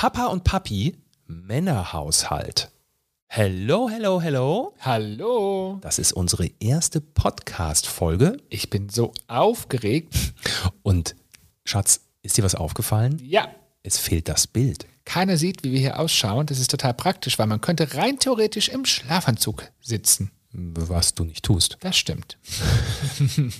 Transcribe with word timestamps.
Papa 0.00 0.26
und 0.26 0.44
Papi 0.44 0.96
Männerhaushalt. 1.26 2.70
Hello, 3.26 3.90
hello, 3.90 4.22
hello. 4.22 4.72
Hallo. 4.78 5.80
Das 5.80 5.98
ist 5.98 6.12
unsere 6.12 6.48
erste 6.60 7.00
Podcast-Folge. 7.00 8.36
Ich 8.48 8.70
bin 8.70 8.90
so 8.90 9.12
aufgeregt. 9.26 10.14
Und 10.84 11.16
Schatz, 11.64 12.02
ist 12.22 12.38
dir 12.38 12.44
was 12.44 12.54
aufgefallen? 12.54 13.20
Ja. 13.24 13.48
Es 13.82 13.98
fehlt 13.98 14.28
das 14.28 14.46
Bild. 14.46 14.86
Keiner 15.04 15.36
sieht, 15.36 15.64
wie 15.64 15.72
wir 15.72 15.80
hier 15.80 15.98
ausschauen. 15.98 16.46
Das 16.46 16.60
ist 16.60 16.70
total 16.70 16.94
praktisch, 16.94 17.36
weil 17.40 17.48
man 17.48 17.60
könnte 17.60 17.96
rein 17.96 18.20
theoretisch 18.20 18.68
im 18.68 18.84
Schlafanzug 18.84 19.64
sitzen. 19.80 20.30
Was 20.52 21.16
du 21.16 21.24
nicht 21.24 21.44
tust. 21.44 21.76
Das 21.80 21.96
stimmt. 21.96 22.38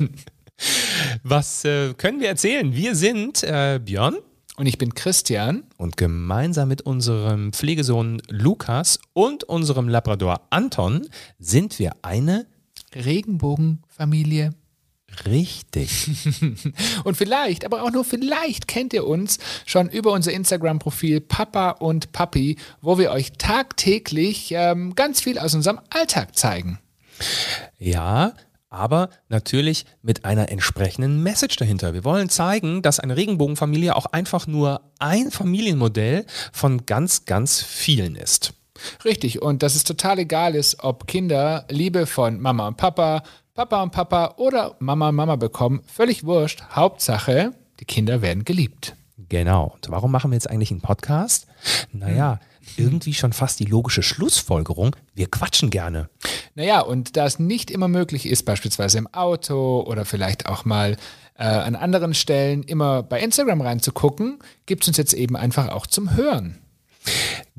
Was 1.24 1.64
äh, 1.64 1.94
können 1.94 2.20
wir 2.20 2.28
erzählen? 2.28 2.74
Wir 2.74 2.94
sind 2.94 3.42
äh, 3.42 3.80
Björn 3.84 4.18
Und 4.58 4.66
ich 4.66 4.76
bin 4.76 4.92
Christian. 4.92 5.62
und 5.76 5.96
gemeinsam 5.96 6.68
mit 6.68 6.82
unserem 6.82 7.52
Pflegesohn 7.52 8.20
Lukas 8.28 8.98
und 9.12 9.44
unserem 9.44 9.88
Labrador 9.88 10.40
Anton 10.50 11.06
sind 11.38 11.78
wir 11.78 11.92
eine 12.02 12.44
Regenbogenfamilie. 12.92 14.50
richtig. 15.26 16.08
Und 17.04 17.16
vielleicht, 17.16 17.64
aber 17.64 17.82
auch 17.84 17.92
nur 17.92 18.04
vielleicht 18.04 18.66
kennt 18.66 18.92
ihr 18.92 19.06
uns 19.06 19.38
schon 19.64 19.88
über 19.88 20.12
unser 20.12 20.32
Instagram-Profil 20.32 21.20
Papa 21.20 21.70
und 21.70 22.12
Papi, 22.12 22.56
wo 22.80 22.98
wir 22.98 23.12
euch 23.12 23.32
tagtäglich 23.32 24.52
ähm, 24.52 24.94
ganz 24.96 25.20
viel 25.20 25.38
aus 25.38 25.54
unserem 25.54 25.80
Alltag 25.90 26.36
zeigen. 26.36 26.78
Ja, 27.78 28.34
aber 28.70 29.10
natürlich 29.28 29.86
mit 30.02 30.24
einer 30.24 30.50
entsprechenden 30.50 31.22
Message 31.22 31.56
dahinter. 31.56 31.94
Wir 31.94 32.04
wollen 32.04 32.28
zeigen, 32.28 32.82
dass 32.82 33.00
eine 33.00 33.16
Regenbogenfamilie 33.16 33.94
auch 33.96 34.06
einfach 34.06 34.46
nur 34.46 34.80
ein 34.98 35.30
Familienmodell 35.30 36.26
von 36.52 36.86
ganz, 36.86 37.24
ganz 37.24 37.62
vielen 37.62 38.16
ist. 38.16 38.54
Richtig, 39.04 39.42
und 39.42 39.62
dass 39.62 39.74
es 39.74 39.84
total 39.84 40.20
egal 40.20 40.54
ist, 40.54 40.84
ob 40.84 41.06
Kinder 41.06 41.64
Liebe 41.68 42.06
von 42.06 42.40
Mama 42.40 42.68
und 42.68 42.76
Papa, 42.76 43.22
Papa 43.54 43.82
und 43.82 43.90
Papa 43.90 44.34
oder 44.36 44.76
Mama 44.78 45.08
und 45.08 45.16
Mama 45.16 45.36
bekommen, 45.36 45.82
völlig 45.86 46.24
wurscht. 46.24 46.62
Hauptsache, 46.70 47.52
die 47.80 47.84
Kinder 47.84 48.22
werden 48.22 48.44
geliebt. 48.44 48.94
Genau. 49.28 49.74
Und 49.74 49.90
warum 49.90 50.12
machen 50.12 50.30
wir 50.30 50.36
jetzt 50.36 50.48
eigentlich 50.48 50.70
einen 50.70 50.80
Podcast? 50.80 51.48
Naja, 51.92 52.38
irgendwie 52.76 53.14
schon 53.14 53.32
fast 53.32 53.60
die 53.60 53.64
logische 53.64 54.02
Schlussfolgerung. 54.02 54.94
Wir 55.14 55.28
quatschen 55.30 55.70
gerne. 55.70 56.08
Naja, 56.54 56.80
und 56.80 57.16
da 57.16 57.26
es 57.26 57.38
nicht 57.38 57.70
immer 57.70 57.88
möglich 57.88 58.26
ist, 58.26 58.44
beispielsweise 58.44 58.98
im 58.98 59.06
Auto 59.08 59.82
oder 59.86 60.04
vielleicht 60.04 60.46
auch 60.46 60.64
mal 60.64 60.96
äh, 61.38 61.44
an 61.44 61.76
anderen 61.76 62.14
Stellen 62.14 62.62
immer 62.62 63.02
bei 63.02 63.20
Instagram 63.20 63.60
reinzugucken, 63.60 64.38
gibt 64.66 64.82
es 64.82 64.88
uns 64.88 64.96
jetzt 64.96 65.14
eben 65.14 65.36
einfach 65.36 65.68
auch 65.68 65.86
zum 65.86 66.16
Hören. 66.16 66.58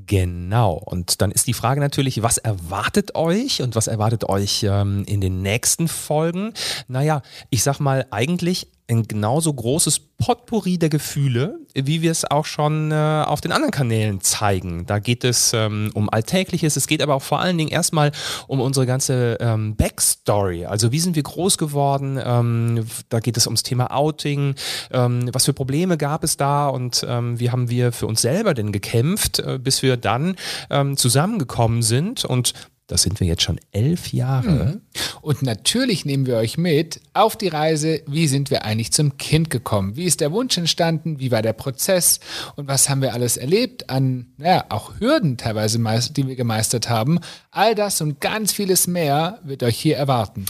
Genau. 0.05 0.73
Und 0.73 1.21
dann 1.21 1.31
ist 1.31 1.47
die 1.47 1.53
Frage 1.53 1.79
natürlich, 1.79 2.21
was 2.23 2.37
erwartet 2.37 3.15
euch 3.15 3.61
und 3.61 3.75
was 3.75 3.87
erwartet 3.87 4.25
euch 4.25 4.63
ähm, 4.63 5.03
in 5.05 5.21
den 5.21 5.41
nächsten 5.41 5.87
Folgen? 5.87 6.53
Naja, 6.87 7.21
ich 7.49 7.63
sag 7.63 7.79
mal, 7.79 8.05
eigentlich 8.11 8.67
ein 8.89 9.03
genauso 9.07 9.53
großes 9.53 9.99
Potpourri 9.99 10.77
der 10.77 10.89
Gefühle, 10.89 11.59
wie 11.73 12.01
wir 12.01 12.11
es 12.11 12.29
auch 12.29 12.45
schon 12.45 12.91
äh, 12.91 13.23
auf 13.25 13.39
den 13.39 13.51
anderen 13.51 13.71
Kanälen 13.71 14.21
zeigen. 14.21 14.85
Da 14.85 14.99
geht 14.99 15.23
es 15.23 15.53
ähm, 15.53 15.91
um 15.93 16.09
Alltägliches, 16.09 16.75
es 16.75 16.87
geht 16.87 17.01
aber 17.01 17.15
auch 17.15 17.21
vor 17.21 17.39
allen 17.39 17.57
Dingen 17.57 17.69
erstmal 17.69 18.11
um 18.47 18.59
unsere 18.59 18.85
ganze 18.85 19.37
ähm, 19.39 19.75
Backstory. 19.75 20.65
Also 20.65 20.91
wie 20.91 20.99
sind 20.99 21.15
wir 21.15 21.23
groß 21.23 21.57
geworden? 21.57 22.19
Ähm, 22.23 22.85
da 23.09 23.19
geht 23.19 23.37
es 23.37 23.47
ums 23.47 23.63
Thema 23.63 23.95
Outing. 23.95 24.55
Ähm, 24.91 25.29
was 25.31 25.45
für 25.45 25.53
Probleme 25.53 25.97
gab 25.97 26.23
es 26.23 26.35
da 26.35 26.67
und 26.67 27.05
ähm, 27.07 27.39
wie 27.39 27.51
haben 27.51 27.69
wir 27.69 27.91
für 27.91 28.07
uns 28.07 28.21
selber 28.21 28.53
denn 28.53 28.71
gekämpft, 28.71 29.39
äh, 29.39 29.59
bis 29.61 29.83
wir 29.83 29.97
dann 29.97 30.35
ähm, 30.69 30.97
zusammengekommen 30.97 31.83
sind 31.83 32.25
und 32.25 32.53
das 32.89 33.03
sind 33.03 33.19
wir 33.19 33.27
jetzt 33.27 33.43
schon 33.43 33.59
elf 33.71 34.11
Jahre. 34.13 34.81
Und 35.21 35.43
natürlich 35.43 36.05
nehmen 36.05 36.25
wir 36.25 36.37
euch 36.37 36.57
mit 36.57 37.01
auf 37.13 37.35
die 37.35 37.47
Reise, 37.47 38.01
wie 38.07 38.27
sind 38.27 38.49
wir 38.49 38.65
eigentlich 38.65 38.91
zum 38.91 39.17
Kind 39.17 39.51
gekommen? 39.51 39.95
Wie 39.95 40.05
ist 40.05 40.21
der 40.21 40.31
Wunsch 40.31 40.57
entstanden? 40.57 41.19
Wie 41.19 41.31
war 41.31 41.43
der 41.43 41.53
Prozess? 41.53 42.19
Und 42.55 42.67
was 42.67 42.89
haben 42.89 43.01
wir 43.01 43.13
alles 43.13 43.37
erlebt 43.37 43.89
an, 43.91 44.33
naja, 44.37 44.65
auch 44.69 44.99
Hürden 44.99 45.37
teilweise, 45.37 45.77
die 46.11 46.27
wir 46.27 46.35
gemeistert 46.35 46.89
haben? 46.89 47.19
All 47.51 47.75
das 47.75 48.01
und 48.01 48.21
ganz 48.21 48.53
vieles 48.53 48.87
mehr 48.87 49.39
wird 49.43 49.61
euch 49.61 49.77
hier 49.77 49.95
erwarten. 49.95 50.45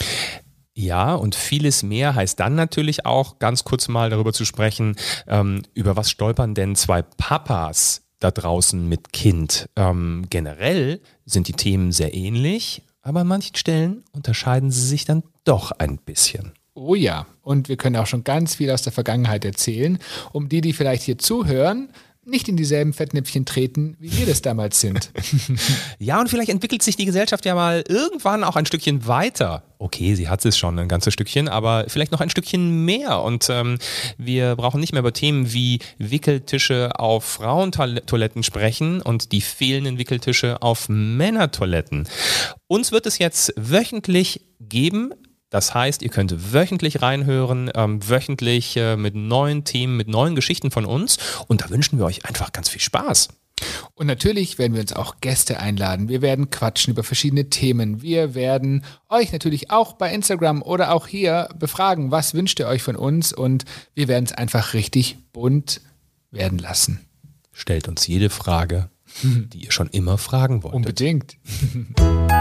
Ja, 0.73 1.15
und 1.15 1.35
vieles 1.35 1.83
mehr 1.83 2.15
heißt 2.15 2.39
dann 2.39 2.55
natürlich 2.55 3.05
auch, 3.05 3.39
ganz 3.39 3.65
kurz 3.65 3.89
mal 3.89 4.09
darüber 4.09 4.31
zu 4.31 4.45
sprechen, 4.45 4.95
ähm, 5.27 5.63
über 5.73 5.97
was 5.97 6.09
stolpern 6.09 6.55
denn 6.55 6.77
zwei 6.77 7.01
Papas 7.01 8.08
da 8.19 8.31
draußen 8.31 8.87
mit 8.87 9.13
Kind. 9.13 9.69
Ähm, 9.75 10.25
generell 10.29 11.01
sind 11.25 11.47
die 11.47 11.53
Themen 11.53 11.91
sehr 11.91 12.13
ähnlich, 12.13 12.81
aber 13.01 13.21
an 13.21 13.27
manchen 13.27 13.55
Stellen 13.55 14.03
unterscheiden 14.11 14.71
sie 14.71 14.85
sich 14.85 15.05
dann 15.05 15.23
doch 15.45 15.71
ein 15.71 15.97
bisschen. 15.97 16.53
Oh 16.73 16.95
ja, 16.95 17.25
und 17.41 17.67
wir 17.67 17.75
können 17.75 17.97
auch 17.97 18.07
schon 18.07 18.23
ganz 18.23 18.55
viel 18.55 18.71
aus 18.71 18.83
der 18.83 18.93
Vergangenheit 18.93 19.43
erzählen, 19.43 19.99
um 20.31 20.47
die, 20.47 20.61
die 20.61 20.73
vielleicht 20.73 21.03
hier 21.03 21.17
zuhören, 21.17 21.89
nicht 22.29 22.47
in 22.47 22.57
dieselben 22.57 22.93
Fettnäpfchen 22.93 23.45
treten, 23.45 23.95
wie 23.99 24.17
wir 24.17 24.25
das 24.25 24.41
damals 24.41 24.79
sind. 24.79 25.11
Ja, 25.99 26.19
und 26.19 26.29
vielleicht 26.29 26.49
entwickelt 26.49 26.81
sich 26.81 26.95
die 26.95 27.05
Gesellschaft 27.05 27.45
ja 27.45 27.55
mal 27.55 27.83
irgendwann 27.87 28.43
auch 28.43 28.55
ein 28.55 28.65
Stückchen 28.65 29.05
weiter. 29.07 29.63
Okay, 29.77 30.15
sie 30.15 30.27
hat 30.27 30.43
es 30.45 30.57
schon 30.57 30.77
ein 30.79 30.87
ganzes 30.87 31.13
Stückchen, 31.13 31.47
aber 31.47 31.85
vielleicht 31.87 32.11
noch 32.11 32.21
ein 32.21 32.29
Stückchen 32.29 32.85
mehr. 32.85 33.21
Und 33.21 33.49
ähm, 33.49 33.77
wir 34.17 34.55
brauchen 34.55 34.79
nicht 34.79 34.93
mehr 34.93 35.01
über 35.01 35.13
Themen 35.13 35.53
wie 35.53 35.79
Wickeltische 35.97 36.99
auf 36.99 37.23
Frauentoiletten 37.23 38.43
sprechen 38.43 39.01
und 39.01 39.31
die 39.31 39.41
fehlenden 39.41 39.97
Wickeltische 39.97 40.61
auf 40.61 40.89
Männertoiletten. 40.89 42.07
Uns 42.67 42.91
wird 42.91 43.05
es 43.05 43.19
jetzt 43.19 43.53
wöchentlich 43.55 44.41
geben. 44.59 45.13
Das 45.49 45.73
heißt, 45.73 46.01
ihr 46.01 46.09
könnt 46.09 46.53
wöchentlich 46.53 47.01
reinhören, 47.01 47.71
ähm, 47.73 48.07
wöchentlich 48.07 48.77
äh, 48.77 48.95
mit 48.95 49.15
neuen 49.15 49.63
Themen, 49.63 49.97
mit 49.97 50.07
neuen 50.07 50.35
Geschichten 50.35 50.71
von 50.71 50.85
uns. 50.85 51.17
Und 51.47 51.61
da 51.61 51.69
wünschen 51.69 51.97
wir 51.97 52.05
euch 52.05 52.25
einfach 52.25 52.51
ganz 52.51 52.69
viel 52.69 52.81
Spaß. 52.81 53.29
Und 53.93 54.07
natürlich 54.07 54.57
werden 54.57 54.73
wir 54.73 54.81
uns 54.81 54.93
auch 54.93 55.15
Gäste 55.21 55.59
einladen. 55.59 56.07
Wir 56.07 56.21
werden 56.21 56.49
quatschen 56.49 56.91
über 56.91 57.03
verschiedene 57.03 57.49
Themen. 57.49 58.01
Wir 58.01 58.35
werden 58.35 58.85
euch 59.09 59.31
natürlich 59.33 59.71
auch 59.71 59.93
bei 59.93 60.13
Instagram 60.13 60.61
oder 60.61 60.93
auch 60.93 61.07
hier 61.07 61.49
befragen, 61.57 62.11
was 62.11 62.33
wünscht 62.33 62.59
ihr 62.59 62.67
euch 62.67 62.83
von 62.83 62.95
uns? 62.95 63.33
Und 63.33 63.65
wir 63.95 64.07
werden 64.07 64.25
es 64.25 64.31
einfach 64.31 64.73
richtig 64.73 65.17
bunt 65.33 65.81
werden 66.31 66.59
lassen. 66.59 67.01
stellt 67.51 67.87
uns 67.87 68.07
jede 68.07 68.29
Frage, 68.29 68.89
die 69.23 69.65
ihr 69.65 69.71
schon 69.71 69.89
immer 69.89 70.17
fragen 70.17 70.63
wolltet. 70.63 70.75
Unbedingt. 70.75 71.37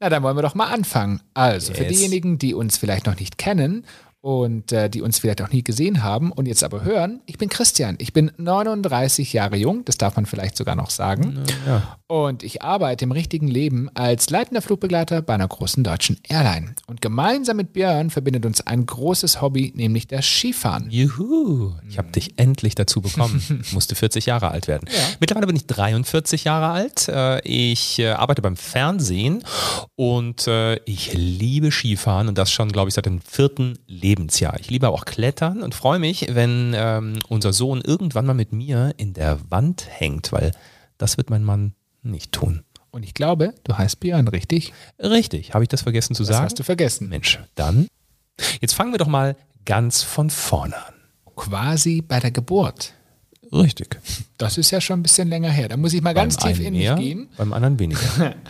Na, 0.00 0.08
dann 0.08 0.22
wollen 0.22 0.36
wir 0.36 0.42
doch 0.42 0.54
mal 0.54 0.66
anfangen. 0.72 1.20
Also, 1.34 1.74
für 1.74 1.84
Yes. 1.84 1.92
diejenigen, 1.98 2.38
die 2.38 2.54
uns 2.54 2.78
vielleicht 2.78 3.06
noch 3.06 3.18
nicht 3.18 3.36
kennen 3.38 3.84
und 4.22 4.70
äh, 4.72 4.90
die 4.90 5.00
uns 5.02 5.18
vielleicht 5.18 5.40
auch 5.42 5.50
nie 5.50 5.64
gesehen 5.64 6.02
haben 6.02 6.30
und 6.32 6.46
jetzt 6.46 6.62
aber 6.62 6.84
hören, 6.84 7.20
ich 7.26 7.38
bin 7.38 7.48
Christian. 7.48 7.96
Ich 7.98 8.12
bin 8.12 8.30
39 8.36 9.32
Jahre 9.32 9.56
jung, 9.56 9.84
das 9.86 9.96
darf 9.96 10.16
man 10.16 10.26
vielleicht 10.26 10.56
sogar 10.56 10.76
noch 10.76 10.90
sagen. 10.90 11.42
Und 12.06 12.42
ich 12.42 12.60
arbeite 12.62 13.04
im 13.04 13.12
richtigen 13.12 13.48
Leben 13.48 13.88
als 13.94 14.28
leitender 14.30 14.60
Flugbegleiter 14.62 15.22
bei 15.22 15.34
einer 15.34 15.46
großen 15.48 15.84
deutschen 15.84 16.18
Airline. 16.28 16.74
Und 16.86 17.00
gemeinsam 17.00 17.56
mit 17.56 17.72
Björn 17.72 18.10
verbindet 18.10 18.44
uns 18.44 18.60
ein 18.66 18.84
großes 18.84 19.40
Hobby, 19.40 19.72
nämlich 19.74 20.06
das 20.08 20.26
Skifahren. 20.26 20.90
Juhu, 20.90 21.72
ich 21.88 21.98
habe 21.98 22.10
dich 22.10 22.38
endlich 22.38 22.74
dazu 22.74 23.00
bekommen. 23.00 23.40
Ich 23.62 23.72
musste 23.72 23.94
40 23.94 24.26
Jahre 24.26 24.50
alt 24.50 24.68
werden. 24.68 24.88
Mittlerweile 25.20 25.46
bin 25.46 25.54
ich 25.56 25.66
43 25.66 26.44
Jahre 26.44 26.68
alt. 26.68 27.08
Äh, 27.08 27.40
Ich 27.48 27.98
äh, 27.98 28.08
arbeite 28.08 28.42
beim 28.42 28.56
Fernsehen 28.56 29.44
und 29.96 30.46
äh, 30.46 30.76
ich 30.84 31.12
liebe 31.12 31.70
Skifahren 31.70 32.28
und 32.28 32.36
das 32.38 32.50
schon, 32.50 32.72
glaube 32.72 32.88
ich, 32.88 32.94
seit 32.94 33.06
dem 33.06 33.20
vierten 33.20 33.78
Lebensjahr. 34.10 34.58
Ich 34.58 34.68
liebe 34.70 34.88
auch 34.88 35.04
Klettern 35.04 35.62
und 35.62 35.72
freue 35.74 36.00
mich, 36.00 36.26
wenn 36.34 36.72
ähm, 36.74 37.18
unser 37.28 37.52
Sohn 37.52 37.80
irgendwann 37.80 38.26
mal 38.26 38.34
mit 38.34 38.52
mir 38.52 38.92
in 38.96 39.12
der 39.12 39.38
Wand 39.50 39.86
hängt, 39.88 40.32
weil 40.32 40.50
das 40.98 41.16
wird 41.16 41.30
mein 41.30 41.44
Mann 41.44 41.74
nicht 42.02 42.32
tun. 42.32 42.64
Und 42.90 43.04
ich 43.04 43.14
glaube, 43.14 43.54
du 43.62 43.78
heißt 43.78 44.00
Björn, 44.00 44.26
richtig? 44.26 44.72
Richtig, 44.98 45.54
habe 45.54 45.62
ich 45.62 45.68
das 45.68 45.82
vergessen 45.82 46.16
zu 46.16 46.24
Das 46.24 46.30
sagen? 46.34 46.44
hast 46.44 46.58
du 46.58 46.64
vergessen. 46.64 47.08
Mensch, 47.08 47.38
dann. 47.54 47.86
Jetzt 48.60 48.72
fangen 48.72 48.92
wir 48.92 48.98
doch 48.98 49.06
mal 49.06 49.36
ganz 49.64 50.02
von 50.02 50.28
vorne 50.28 50.74
an. 50.76 50.94
Quasi 51.36 52.02
bei 52.02 52.18
der 52.18 52.32
Geburt. 52.32 52.94
Richtig. 53.52 54.00
Das 54.38 54.58
ist 54.58 54.72
ja 54.72 54.80
schon 54.80 55.00
ein 55.00 55.02
bisschen 55.04 55.28
länger 55.28 55.50
her. 55.50 55.68
Da 55.68 55.76
muss 55.76 55.92
ich 55.92 56.02
mal 56.02 56.14
ganz 56.14 56.36
Beim 56.36 56.48
tief 56.54 56.66
einen 56.66 56.74
in 56.74 56.96
mich 56.96 56.96
gehen. 56.96 57.28
Beim 57.36 57.52
anderen 57.52 57.78
weniger. 57.78 58.34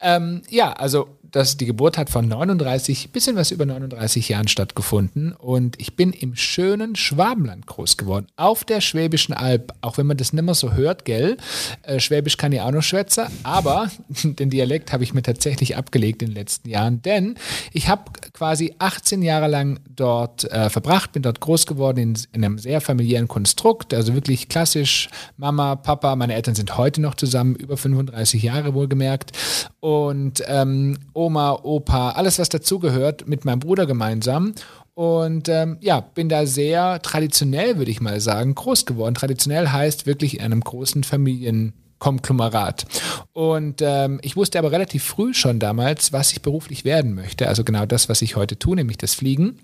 Ähm, 0.00 0.42
ja, 0.50 0.70
also 0.74 1.08
dass 1.34 1.56
die 1.56 1.66
Geburt 1.66 1.98
hat 1.98 2.10
von 2.10 2.28
39, 2.28 3.10
bisschen 3.10 3.34
was 3.34 3.50
über 3.50 3.66
39 3.66 4.28
Jahren 4.28 4.46
stattgefunden. 4.46 5.32
Und 5.32 5.80
ich 5.80 5.96
bin 5.96 6.12
im 6.12 6.36
schönen 6.36 6.94
Schwabenland 6.94 7.66
groß 7.66 7.96
geworden, 7.96 8.28
auf 8.36 8.62
der 8.62 8.80
Schwäbischen 8.80 9.34
Alb, 9.34 9.72
auch 9.80 9.98
wenn 9.98 10.06
man 10.06 10.16
das 10.16 10.32
nicht 10.32 10.44
mehr 10.44 10.54
so 10.54 10.74
hört, 10.74 11.04
gell? 11.04 11.36
Äh, 11.82 11.98
Schwäbisch 11.98 12.36
kann 12.36 12.52
ich 12.52 12.60
auch 12.60 12.70
noch 12.70 12.84
schwätzen, 12.84 13.26
aber 13.42 13.90
den 14.22 14.48
Dialekt 14.48 14.92
habe 14.92 15.02
ich 15.02 15.12
mir 15.12 15.22
tatsächlich 15.22 15.76
abgelegt 15.76 16.22
in 16.22 16.28
den 16.28 16.36
letzten 16.36 16.68
Jahren, 16.68 17.02
denn 17.02 17.34
ich 17.72 17.88
habe 17.88 18.12
quasi 18.32 18.76
18 18.78 19.22
Jahre 19.22 19.48
lang 19.48 19.80
dort 19.90 20.44
äh, 20.52 20.70
verbracht, 20.70 21.12
bin 21.12 21.22
dort 21.22 21.40
groß 21.40 21.66
geworden 21.66 21.98
in, 21.98 22.18
in 22.32 22.44
einem 22.44 22.58
sehr 22.58 22.80
familiären 22.80 23.26
Konstrukt, 23.26 23.92
also 23.92 24.14
wirklich 24.14 24.48
klassisch. 24.48 25.08
Mama, 25.36 25.74
Papa, 25.74 26.14
meine 26.14 26.34
Eltern 26.34 26.54
sind 26.54 26.78
heute 26.78 27.00
noch 27.00 27.16
zusammen, 27.16 27.56
über 27.56 27.76
35 27.76 28.40
Jahre 28.40 28.72
wohlgemerkt. 28.74 29.32
Und 29.80 30.42
ähm, 30.46 30.98
Oma, 31.24 31.60
Opa, 31.62 32.10
alles 32.10 32.38
was 32.38 32.48
dazugehört, 32.48 33.26
mit 33.26 33.44
meinem 33.44 33.60
Bruder 33.60 33.86
gemeinsam. 33.86 34.54
Und 34.94 35.48
ähm, 35.48 35.78
ja, 35.80 36.00
bin 36.00 36.28
da 36.28 36.46
sehr 36.46 37.00
traditionell, 37.02 37.78
würde 37.78 37.90
ich 37.90 38.00
mal 38.00 38.20
sagen, 38.20 38.54
groß 38.54 38.86
geworden. 38.86 39.14
Traditionell 39.14 39.68
heißt 39.68 40.06
wirklich 40.06 40.38
in 40.38 40.44
einem 40.44 40.60
großen 40.60 41.02
Familienkonglomerat. 41.02 42.86
Und 43.32 43.82
ähm, 43.82 44.20
ich 44.22 44.36
wusste 44.36 44.58
aber 44.58 44.70
relativ 44.70 45.02
früh 45.02 45.34
schon 45.34 45.58
damals, 45.58 46.12
was 46.12 46.30
ich 46.32 46.42
beruflich 46.42 46.84
werden 46.84 47.14
möchte. 47.14 47.48
Also 47.48 47.64
genau 47.64 47.86
das, 47.86 48.08
was 48.08 48.22
ich 48.22 48.36
heute 48.36 48.58
tue, 48.58 48.76
nämlich 48.76 48.98
das 48.98 49.14
Fliegen. 49.14 49.58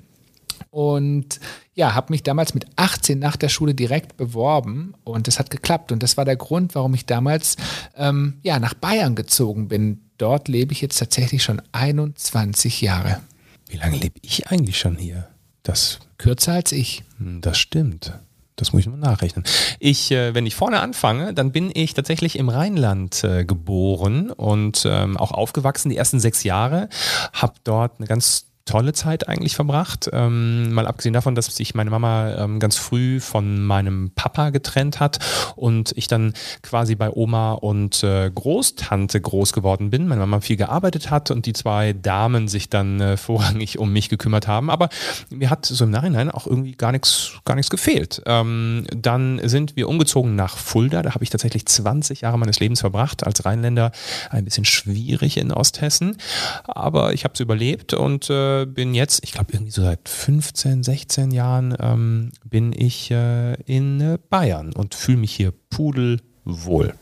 Und 0.70 1.40
ja, 1.74 1.94
habe 1.94 2.12
mich 2.12 2.22
damals 2.22 2.54
mit 2.54 2.66
18 2.76 3.18
nach 3.18 3.36
der 3.36 3.48
Schule 3.48 3.74
direkt 3.74 4.16
beworben 4.16 4.94
und 5.04 5.28
es 5.28 5.38
hat 5.38 5.50
geklappt. 5.50 5.92
Und 5.92 6.02
das 6.02 6.16
war 6.16 6.24
der 6.24 6.36
Grund, 6.36 6.74
warum 6.74 6.94
ich 6.94 7.06
damals 7.06 7.56
ähm, 7.96 8.38
ja, 8.42 8.58
nach 8.58 8.74
Bayern 8.74 9.14
gezogen 9.14 9.68
bin. 9.68 10.02
Dort 10.18 10.48
lebe 10.48 10.72
ich 10.72 10.80
jetzt 10.80 10.98
tatsächlich 10.98 11.42
schon 11.42 11.62
21 11.72 12.82
Jahre. 12.82 13.20
Wie 13.68 13.76
lange 13.76 13.96
lebe 13.96 14.18
ich 14.22 14.48
eigentlich 14.48 14.78
schon 14.78 14.96
hier? 14.96 15.28
Das 15.62 16.00
Kürzer 16.18 16.52
als 16.52 16.72
ich. 16.72 17.04
Hm, 17.18 17.40
das 17.40 17.58
stimmt. 17.58 18.12
Das 18.60 18.74
muss 18.74 18.80
ich 18.80 18.88
mal 18.88 18.98
nachrechnen. 18.98 19.44
Ich, 19.78 20.10
äh, 20.10 20.34
wenn 20.34 20.44
ich 20.44 20.54
vorne 20.54 20.80
anfange, 20.80 21.32
dann 21.32 21.50
bin 21.50 21.70
ich 21.72 21.94
tatsächlich 21.94 22.38
im 22.38 22.50
Rheinland 22.50 23.24
äh, 23.24 23.46
geboren 23.46 24.30
und 24.30 24.82
ähm, 24.84 25.16
auch 25.16 25.30
aufgewachsen 25.30 25.88
die 25.88 25.96
ersten 25.96 26.20
sechs 26.20 26.44
Jahre. 26.44 26.90
Habe 27.32 27.54
dort 27.64 27.98
eine 27.98 28.06
ganz 28.06 28.49
tolle 28.70 28.92
Zeit 28.92 29.28
eigentlich 29.28 29.56
verbracht. 29.56 30.08
Ähm, 30.12 30.72
mal 30.72 30.86
abgesehen 30.86 31.12
davon, 31.12 31.34
dass 31.34 31.46
sich 31.46 31.74
meine 31.74 31.90
Mama 31.90 32.36
ähm, 32.36 32.60
ganz 32.60 32.76
früh 32.76 33.18
von 33.18 33.64
meinem 33.64 34.12
Papa 34.14 34.50
getrennt 34.50 35.00
hat 35.00 35.18
und 35.56 35.92
ich 35.96 36.06
dann 36.06 36.34
quasi 36.62 36.94
bei 36.94 37.10
Oma 37.10 37.54
und 37.54 38.04
äh, 38.04 38.30
Großtante 38.32 39.20
groß 39.20 39.52
geworden 39.52 39.90
bin. 39.90 40.06
Meine 40.06 40.20
Mama 40.20 40.40
viel 40.40 40.56
gearbeitet 40.56 41.10
hat 41.10 41.32
und 41.32 41.46
die 41.46 41.52
zwei 41.52 41.92
Damen 41.92 42.46
sich 42.46 42.70
dann 42.70 43.00
äh, 43.00 43.16
vorrangig 43.30 43.78
um 43.78 43.92
mich 43.92 44.08
gekümmert 44.08 44.46
haben. 44.46 44.70
Aber 44.70 44.88
mir 45.30 45.50
hat 45.50 45.66
so 45.66 45.84
im 45.84 45.90
Nachhinein 45.90 46.30
auch 46.30 46.46
irgendwie 46.46 46.72
gar 46.72 46.92
nichts 46.92 47.32
gar 47.44 47.56
nichts 47.56 47.70
gefehlt. 47.70 48.22
Ähm, 48.26 48.86
dann 48.94 49.40
sind 49.48 49.74
wir 49.74 49.88
umgezogen 49.88 50.36
nach 50.36 50.56
Fulda. 50.56 51.02
Da 51.02 51.14
habe 51.14 51.24
ich 51.24 51.30
tatsächlich 51.30 51.66
20 51.66 52.20
Jahre 52.20 52.38
meines 52.38 52.60
Lebens 52.60 52.80
verbracht. 52.80 53.26
Als 53.26 53.44
Rheinländer 53.44 53.90
ein 54.30 54.44
bisschen 54.44 54.64
schwierig 54.64 55.38
in 55.38 55.52
Osthessen. 55.52 56.16
Aber 56.64 57.14
ich 57.14 57.24
habe 57.24 57.34
es 57.34 57.40
überlebt 57.40 57.94
und 57.94 58.30
äh, 58.30 58.59
bin 58.66 58.94
jetzt, 58.94 59.22
ich 59.24 59.32
glaube 59.32 59.52
irgendwie 59.52 59.72
so 59.72 59.82
seit 59.82 60.08
15, 60.08 60.82
16 60.82 61.30
Jahren 61.30 61.76
ähm, 61.78 62.32
bin 62.44 62.72
ich 62.72 63.10
äh, 63.10 63.54
in 63.62 64.00
äh, 64.00 64.18
Bayern 64.28 64.72
und 64.72 64.94
fühle 64.94 65.18
mich 65.18 65.34
hier 65.34 65.52
pudelwohl. 65.70 66.94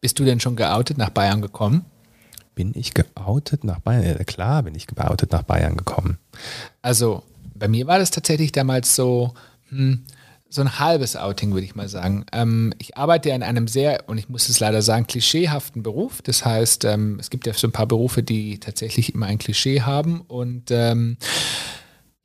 Bist 0.00 0.18
du 0.18 0.24
denn 0.24 0.40
schon 0.40 0.56
geoutet 0.56 0.98
nach 0.98 1.10
Bayern 1.10 1.40
gekommen? 1.40 1.84
Bin 2.54 2.72
ich 2.74 2.94
geoutet 2.94 3.64
nach 3.64 3.80
Bayern? 3.80 4.04
Ja, 4.04 4.24
klar 4.24 4.62
bin 4.62 4.74
ich 4.74 4.86
geoutet 4.86 5.32
nach 5.32 5.42
Bayern 5.42 5.76
gekommen. 5.76 6.18
Also 6.82 7.22
bei 7.54 7.68
mir 7.68 7.86
war 7.86 7.98
das 7.98 8.10
tatsächlich 8.10 8.52
damals 8.52 8.94
so, 8.94 9.34
hm, 9.70 10.04
so 10.54 10.60
ein 10.60 10.78
halbes 10.78 11.16
Outing, 11.16 11.52
würde 11.52 11.64
ich 11.64 11.74
mal 11.74 11.88
sagen. 11.88 12.24
Ähm, 12.32 12.72
ich 12.78 12.96
arbeite 12.96 13.30
ja 13.30 13.34
in 13.34 13.42
einem 13.42 13.66
sehr, 13.66 14.04
und 14.08 14.18
ich 14.18 14.28
muss 14.28 14.48
es 14.48 14.60
leider 14.60 14.82
sagen, 14.82 15.06
klischeehaften 15.06 15.82
Beruf. 15.82 16.22
Das 16.22 16.44
heißt, 16.44 16.84
ähm, 16.84 17.18
es 17.20 17.30
gibt 17.30 17.46
ja 17.46 17.52
so 17.52 17.66
ein 17.66 17.72
paar 17.72 17.86
Berufe, 17.86 18.22
die 18.22 18.60
tatsächlich 18.60 19.14
immer 19.14 19.26
ein 19.26 19.38
Klischee 19.38 19.82
haben. 19.82 20.20
Und 20.20 20.70
ähm, 20.70 21.16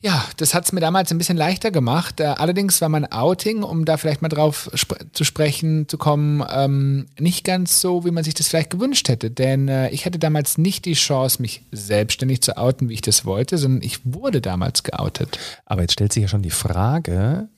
ja, 0.02 0.24
das 0.38 0.54
hat 0.54 0.64
es 0.64 0.72
mir 0.72 0.80
damals 0.80 1.12
ein 1.12 1.18
bisschen 1.18 1.38
leichter 1.38 1.72
gemacht. 1.72 2.20
Äh, 2.20 2.36
allerdings 2.38 2.80
war 2.82 2.88
mein 2.88 3.12
Outing, 3.12 3.64
um 3.64 3.84
da 3.84 3.98
vielleicht 3.98 4.22
mal 4.22 4.30
drauf 4.30 4.70
sp 4.72 4.96
zu 5.12 5.24
sprechen 5.24 5.90
zu 5.90 5.98
kommen, 5.98 6.44
ähm, 6.52 7.08
nicht 7.20 7.44
ganz 7.44 7.82
so, 7.82 8.06
wie 8.06 8.12
man 8.12 8.24
sich 8.24 8.36
das 8.36 8.48
vielleicht 8.48 8.70
gewünscht 8.70 9.10
hätte. 9.10 9.32
Denn 9.32 9.68
äh, 9.68 9.90
ich 9.90 10.06
hatte 10.06 10.20
damals 10.20 10.58
nicht 10.58 10.86
die 10.86 10.94
Chance, 10.94 11.42
mich 11.42 11.64
selbstständig 11.72 12.42
zu 12.42 12.58
outen, 12.58 12.88
wie 12.88 12.94
ich 12.94 13.02
das 13.02 13.26
wollte, 13.26 13.58
sondern 13.58 13.82
ich 13.82 14.00
wurde 14.06 14.40
damals 14.40 14.84
geoutet. 14.84 15.38
Aber 15.66 15.82
jetzt 15.82 15.94
stellt 15.94 16.14
sich 16.14 16.22
ja 16.22 16.30
schon 16.30 16.44
die 16.44 16.50
Frage, 16.50 17.50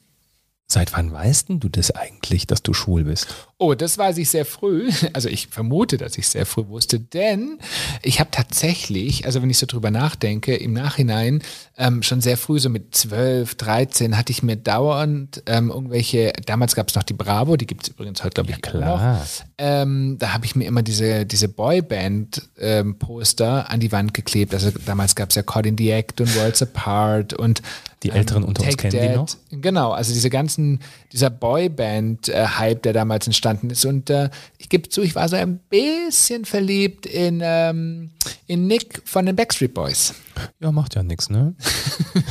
Seit 0.73 0.94
wann 0.94 1.12
weißt 1.12 1.47
du 1.50 1.68
das 1.68 1.91
eigentlich, 1.91 2.47
dass 2.47 2.63
du 2.63 2.73
schwul 2.73 3.03
bist? 3.03 3.50
Oh, 3.63 3.75
das 3.75 4.00
weiß 4.00 4.18
ich 4.18 4.28
sehr 4.28 4.46
früh. 4.46 4.92
Also 5.13 5.30
ich 5.30 5.48
vermute, 5.48 5.98
dass 5.98 6.18
ich 6.18 6.28
sehr 6.28 6.46
früh 6.46 6.68
wusste, 6.68 7.00
denn 7.00 7.60
ich 8.02 8.19
habe 8.19 8.31
tatsächlich, 8.31 9.25
also 9.25 9.42
wenn 9.42 9.50
ich 9.50 9.58
so 9.58 9.66
drüber 9.66 9.92
nachdenke, 9.92 10.56
im 10.56 10.74
Nachhinein 10.74 11.42
ähm, 11.78 12.02
schon 12.02 12.22
sehr 12.22 12.38
früh, 12.38 12.60
so 12.60 12.69
mit 12.69 12.96
12, 12.96 13.56
13, 13.56 14.18
hatte 14.18 14.31
ich 14.31 14.42
mir 14.42 14.56
dauernd 14.56 15.44
ähm, 15.46 15.69
irgendwelche, 15.69 16.34
damals 16.46 16.75
gab 16.75 16.90
es 16.90 16.96
noch 16.96 17.04
die 17.04 17.13
Bravo, 17.13 17.58
die 17.58 17.68
gibt 17.68 17.84
es 17.84 17.90
übrigens 17.90 18.24
heute, 18.24 18.36
glaube 18.36 18.52
ich, 18.52 18.56
ja, 18.56 18.62
klar. 18.62 19.16
noch. 19.16 19.25
Ähm, 19.58 20.18
da 20.18 20.34
habe 20.34 20.46
ich 20.46 20.56
mir 20.56 20.66
immer 20.66 20.81
diese, 20.81 21.25
diese 21.25 21.50
Boyband-Poster 21.50 23.60
ähm, 23.60 23.66
an 23.68 23.80
die 23.80 23.92
Wand 23.92 24.14
geklebt. 24.14 24.54
Also 24.54 24.72
damals 24.86 25.16
gab 25.16 25.30
es 25.30 25.36
ja 25.36 25.44
Caught 25.44 25.68
in 25.68 25.78
the 25.78 25.92
Act 25.92 26.22
und 26.22 26.36
Worlds 26.36 26.62
Apart 26.64 27.34
und 27.34 27.62
die 28.04 28.10
Älteren 28.10 28.44
unter 28.44 28.64
uns 28.64 28.78
kennen 28.78 28.94
Dad. 28.94 29.04
die 29.04 29.16
noch? 29.16 29.62
Genau, 29.62 29.92
also 29.92 30.12
diese 30.12 30.30
ganzen, 30.30 30.80
dieser 31.12 31.30
Boyband-Hype, 31.30 32.81
der 32.81 32.94
damals 32.94 33.28
entstanden 33.51 33.69
ist. 33.69 33.86
Und 33.86 34.09
äh, 34.09 34.30
ich 34.57 34.69
gebe 34.69 34.89
zu, 34.89 35.01
ich 35.01 35.15
war 35.15 35.27
so 35.30 35.36
ein 35.36 35.59
bisschen 35.69 36.45
verliebt 36.45 37.06
in, 37.06 37.42
ähm, 37.44 38.12
in 38.48 38.68
Nick 38.68 39.01
von 39.06 39.25
den 39.25 39.36
Backstreet 39.36 39.74
Boys. 39.74 40.13
Ja, 40.59 40.71
macht 40.71 40.95
ja 40.95 41.03
nichts, 41.03 41.30
ne? 41.30 41.56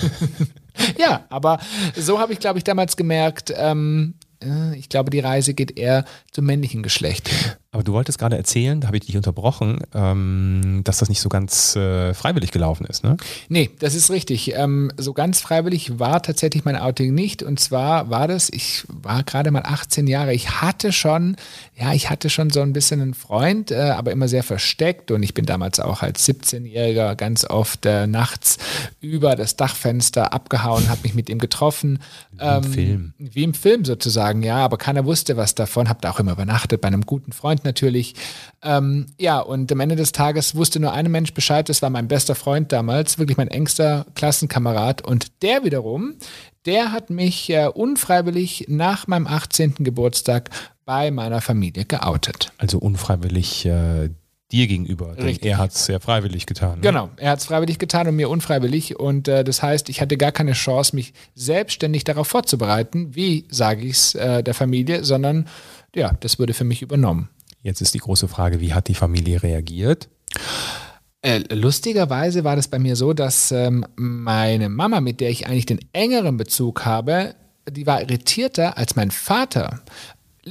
ja, 0.98 1.24
aber 1.28 1.60
so 1.96 2.18
habe 2.18 2.32
ich, 2.32 2.40
glaube 2.40 2.58
ich, 2.58 2.64
damals 2.64 2.96
gemerkt, 2.96 3.52
ähm, 3.56 4.14
äh, 4.42 4.76
ich 4.76 4.88
glaube, 4.88 5.10
die 5.10 5.20
Reise 5.20 5.54
geht 5.54 5.78
eher 5.78 6.04
zum 6.32 6.46
männlichen 6.46 6.82
Geschlecht. 6.82 7.30
Aber 7.72 7.84
du 7.84 7.92
wolltest 7.92 8.18
gerade 8.18 8.36
erzählen, 8.36 8.80
da 8.80 8.88
habe 8.88 8.96
ich 8.96 9.06
dich 9.06 9.16
unterbrochen, 9.16 9.78
ähm, 9.94 10.80
dass 10.82 10.98
das 10.98 11.08
nicht 11.08 11.20
so 11.20 11.28
ganz 11.28 11.76
äh, 11.76 12.14
freiwillig 12.14 12.50
gelaufen 12.50 12.84
ist, 12.86 13.04
ne? 13.04 13.16
Nee, 13.48 13.70
das 13.78 13.94
ist 13.94 14.10
richtig. 14.10 14.52
Ähm, 14.56 14.90
so 14.96 15.12
ganz 15.12 15.40
freiwillig 15.40 16.00
war 16.00 16.20
tatsächlich 16.20 16.64
mein 16.64 16.74
Outing 16.74 17.14
nicht. 17.14 17.44
Und 17.44 17.60
zwar 17.60 18.10
war 18.10 18.26
das, 18.26 18.50
ich 18.50 18.82
war 18.88 19.22
gerade 19.22 19.52
mal 19.52 19.62
18 19.64 20.08
Jahre. 20.08 20.34
Ich 20.34 20.60
hatte 20.60 20.90
schon, 20.90 21.36
ja, 21.78 21.92
ich 21.92 22.10
hatte 22.10 22.28
schon 22.28 22.50
so 22.50 22.60
ein 22.60 22.72
bisschen 22.72 23.00
einen 23.02 23.14
Freund, 23.14 23.70
äh, 23.70 23.90
aber 23.90 24.10
immer 24.10 24.26
sehr 24.26 24.42
versteckt. 24.42 25.12
Und 25.12 25.22
ich 25.22 25.32
bin 25.32 25.46
damals 25.46 25.78
auch 25.78 26.02
als 26.02 26.28
17-Jähriger 26.28 27.14
ganz 27.14 27.44
oft 27.44 27.86
äh, 27.86 28.08
nachts 28.08 28.58
über 29.00 29.36
das 29.36 29.54
Dachfenster 29.54 30.32
abgehauen, 30.32 30.88
habe 30.88 31.02
mich 31.04 31.14
mit 31.14 31.28
ihm 31.28 31.38
getroffen. 31.38 32.00
Wie 32.32 32.42
im 32.42 32.48
ähm, 32.48 32.64
Film. 32.64 33.12
Wie 33.18 33.44
im 33.44 33.54
Film 33.54 33.84
sozusagen, 33.84 34.42
ja. 34.42 34.56
Aber 34.56 34.76
keiner 34.76 35.04
wusste 35.04 35.36
was 35.36 35.54
davon. 35.54 35.88
Habe 35.88 36.00
da 36.02 36.10
auch 36.10 36.18
immer 36.18 36.32
übernachtet 36.32 36.80
bei 36.80 36.88
einem 36.88 37.06
guten 37.06 37.30
Freund 37.30 37.59
Freund 37.60 37.64
natürlich. 37.64 38.14
Ähm, 38.62 39.06
ja, 39.18 39.40
und 39.40 39.70
am 39.72 39.80
Ende 39.80 39.96
des 39.96 40.12
Tages 40.12 40.54
wusste 40.54 40.80
nur 40.80 40.92
ein 40.92 41.10
Mensch 41.10 41.32
Bescheid, 41.32 41.68
das 41.68 41.82
war 41.82 41.90
mein 41.90 42.08
bester 42.08 42.34
Freund 42.34 42.72
damals, 42.72 43.18
wirklich 43.18 43.36
mein 43.36 43.48
engster 43.48 44.06
Klassenkamerad. 44.14 45.02
Und 45.02 45.42
der 45.42 45.64
wiederum, 45.64 46.14
der 46.66 46.92
hat 46.92 47.10
mich 47.10 47.50
äh, 47.50 47.68
unfreiwillig 47.68 48.66
nach 48.68 49.06
meinem 49.06 49.26
18. 49.26 49.74
Geburtstag 49.78 50.50
bei 50.84 51.10
meiner 51.10 51.40
Familie 51.40 51.84
geoutet. 51.84 52.52
Also 52.58 52.78
unfreiwillig 52.78 53.64
äh, 53.66 54.10
dir 54.52 54.66
gegenüber. 54.66 55.16
Er 55.16 55.58
hat 55.58 55.72
es 55.72 55.86
sehr 55.86 56.00
freiwillig 56.00 56.46
getan. 56.46 56.80
Ne? 56.80 56.80
Genau, 56.80 57.10
er 57.16 57.30
hat 57.30 57.38
es 57.38 57.46
freiwillig 57.46 57.78
getan 57.78 58.08
und 58.08 58.16
mir 58.16 58.28
unfreiwillig. 58.28 58.98
Und 58.98 59.28
äh, 59.28 59.44
das 59.44 59.62
heißt, 59.62 59.88
ich 59.88 60.00
hatte 60.00 60.16
gar 60.16 60.32
keine 60.32 60.52
Chance, 60.52 60.96
mich 60.96 61.12
selbstständig 61.34 62.04
darauf 62.04 62.26
vorzubereiten, 62.26 63.14
wie 63.14 63.46
sage 63.48 63.82
ich 63.82 63.92
es 63.92 64.14
äh, 64.16 64.42
der 64.42 64.54
Familie, 64.54 65.04
sondern 65.04 65.46
ja, 65.94 66.12
das 66.20 66.38
wurde 66.38 66.54
für 66.54 66.64
mich 66.64 66.82
übernommen. 66.82 67.28
Jetzt 67.62 67.80
ist 67.80 67.94
die 67.94 67.98
große 67.98 68.28
Frage, 68.28 68.60
wie 68.60 68.72
hat 68.72 68.88
die 68.88 68.94
Familie 68.94 69.42
reagiert? 69.42 70.08
Äh, 71.22 71.42
lustigerweise 71.52 72.44
war 72.44 72.56
das 72.56 72.68
bei 72.68 72.78
mir 72.78 72.96
so, 72.96 73.12
dass 73.12 73.52
ähm, 73.52 73.84
meine 73.96 74.70
Mama, 74.70 75.00
mit 75.00 75.20
der 75.20 75.30
ich 75.30 75.46
eigentlich 75.46 75.66
den 75.66 75.80
engeren 75.92 76.38
Bezug 76.38 76.86
habe, 76.86 77.34
die 77.68 77.86
war 77.86 78.00
irritierter 78.00 78.78
als 78.78 78.96
mein 78.96 79.10
Vater. 79.10 79.80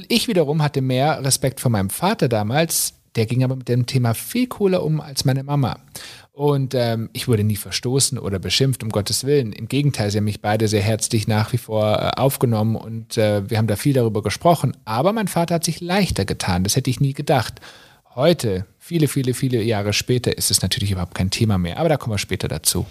Ich 0.08 0.28
wiederum 0.28 0.62
hatte 0.62 0.80
mehr 0.80 1.24
Respekt 1.24 1.60
vor 1.60 1.72
meinem 1.72 1.90
Vater 1.90 2.28
damals, 2.28 2.94
der 3.16 3.26
ging 3.26 3.42
aber 3.42 3.56
mit 3.56 3.68
dem 3.68 3.86
Thema 3.86 4.14
viel 4.14 4.46
cooler 4.46 4.84
um 4.84 5.00
als 5.00 5.24
meine 5.24 5.42
Mama. 5.42 5.80
Und 6.40 6.72
ähm, 6.74 7.10
ich 7.12 7.28
wurde 7.28 7.44
nie 7.44 7.56
verstoßen 7.56 8.18
oder 8.18 8.38
beschimpft, 8.38 8.82
um 8.82 8.88
Gottes 8.88 9.24
Willen. 9.24 9.52
Im 9.52 9.68
Gegenteil, 9.68 10.10
sie 10.10 10.16
haben 10.16 10.24
mich 10.24 10.40
beide 10.40 10.68
sehr 10.68 10.80
herzlich 10.80 11.28
nach 11.28 11.52
wie 11.52 11.58
vor 11.58 11.98
äh, 11.98 12.18
aufgenommen 12.18 12.76
und 12.76 13.18
äh, 13.18 13.50
wir 13.50 13.58
haben 13.58 13.66
da 13.66 13.76
viel 13.76 13.92
darüber 13.92 14.22
gesprochen. 14.22 14.74
Aber 14.86 15.12
mein 15.12 15.28
Vater 15.28 15.56
hat 15.56 15.64
sich 15.64 15.82
leichter 15.82 16.24
getan, 16.24 16.64
das 16.64 16.76
hätte 16.76 16.88
ich 16.88 16.98
nie 16.98 17.12
gedacht. 17.12 17.60
Heute, 18.14 18.64
viele, 18.78 19.06
viele, 19.06 19.34
viele 19.34 19.62
Jahre 19.62 19.92
später, 19.92 20.38
ist 20.38 20.50
es 20.50 20.62
natürlich 20.62 20.92
überhaupt 20.92 21.14
kein 21.14 21.28
Thema 21.28 21.58
mehr. 21.58 21.76
Aber 21.76 21.90
da 21.90 21.98
kommen 21.98 22.14
wir 22.14 22.18
später 22.18 22.48
dazu. 22.48 22.86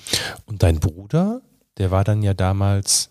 Und 0.46 0.62
dein 0.62 0.80
Bruder, 0.80 1.42
der 1.80 1.90
war 1.90 2.04
dann 2.04 2.22
ja 2.22 2.36
damals 2.36 3.10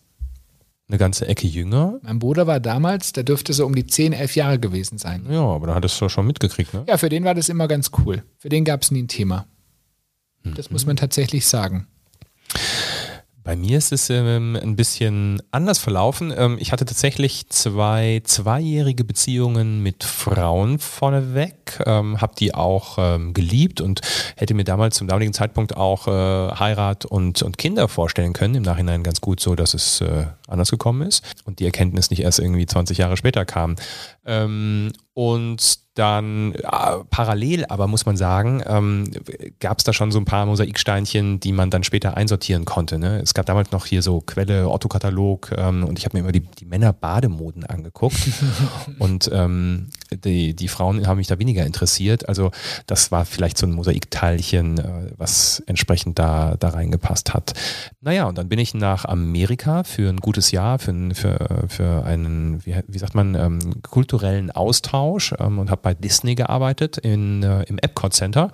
eine 0.87 0.99
ganze 0.99 1.27
Ecke 1.27 1.49
jünger. 1.49 1.99
Mein 2.03 2.21
Bruder 2.21 2.47
war 2.47 2.61
damals, 2.61 3.11
der 3.13 3.25
dürfte 3.25 3.53
so 3.53 3.67
um 3.67 3.75
die 3.75 3.89
10, 3.89 4.13
11 4.13 4.37
Jahre 4.37 4.61
gewesen 4.61 4.99
sein. 4.99 5.27
Ja, 5.29 5.41
aber 5.41 5.67
da 5.67 5.75
hattest 5.75 6.01
du 6.01 6.09
schon 6.09 6.29
mitgekriegt, 6.29 6.75
ne? 6.75 6.85
Ja, 6.87 6.97
für 6.97 7.09
den 7.09 7.25
war 7.25 7.35
das 7.35 7.49
immer 7.49 7.67
ganz 7.67 7.91
cool. 7.99 8.23
Für 8.37 8.51
den 8.51 8.65
gab 8.65 8.83
es 8.83 8.93
nie 8.93 9.03
ein 9.03 9.09
Thema. 9.09 9.45
Das 10.55 10.71
muss 10.71 10.87
man 10.87 10.97
tatsächlich 10.97 11.47
sagen. 11.47 11.87
Bei 13.49 13.57
mir 13.57 13.79
ist 13.79 13.93
es 13.93 14.11
ähm, 14.11 14.59
ein 14.61 14.77
bisschen 14.77 15.41
anders 15.53 15.79
verlaufen. 15.79 16.35
Ähm, 16.37 16.59
ich 16.61 16.71
hatte 16.71 16.85
tatsächlich 16.85 17.49
zwei 17.49 18.21
zweijährige 18.23 19.05
Beziehungen 19.05 19.83
mit 19.83 20.05
Frauen 20.05 20.79
vorneweg, 20.79 21.81
ähm, 21.87 22.21
habe 22.21 22.35
die 22.39 22.53
auch 22.53 22.99
ähm, 22.99 23.33
geliebt 23.33 23.81
und 23.81 24.03
hätte 24.37 24.53
mir 24.53 24.65
damals 24.65 24.97
zum 24.97 25.09
damaligen 25.09 25.33
Zeitpunkt 25.33 25.79
auch 25.79 26.09
äh, 26.09 26.11
Heirat 26.59 27.07
und, 27.07 27.41
und 27.41 27.57
Kinder 27.57 27.89
vorstellen 27.89 28.35
können. 28.35 28.55
Im 28.55 28.65
Nachhinein 28.65 29.03
ganz 29.03 29.23
gut 29.23 29.41
so, 29.41 29.55
dass 29.55 29.73
es 29.73 30.03
äh, 30.03 30.27
anders 30.47 30.71
gekommen 30.71 31.09
ist 31.09 31.25
und 31.47 31.59
die 31.59 31.65
Erkenntnis 31.65 32.11
nicht 32.11 32.21
erst 32.21 32.41
irgendwie 32.41 32.67
20 32.67 32.99
Jahre 32.99 33.17
später 33.17 33.47
kam. 33.47 33.77
Und 35.19 35.81
dann 35.95 36.55
äh, 36.55 36.63
parallel, 37.11 37.65
aber 37.69 37.89
muss 37.89 38.07
man 38.07 38.17
sagen, 38.17 38.63
ähm, 38.65 39.11
gab 39.59 39.79
es 39.79 39.83
da 39.83 39.93
schon 39.93 40.13
so 40.13 40.21
ein 40.21 40.25
paar 40.25 40.47
Mosaiksteinchen, 40.47 41.41
die 41.41 41.51
man 41.51 41.71
dann 41.71 41.83
später 41.83 42.17
einsortieren 42.17 42.65
konnte. 42.65 43.01
Ne? 43.01 43.21
Es 43.21 43.35
gab 43.35 43.45
damals 43.47 43.73
noch 43.73 43.85
hier 43.85 44.01
so 44.01 44.21
Quelle, 44.21 44.71
Otto-Katalog 44.71 45.51
ähm, 45.57 45.83
und 45.83 45.99
ich 45.99 46.05
habe 46.05 46.17
mir 46.17 46.21
immer 46.21 46.31
die, 46.31 46.43
die 46.43 46.67
Männer-Bademoden 46.67 47.65
angeguckt 47.65 48.17
und 49.01 49.29
ähm, 49.33 49.89
die, 50.13 50.55
die 50.55 50.69
Frauen 50.69 51.07
haben 51.07 51.19
mich 51.19 51.27
da 51.27 51.39
weniger 51.39 51.65
interessiert. 51.67 52.29
Also 52.29 52.51
das 52.87 53.11
war 53.11 53.25
vielleicht 53.25 53.59
so 53.59 53.67
ein 53.67 53.73
Mosaikteilchen, 53.73 54.79
äh, 54.79 55.13
was 55.17 55.63
entsprechend 55.67 56.19
da, 56.19 56.57
da 56.59 56.71
reingepasst 56.71 57.35
hat. 57.35 57.55
Naja, 58.01 58.27
und 58.27 58.39
dann 58.39 58.49
bin 58.49 58.59
ich 58.59 58.75
nach 58.75 59.05
Amerika 59.05 59.85
für 59.85 60.09
ein 60.09 60.19
gutes 60.19 60.51
Jahr, 60.51 60.79
für, 60.79 60.95
für, 61.15 61.65
für 61.69 62.05
einen, 62.05 62.65
wie, 62.65 62.75
wie 62.87 62.99
sagt 62.99 63.15
man, 63.15 63.35
ähm, 63.35 63.83
kulturellen 63.83 64.51
Austausch 64.51 65.35
ähm, 65.39 65.59
und 65.59 65.71
habe 65.71 65.83
bei 65.83 65.95
Disney 65.95 66.35
gearbeitet 66.35 66.99
in, 66.99 67.43
äh, 67.43 67.63
im 67.65 67.79
Epcot 67.79 68.15
Center 68.15 68.51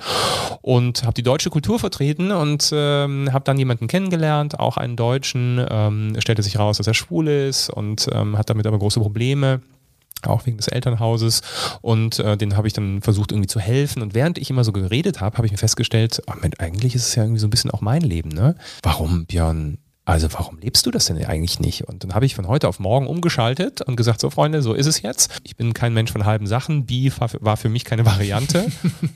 und 0.62 1.04
habe 1.04 1.14
die 1.14 1.23
deutsche 1.23 1.50
Kultur 1.50 1.78
vertreten 1.78 2.32
und 2.32 2.70
ähm, 2.73 3.32
habe 3.32 3.44
dann 3.44 3.58
jemanden 3.58 3.87
kennengelernt, 3.87 4.58
auch 4.58 4.76
einen 4.76 4.96
Deutschen, 4.96 5.64
ähm, 5.68 6.16
stellte 6.18 6.42
sich 6.42 6.58
raus, 6.58 6.78
dass 6.78 6.87
er 6.87 6.94
schwul 6.94 7.28
ist 7.28 7.70
und 7.70 8.08
ähm, 8.12 8.37
hat 8.38 8.50
damit 8.50 8.66
aber 8.66 8.78
große 8.78 9.00
Probleme 9.00 9.61
auch 10.23 10.47
wegen 10.47 10.56
des 10.56 10.68
Elternhauses 10.68 11.42
und 11.83 12.18
äh, 12.18 12.37
den 12.37 12.56
habe 12.56 12.66
ich 12.66 12.73
dann 12.73 13.02
versucht 13.02 13.33
irgendwie 13.33 13.49
zu 13.49 13.61
helfen 13.61 14.02
und 14.02 14.14
während 14.14 14.38
ich 14.38 14.50
immer 14.50 14.64
so 14.64 14.73
geredet 14.73 15.21
habe, 15.21 15.37
habe 15.37 15.47
ich 15.47 15.52
mir 15.52 15.59
festgestellt, 15.59 16.23
oh, 16.26 16.35
Mensch, 16.40 16.56
eigentlich 16.59 16.94
ist 16.94 17.09
es 17.09 17.14
ja 17.14 17.25
irgendwie 17.25 17.40
so 17.40 17.47
ein 17.47 17.50
bisschen 17.50 17.71
auch 17.71 17.80
mein 17.80 18.02
Leben, 18.02 18.30
ne? 18.30 18.56
Warum 18.83 19.26
Björn 19.26 19.78
also 20.06 20.30
warum 20.34 20.58
lebst 20.58 20.84
du 20.84 20.90
das 20.90 21.06
denn 21.06 21.25
eigentlich 21.25 21.61
nicht? 21.61 21.84
Und 21.88 22.04
dann 22.04 22.14
habe 22.14 22.26
ich 22.26 22.34
von 22.34 22.46
heute 22.46 22.68
auf 22.68 22.78
morgen 22.78 23.06
umgeschaltet 23.06 23.80
und 23.80 23.96
gesagt, 23.96 24.20
so 24.20 24.28
Freunde, 24.28 24.61
so 24.61 24.75
ist 24.75 24.87
es 24.87 25.00
jetzt. 25.00 25.40
Ich 25.44 25.56
bin 25.56 25.73
kein 25.73 25.94
Mensch 25.94 26.12
von 26.12 26.26
halben 26.26 26.46
Sachen. 26.46 26.84
Beef 26.84 27.20
war 27.20 27.56
für 27.56 27.70
mich 27.70 27.84
keine 27.84 28.04
Variante. 28.04 28.66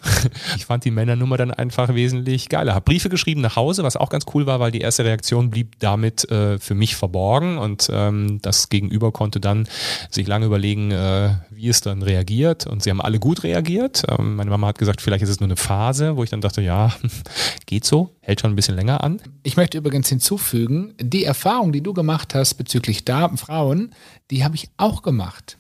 ich 0.56 0.64
fand 0.64 0.86
die 0.86 0.90
Männernummer 0.90 1.36
dann 1.36 1.50
einfach 1.50 1.94
wesentlich 1.94 2.48
geiler. 2.48 2.74
Habe 2.74 2.84
Briefe 2.84 3.10
geschrieben 3.10 3.42
nach 3.42 3.56
Hause, 3.56 3.82
was 3.82 3.96
auch 3.96 4.08
ganz 4.08 4.24
cool 4.32 4.46
war, 4.46 4.60
weil 4.60 4.70
die 4.70 4.80
erste 4.80 5.04
Reaktion 5.04 5.50
blieb 5.50 5.78
damit 5.78 6.30
äh, 6.30 6.58
für 6.58 6.74
mich 6.74 6.96
verborgen 6.96 7.58
und 7.58 7.90
ähm, 7.92 8.38
das 8.40 8.70
Gegenüber 8.70 9.12
konnte 9.12 9.40
dann 9.40 9.68
sich 10.10 10.26
lange 10.26 10.46
überlegen, 10.46 10.90
äh, 10.90 11.34
wie 11.50 11.68
es 11.68 11.82
dann 11.82 12.02
reagiert. 12.02 12.66
Und 12.66 12.82
sie 12.82 12.88
haben 12.88 13.02
alle 13.02 13.18
gut 13.18 13.42
reagiert. 13.42 14.04
Ähm, 14.08 14.36
meine 14.36 14.48
Mama 14.48 14.68
hat 14.68 14.78
gesagt, 14.78 15.02
vielleicht 15.02 15.22
ist 15.22 15.28
es 15.28 15.40
nur 15.40 15.48
eine 15.48 15.56
Phase, 15.56 16.16
wo 16.16 16.24
ich 16.24 16.30
dann 16.30 16.40
dachte, 16.40 16.62
ja, 16.62 16.94
geht 17.66 17.84
so, 17.84 18.14
hält 18.20 18.40
schon 18.40 18.52
ein 18.52 18.56
bisschen 18.56 18.74
länger 18.74 19.04
an. 19.04 19.20
Ich 19.42 19.58
möchte 19.58 19.76
übrigens 19.76 20.08
hinzufügen, 20.08 20.77
die 21.00 21.24
Erfahrung, 21.24 21.72
die 21.72 21.82
du 21.82 21.92
gemacht 21.92 22.34
hast 22.34 22.54
bezüglich 22.54 23.04
Damen, 23.04 23.36
Frauen, 23.36 23.94
die 24.30 24.44
habe 24.44 24.56
ich 24.56 24.70
auch 24.76 25.02
gemacht. 25.02 25.58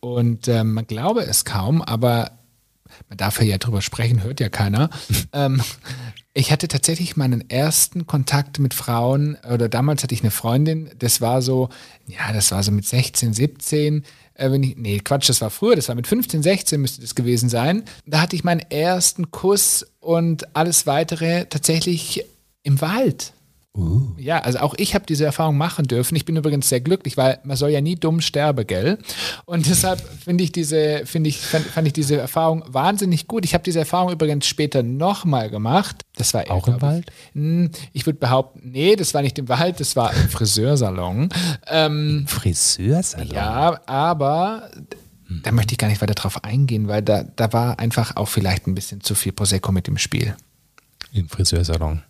Und 0.00 0.48
äh, 0.48 0.64
man 0.64 0.86
glaube 0.86 1.22
es 1.22 1.44
kaum, 1.44 1.80
aber 1.82 2.32
man 3.08 3.18
darf 3.18 3.40
ja 3.40 3.58
drüber 3.58 3.82
sprechen, 3.82 4.22
hört 4.22 4.40
ja 4.40 4.48
keiner. 4.48 4.90
ähm, 5.32 5.62
ich 6.34 6.50
hatte 6.50 6.66
tatsächlich 6.68 7.16
meinen 7.16 7.48
ersten 7.50 8.06
Kontakt 8.06 8.58
mit 8.58 8.74
Frauen, 8.74 9.36
oder 9.50 9.68
damals 9.68 10.02
hatte 10.02 10.14
ich 10.14 10.22
eine 10.22 10.30
Freundin, 10.30 10.90
das 10.98 11.20
war 11.20 11.42
so, 11.42 11.68
ja, 12.06 12.32
das 12.32 12.50
war 12.52 12.62
so 12.62 12.72
mit 12.72 12.86
16, 12.86 13.34
17. 13.34 14.04
Äh, 14.34 14.50
wenn 14.50 14.62
ich, 14.62 14.76
nee, 14.76 14.98
Quatsch, 15.00 15.28
das 15.28 15.40
war 15.40 15.50
früher, 15.50 15.76
das 15.76 15.88
war 15.88 15.94
mit 15.94 16.06
15, 16.06 16.42
16 16.42 16.80
müsste 16.80 17.02
das 17.02 17.14
gewesen 17.14 17.48
sein. 17.48 17.84
Da 18.06 18.22
hatte 18.22 18.34
ich 18.34 18.44
meinen 18.44 18.60
ersten 18.70 19.30
Kuss 19.30 19.86
und 20.00 20.56
alles 20.56 20.86
weitere 20.86 21.44
tatsächlich 21.46 22.24
im 22.62 22.80
Wald. 22.80 23.34
Uh. 23.74 24.02
Ja, 24.18 24.40
also 24.40 24.58
auch 24.58 24.74
ich 24.76 24.94
habe 24.94 25.06
diese 25.06 25.24
Erfahrung 25.24 25.56
machen 25.56 25.86
dürfen. 25.86 26.14
Ich 26.14 26.26
bin 26.26 26.36
übrigens 26.36 26.68
sehr 26.68 26.82
glücklich, 26.82 27.16
weil 27.16 27.38
man 27.42 27.56
soll 27.56 27.70
ja 27.70 27.80
nie 27.80 27.96
dumm 27.96 28.20
sterben, 28.20 28.66
gell? 28.66 28.98
Und 29.46 29.66
deshalb 29.66 29.98
finde 29.98 30.44
ich 30.44 30.52
diese, 30.52 31.06
finde 31.06 31.30
ich, 31.30 31.38
fand, 31.38 31.64
fand, 31.64 31.86
ich 31.86 31.94
diese 31.94 32.18
Erfahrung 32.18 32.64
wahnsinnig 32.66 33.28
gut. 33.28 33.46
Ich 33.46 33.54
habe 33.54 33.64
diese 33.64 33.78
Erfahrung 33.78 34.12
übrigens 34.12 34.46
später 34.46 34.82
nochmal 34.82 35.48
gemacht. 35.48 36.04
Das 36.16 36.34
war 36.34 36.50
auch 36.50 36.68
im 36.68 36.82
Wald. 36.82 37.10
Ich, 37.28 37.34
hm, 37.34 37.70
ich 37.94 38.04
würde 38.04 38.18
behaupten, 38.18 38.60
nee, 38.62 38.94
das 38.94 39.14
war 39.14 39.22
nicht 39.22 39.38
im 39.38 39.48
Wald, 39.48 39.80
das 39.80 39.96
war 39.96 40.12
im 40.12 40.28
Friseursalon. 40.28 41.30
Ähm, 41.66 42.26
Friseursalon. 42.28 43.34
Ja, 43.34 43.80
aber 43.86 44.70
da 45.42 45.50
möchte 45.50 45.72
ich 45.72 45.78
gar 45.78 45.88
nicht 45.88 46.02
weiter 46.02 46.14
drauf 46.14 46.44
eingehen, 46.44 46.88
weil 46.88 47.00
da, 47.00 47.22
da 47.22 47.54
war 47.54 47.78
einfach 47.78 48.16
auch 48.16 48.28
vielleicht 48.28 48.66
ein 48.66 48.74
bisschen 48.74 49.00
zu 49.00 49.14
viel 49.14 49.32
Prosecco 49.32 49.72
mit 49.72 49.86
dem 49.86 49.96
Spiel. 49.96 50.36
Im 51.14 51.30
Friseursalon. 51.30 52.02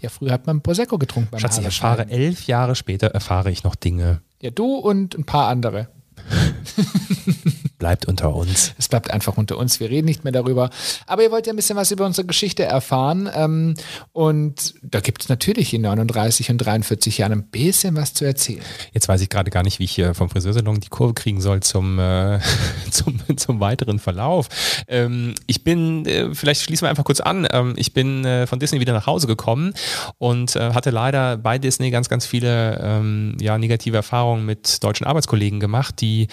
Ja, 0.00 0.08
früher 0.08 0.32
hat 0.32 0.46
man 0.46 0.62
Prosecco 0.62 0.98
getrunken 0.98 1.30
beim 1.30 1.40
Schatz, 1.40 1.58
ich 1.58 1.64
erfahre 1.64 2.08
elf 2.08 2.46
Jahre 2.46 2.74
später 2.74 3.08
erfahre 3.08 3.50
ich 3.50 3.64
noch 3.64 3.74
Dinge. 3.74 4.22
Ja, 4.40 4.50
du 4.50 4.76
und 4.76 5.16
ein 5.16 5.24
paar 5.24 5.48
andere. 5.48 5.88
bleibt 7.80 8.06
unter 8.06 8.32
uns. 8.36 8.74
Es 8.78 8.86
bleibt 8.86 9.10
einfach 9.10 9.36
unter 9.36 9.58
uns. 9.58 9.80
Wir 9.80 9.90
reden 9.90 10.04
nicht 10.04 10.22
mehr 10.22 10.32
darüber. 10.32 10.70
Aber 11.08 11.24
ihr 11.24 11.32
wollt 11.32 11.48
ja 11.48 11.52
ein 11.52 11.56
bisschen 11.56 11.76
was 11.76 11.90
über 11.90 12.06
unsere 12.06 12.26
Geschichte 12.26 12.62
erfahren. 12.62 13.28
Ähm, 13.34 13.74
und 14.12 14.74
da 14.82 15.00
gibt 15.00 15.22
es 15.22 15.28
natürlich 15.28 15.74
in 15.74 15.82
39 15.82 16.50
und 16.50 16.58
43 16.58 17.18
Jahren 17.18 17.32
ein 17.32 17.42
bisschen 17.44 17.96
was 17.96 18.14
zu 18.14 18.24
erzählen. 18.24 18.62
Jetzt 18.92 19.08
weiß 19.08 19.20
ich 19.22 19.28
gerade 19.28 19.50
gar 19.50 19.64
nicht, 19.64 19.80
wie 19.80 19.84
ich 19.84 19.92
hier 19.92 20.14
vom 20.14 20.28
Friseursalon 20.30 20.78
die 20.78 20.88
Kurve 20.88 21.14
kriegen 21.14 21.40
soll 21.40 21.60
zum, 21.60 21.98
äh, 21.98 22.38
zum, 22.90 23.18
zum 23.36 23.58
weiteren 23.58 23.98
Verlauf. 23.98 24.48
Ähm, 24.86 25.34
ich 25.46 25.64
bin, 25.64 26.04
äh, 26.06 26.34
vielleicht 26.34 26.62
schließen 26.62 26.84
wir 26.84 26.90
einfach 26.90 27.04
kurz 27.04 27.20
an. 27.20 27.48
Ähm, 27.50 27.72
ich 27.76 27.94
bin 27.94 28.24
äh, 28.26 28.46
von 28.46 28.60
Disney 28.60 28.80
wieder 28.80 28.92
nach 28.92 29.06
Hause 29.06 29.26
gekommen 29.26 29.72
und 30.18 30.54
äh, 30.54 30.74
hatte 30.74 30.90
leider 30.90 31.38
bei 31.38 31.58
Disney 31.58 31.90
ganz, 31.90 32.10
ganz 32.10 32.26
viele 32.26 32.78
ähm, 32.82 33.38
ja, 33.40 33.56
negative 33.56 33.96
Erfahrungen 33.96 34.44
mit 34.44 34.84
deutschen 34.84 35.06
Arbeitskollegen 35.06 35.60
gemacht, 35.60 36.02
die 36.02 36.28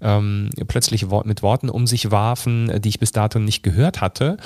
ähm, 0.00 0.50
plötzlich 0.68 0.91
plötzlich 0.92 1.24
mit 1.24 1.42
Worten 1.42 1.70
um 1.70 1.86
sich 1.86 2.10
warfen, 2.10 2.68
äh, 2.68 2.80
die 2.80 2.90
ich 2.90 2.98
bis 2.98 3.12
dato 3.12 3.38
nicht 3.38 3.62
gehört 3.62 4.00
hatte 4.00 4.36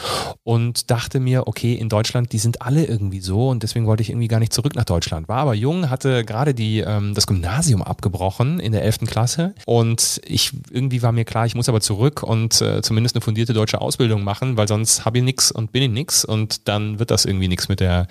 und 0.44 0.90
dachte 0.90 1.20
mir, 1.20 1.46
okay, 1.46 1.74
in 1.74 1.88
Deutschland, 1.88 2.32
die 2.32 2.38
sind 2.38 2.62
alle 2.62 2.84
irgendwie 2.84 3.20
so 3.20 3.48
und 3.48 3.62
deswegen 3.62 3.86
wollte 3.86 4.02
ich 4.02 4.10
irgendwie 4.10 4.28
gar 4.28 4.38
nicht 4.38 4.52
zurück 4.52 4.74
nach 4.74 4.84
Deutschland. 4.84 5.28
War 5.28 5.38
aber 5.38 5.54
jung, 5.54 5.90
hatte 5.90 6.24
gerade 6.24 6.54
die, 6.54 6.80
ähm, 6.80 7.14
das 7.14 7.26
Gymnasium 7.26 7.82
abgebrochen 7.82 8.60
in 8.60 8.72
der 8.72 8.82
11. 8.82 9.06
Klasse 9.06 9.54
und 9.64 10.20
ich 10.24 10.52
irgendwie 10.70 11.02
war 11.02 11.12
mir 11.12 11.24
klar, 11.24 11.46
ich 11.46 11.54
muss 11.54 11.68
aber 11.68 11.80
zurück 11.80 12.22
und 12.22 12.60
äh, 12.60 12.82
zumindest 12.82 13.16
eine 13.16 13.22
fundierte 13.22 13.52
deutsche 13.52 13.80
Ausbildung 13.80 14.22
machen, 14.22 14.56
weil 14.56 14.68
sonst 14.68 15.04
habe 15.04 15.18
ich 15.18 15.24
nichts 15.24 15.50
und 15.50 15.72
bin 15.72 15.82
ich 15.82 15.90
nichts 15.90 16.24
und 16.24 16.68
dann 16.68 16.98
wird 16.98 17.10
das 17.10 17.24
irgendwie 17.24 17.48
nichts 17.48 17.68
mit 17.68 17.80
der 17.80 18.06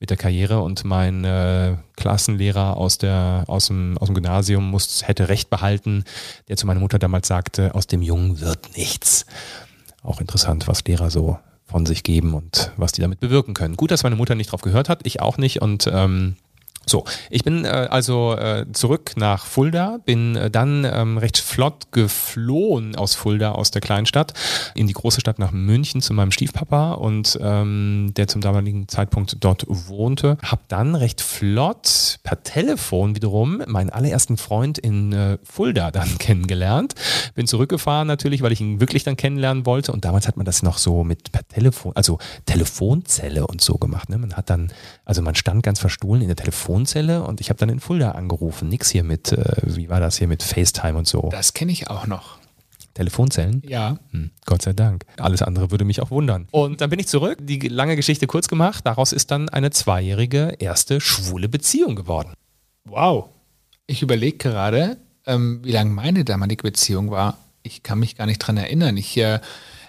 mit 0.00 0.08
der 0.08 0.16
Karriere 0.16 0.62
und 0.62 0.84
mein 0.84 1.24
äh, 1.24 1.76
Klassenlehrer 1.96 2.78
aus, 2.78 2.96
der, 2.96 3.44
aus, 3.46 3.66
dem, 3.66 3.98
aus 3.98 4.08
dem 4.08 4.14
Gymnasium 4.14 4.68
muss, 4.70 5.06
hätte 5.06 5.28
Recht 5.28 5.50
behalten, 5.50 6.04
der 6.48 6.56
zu 6.56 6.66
meiner 6.66 6.80
Mutter 6.80 6.98
damals 6.98 7.28
sagte, 7.28 7.74
aus 7.74 7.86
dem 7.86 8.00
Jungen 8.00 8.40
wird 8.40 8.76
nichts. 8.76 9.26
Auch 10.02 10.20
interessant, 10.20 10.66
was 10.66 10.82
Lehrer 10.84 11.10
so 11.10 11.38
von 11.66 11.84
sich 11.84 12.02
geben 12.02 12.32
und 12.32 12.72
was 12.78 12.92
die 12.92 13.02
damit 13.02 13.20
bewirken 13.20 13.52
können. 13.52 13.76
Gut, 13.76 13.90
dass 13.90 14.02
meine 14.02 14.16
Mutter 14.16 14.34
nicht 14.34 14.50
drauf 14.50 14.62
gehört 14.62 14.88
hat, 14.88 15.06
ich 15.06 15.20
auch 15.20 15.36
nicht 15.36 15.60
und 15.60 15.88
ähm, 15.92 16.36
so, 16.86 17.04
ich 17.28 17.44
bin 17.44 17.64
äh, 17.64 17.68
also 17.68 18.34
äh, 18.36 18.66
zurück 18.72 19.12
nach 19.16 19.46
Fulda, 19.46 19.98
bin 20.04 20.34
äh, 20.34 20.50
dann 20.50 20.84
ähm, 20.84 21.18
recht 21.18 21.38
flott 21.38 21.92
geflohen 21.92 22.96
aus 22.96 23.14
Fulda, 23.14 23.52
aus 23.52 23.70
der 23.70 23.80
Kleinstadt, 23.80 24.34
in 24.74 24.86
die 24.86 24.92
große 24.92 25.20
Stadt 25.20 25.38
nach 25.38 25.52
München 25.52 26.00
zu 26.00 26.14
meinem 26.14 26.32
Stiefpapa 26.32 26.94
und 26.94 27.38
ähm, 27.40 28.12
der 28.16 28.28
zum 28.28 28.40
damaligen 28.40 28.88
Zeitpunkt 28.88 29.36
dort 29.40 29.66
wohnte. 29.68 30.36
Hab 30.42 30.68
dann 30.68 30.94
recht 30.94 31.20
flott 31.20 32.18
per 32.24 32.42
Telefon 32.42 33.14
wiederum 33.14 33.62
meinen 33.66 33.90
allerersten 33.90 34.36
Freund 34.36 34.78
in 34.78 35.12
äh, 35.12 35.38
Fulda 35.44 35.90
dann 35.90 36.18
kennengelernt. 36.18 36.94
Bin 37.34 37.46
zurückgefahren 37.46 38.08
natürlich, 38.08 38.42
weil 38.42 38.52
ich 38.52 38.60
ihn 38.60 38.80
wirklich 38.80 39.04
dann 39.04 39.16
kennenlernen 39.16 39.64
wollte 39.66 39.92
und 39.92 40.04
damals 40.04 40.26
hat 40.26 40.36
man 40.36 40.46
das 40.46 40.62
noch 40.62 40.78
so 40.78 41.04
mit 41.04 41.30
per 41.30 41.46
Telefon, 41.46 41.92
also 41.94 42.18
Telefonzelle 42.46 43.46
und 43.46 43.60
so 43.60 43.74
gemacht. 43.74 44.08
Ne? 44.08 44.18
Man 44.18 44.32
hat 44.32 44.50
dann, 44.50 44.72
also 45.04 45.22
man 45.22 45.36
stand 45.36 45.62
ganz 45.62 45.78
verstohlen 45.78 46.22
in 46.22 46.28
der 46.28 46.36
Telefon 46.36 46.69
Telefonzelle 46.70 47.24
und 47.24 47.40
ich 47.40 47.50
habe 47.50 47.58
dann 47.58 47.68
in 47.68 47.80
Fulda 47.80 48.12
angerufen. 48.12 48.68
Nix 48.68 48.90
hier 48.90 49.02
mit, 49.02 49.32
äh, 49.32 49.56
wie 49.64 49.88
war 49.88 49.98
das 49.98 50.18
hier 50.18 50.28
mit 50.28 50.42
FaceTime 50.42 50.96
und 50.96 51.08
so. 51.08 51.28
Das 51.30 51.52
kenne 51.52 51.72
ich 51.72 51.90
auch 51.90 52.06
noch. 52.06 52.38
Telefonzellen? 52.94 53.62
Ja. 53.66 53.98
Hm, 54.12 54.30
Gott 54.46 54.62
sei 54.62 54.72
Dank. 54.72 55.04
Alles 55.16 55.42
andere 55.42 55.70
würde 55.72 55.84
mich 55.84 56.00
auch 56.00 56.10
wundern. 56.10 56.46
Und 56.52 56.80
dann 56.80 56.90
bin 56.90 57.00
ich 57.00 57.08
zurück, 57.08 57.38
die 57.40 57.58
lange 57.68 57.96
Geschichte 57.96 58.26
kurz 58.26 58.46
gemacht. 58.46 58.86
Daraus 58.86 59.12
ist 59.12 59.30
dann 59.32 59.48
eine 59.48 59.70
zweijährige 59.70 60.56
erste 60.58 61.00
schwule 61.00 61.48
Beziehung 61.48 61.96
geworden. 61.96 62.34
Wow. 62.84 63.30
Ich 63.86 64.02
überlege 64.02 64.38
gerade, 64.38 64.96
ähm, 65.26 65.60
wie 65.64 65.72
lange 65.72 65.90
meine 65.90 66.24
damalige 66.24 66.62
Beziehung 66.62 67.10
war. 67.10 67.36
Ich 67.62 67.82
kann 67.82 67.98
mich 67.98 68.16
gar 68.16 68.26
nicht 68.26 68.38
dran 68.38 68.56
erinnern. 68.56 68.96
Ich, 68.96 69.16
äh, 69.16 69.40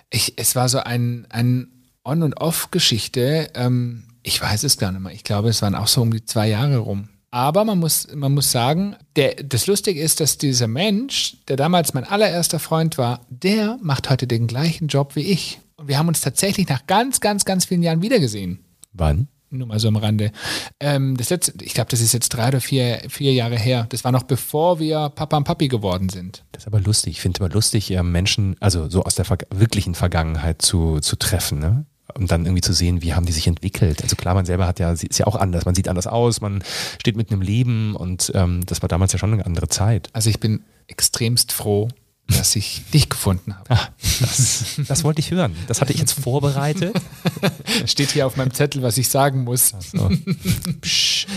ich, 0.09 0.33
es 0.37 0.55
war 0.55 0.67
so 0.67 0.79
ein, 0.79 1.27
ein 1.29 1.67
On- 2.03 2.23
und 2.23 2.35
Off-Geschichte. 2.35 3.49
Ähm, 3.53 4.03
ich 4.23 4.41
weiß 4.41 4.63
es 4.63 4.77
gar 4.77 4.91
nicht 4.91 5.01
mehr. 5.01 5.13
Ich 5.13 5.23
glaube, 5.23 5.49
es 5.49 5.61
waren 5.61 5.75
auch 5.75 5.87
so 5.87 6.01
um 6.01 6.11
die 6.11 6.25
zwei 6.25 6.49
Jahre 6.49 6.77
rum. 6.77 7.09
Aber 7.31 7.63
man 7.63 7.79
muss, 7.79 8.09
man 8.13 8.33
muss 8.33 8.51
sagen, 8.51 8.97
der, 9.15 9.35
das 9.35 9.65
Lustige 9.65 10.01
ist, 10.01 10.19
dass 10.19 10.37
dieser 10.37 10.67
Mensch, 10.67 11.37
der 11.47 11.55
damals 11.55 11.93
mein 11.93 12.03
allererster 12.03 12.59
Freund 12.59 12.97
war, 12.97 13.21
der 13.29 13.79
macht 13.81 14.09
heute 14.09 14.27
den 14.27 14.47
gleichen 14.47 14.89
Job 14.89 15.15
wie 15.15 15.21
ich. 15.21 15.59
Und 15.77 15.87
wir 15.87 15.97
haben 15.97 16.09
uns 16.09 16.19
tatsächlich 16.19 16.67
nach 16.67 16.85
ganz, 16.87 17.21
ganz, 17.21 17.45
ganz 17.45 17.65
vielen 17.65 17.83
Jahren 17.83 18.01
wiedergesehen. 18.01 18.59
Wann? 18.91 19.29
Nur 19.49 19.67
mal 19.67 19.79
so 19.79 19.87
am 19.87 19.97
Rande. 19.97 20.31
Ähm, 20.79 21.17
das 21.17 21.29
letzte, 21.29 21.53
ich 21.63 21.73
glaube, 21.73 21.89
das 21.89 21.99
ist 21.99 22.13
jetzt 22.13 22.29
drei 22.29 22.49
oder 22.49 22.61
vier, 22.61 23.01
vier 23.09 23.33
Jahre 23.33 23.57
her. 23.57 23.85
Das 23.89 24.03
war 24.03 24.11
noch 24.11 24.23
bevor 24.23 24.79
wir 24.79 25.09
Papa 25.09 25.35
und 25.37 25.43
Papi 25.45 25.67
geworden 25.69 26.09
sind. 26.09 26.43
Das 26.51 26.63
ist 26.63 26.67
aber 26.67 26.79
lustig. 26.79 27.13
Ich 27.13 27.21
finde 27.21 27.39
immer 27.39 27.49
lustig, 27.49 27.91
äh, 27.91 28.03
Menschen, 28.03 28.55
also 28.59 28.89
so 28.89 29.03
aus 29.03 29.15
der 29.15 29.25
Ver 29.25 29.37
wirklichen 29.49 29.95
Vergangenheit 29.95 30.61
zu, 30.61 30.99
zu 30.99 31.17
treffen, 31.17 31.59
ne? 31.59 31.85
Und 32.15 32.31
dann 32.31 32.45
irgendwie 32.45 32.61
zu 32.61 32.73
sehen, 32.73 33.01
wie 33.01 33.13
haben 33.13 33.25
die 33.25 33.31
sich 33.31 33.47
entwickelt. 33.47 34.01
Also 34.03 34.15
klar, 34.15 34.33
man 34.33 34.45
selber 34.45 34.67
hat 34.67 34.79
ja, 34.79 34.91
ist 34.91 35.17
ja 35.17 35.27
auch 35.27 35.35
anders. 35.35 35.65
Man 35.65 35.75
sieht 35.75 35.87
anders 35.87 36.07
aus, 36.07 36.41
man 36.41 36.63
steht 36.99 37.15
mitten 37.15 37.33
im 37.33 37.41
Leben 37.41 37.95
und 37.95 38.31
ähm, 38.35 38.65
das 38.65 38.81
war 38.81 38.89
damals 38.89 39.13
ja 39.13 39.19
schon 39.19 39.33
eine 39.33 39.45
andere 39.45 39.69
Zeit. 39.69 40.09
Also 40.13 40.29
ich 40.29 40.39
bin 40.39 40.63
extremst 40.87 41.51
froh, 41.51 41.89
dass 42.27 42.55
ich 42.55 42.83
dich 42.93 43.09
gefunden 43.09 43.55
habe. 43.55 43.71
Ah, 43.71 43.89
das, 44.19 44.79
das 44.87 45.03
wollte 45.03 45.19
ich 45.19 45.31
hören. 45.31 45.55
Das 45.67 45.81
hatte 45.81 45.93
ich 45.93 45.99
jetzt 45.99 46.13
vorbereitet. 46.13 46.95
Steht 47.85 48.11
hier 48.11 48.25
auf 48.25 48.37
meinem 48.37 48.53
Zettel, 48.53 48.81
was 48.81 48.97
ich 48.97 49.09
sagen 49.09 49.43
muss. 49.43 49.73
So. 49.79 50.09
Psch. 50.81 51.27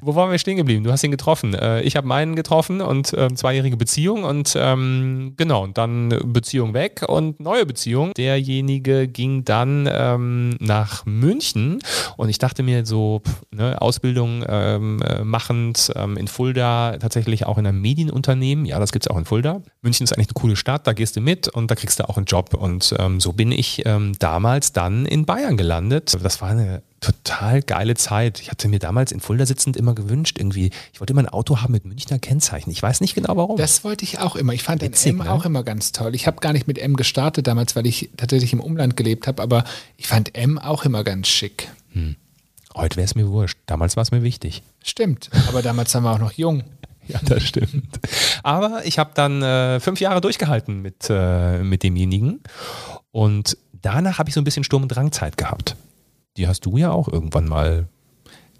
Wo 0.00 0.14
waren 0.14 0.30
wir 0.30 0.38
stehen 0.38 0.56
geblieben? 0.56 0.84
Du 0.84 0.92
hast 0.92 1.02
ihn 1.02 1.10
getroffen. 1.10 1.54
Äh, 1.54 1.82
ich 1.82 1.96
habe 1.96 2.06
meinen 2.06 2.36
getroffen 2.36 2.80
und 2.80 3.12
ähm, 3.16 3.36
zweijährige 3.36 3.76
Beziehung 3.76 4.24
und 4.24 4.56
ähm, 4.58 5.34
genau, 5.36 5.64
und 5.64 5.78
dann 5.78 6.08
Beziehung 6.24 6.74
weg 6.74 7.04
und 7.06 7.40
neue 7.40 7.66
Beziehung. 7.66 8.12
Derjenige 8.14 9.08
ging 9.08 9.44
dann 9.44 9.88
ähm, 9.90 10.56
nach 10.60 11.04
München 11.06 11.80
und 12.16 12.28
ich 12.28 12.38
dachte 12.38 12.62
mir 12.62 12.86
so, 12.86 13.22
pff, 13.26 13.42
ne, 13.50 13.80
Ausbildung 13.80 14.44
ähm, 14.48 15.02
äh, 15.02 15.24
machend 15.24 15.92
ähm, 15.96 16.16
in 16.16 16.28
Fulda, 16.28 16.96
tatsächlich 16.98 17.46
auch 17.46 17.58
in 17.58 17.66
einem 17.66 17.80
Medienunternehmen. 17.80 18.66
Ja, 18.66 18.78
das 18.78 18.92
gibt 18.92 19.06
es 19.06 19.10
auch 19.10 19.18
in 19.18 19.24
Fulda. 19.24 19.62
München 19.82 20.04
ist 20.04 20.12
eigentlich 20.12 20.28
eine 20.28 20.40
coole 20.40 20.56
Stadt, 20.56 20.86
da 20.86 20.92
gehst 20.92 21.16
du 21.16 21.20
mit 21.20 21.48
und 21.48 21.70
da 21.70 21.74
kriegst 21.74 21.98
du 21.98 22.08
auch 22.08 22.16
einen 22.16 22.26
Job. 22.26 22.54
Und 22.54 22.94
ähm, 22.98 23.20
so 23.20 23.32
bin 23.32 23.52
ich 23.52 23.82
damals 24.18 24.72
dann 24.72 25.06
in 25.06 25.24
Bayern 25.24 25.56
gelandet. 25.56 26.16
Das 26.22 26.40
war 26.40 26.50
eine 26.50 26.82
total 27.00 27.62
geile 27.62 27.94
Zeit. 27.94 28.40
Ich 28.40 28.50
hatte 28.50 28.68
mir 28.68 28.78
damals 28.78 29.12
in 29.12 29.20
Fulda 29.20 29.46
sitzend 29.46 29.76
immer 29.76 29.94
gewünscht, 29.94 30.38
irgendwie, 30.38 30.70
ich 30.92 31.00
wollte 31.00 31.12
immer 31.12 31.22
ein 31.22 31.28
Auto 31.28 31.60
haben 31.60 31.72
mit 31.72 31.84
Münchner 31.84 32.18
Kennzeichen. 32.18 32.70
Ich 32.70 32.82
weiß 32.82 33.00
nicht 33.00 33.14
genau 33.14 33.36
warum. 33.36 33.56
Das 33.56 33.84
wollte 33.84 34.04
ich 34.04 34.18
auch 34.18 34.36
immer. 34.36 34.52
Ich 34.52 34.62
fand 34.62 34.82
Witzig, 34.82 35.12
den 35.12 35.20
M 35.20 35.26
ne? 35.26 35.32
auch 35.32 35.44
immer 35.44 35.62
ganz 35.62 35.92
toll. 35.92 36.14
Ich 36.14 36.26
habe 36.26 36.40
gar 36.40 36.52
nicht 36.52 36.66
mit 36.66 36.78
M 36.78 36.96
gestartet 36.96 37.46
damals, 37.46 37.76
weil 37.76 37.86
ich 37.86 38.10
tatsächlich 38.16 38.52
im 38.52 38.60
Umland 38.60 38.96
gelebt 38.96 39.26
habe, 39.26 39.42
aber 39.42 39.64
ich 39.96 40.06
fand 40.06 40.36
M 40.36 40.58
auch 40.58 40.84
immer 40.84 41.04
ganz 41.04 41.28
schick. 41.28 41.68
Heute 42.74 42.96
wäre 42.96 43.04
es 43.04 43.14
mir 43.14 43.28
wurscht. 43.28 43.58
Damals 43.66 43.96
war 43.96 44.02
es 44.02 44.10
mir 44.10 44.22
wichtig. 44.22 44.62
Stimmt, 44.84 45.30
aber 45.48 45.62
damals 45.62 45.92
waren 45.94 46.04
wir 46.04 46.12
auch 46.12 46.18
noch 46.18 46.32
jung. 46.32 46.64
Ja, 47.08 47.20
das 47.24 47.42
stimmt. 47.42 47.98
Aber 48.42 48.82
ich 48.84 48.98
habe 48.98 49.12
dann 49.14 49.40
äh, 49.42 49.80
fünf 49.80 49.98
Jahre 49.98 50.20
durchgehalten 50.20 50.82
mit, 50.82 51.06
äh, 51.08 51.62
mit 51.62 51.82
demjenigen. 51.82 52.42
Und 53.12 53.56
danach 53.80 54.18
habe 54.18 54.28
ich 54.28 54.34
so 54.34 54.42
ein 54.42 54.44
bisschen 54.44 54.62
Sturm- 54.62 54.82
und 54.82 54.88
Drangzeit 54.88 55.38
gehabt. 55.38 55.74
Die 56.38 56.48
hast 56.48 56.64
du 56.64 56.76
ja 56.78 56.90
auch 56.90 57.08
irgendwann 57.08 57.46
mal. 57.46 57.88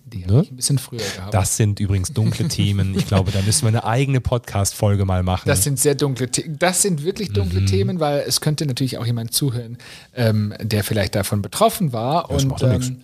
Die 0.04 0.24
Ne? 0.24 0.40
ich 0.42 0.50
ein 0.50 0.56
bisschen 0.56 0.78
früher 0.78 1.00
gehabt. 1.16 1.34
Das 1.34 1.58
sind 1.58 1.80
übrigens 1.80 2.12
dunkle 2.14 2.48
Themen. 2.48 2.94
Ich 2.96 3.06
glaube, 3.06 3.30
da 3.30 3.42
müssen 3.42 3.62
wir 3.64 3.68
eine 3.68 3.84
eigene 3.84 4.22
Podcast-Folge 4.22 5.04
mal 5.04 5.22
machen. 5.22 5.46
Das 5.46 5.64
sind 5.64 5.78
sehr 5.78 5.94
dunkle 5.94 6.30
Themen. 6.30 6.58
Das 6.58 6.80
sind 6.80 7.04
wirklich 7.04 7.28
Mhm. 7.28 7.34
dunkle 7.34 7.64
Themen, 7.66 8.00
weil 8.00 8.20
es 8.26 8.40
könnte 8.40 8.64
natürlich 8.64 8.96
auch 8.96 9.04
jemand 9.06 9.34
zuhören, 9.34 9.76
ähm, 10.14 10.54
der 10.62 10.82
vielleicht 10.82 11.14
davon 11.14 11.42
betroffen 11.42 11.92
war. 11.92 12.26
das 12.28 12.44
und 12.44 12.62
ähm, 12.62 12.96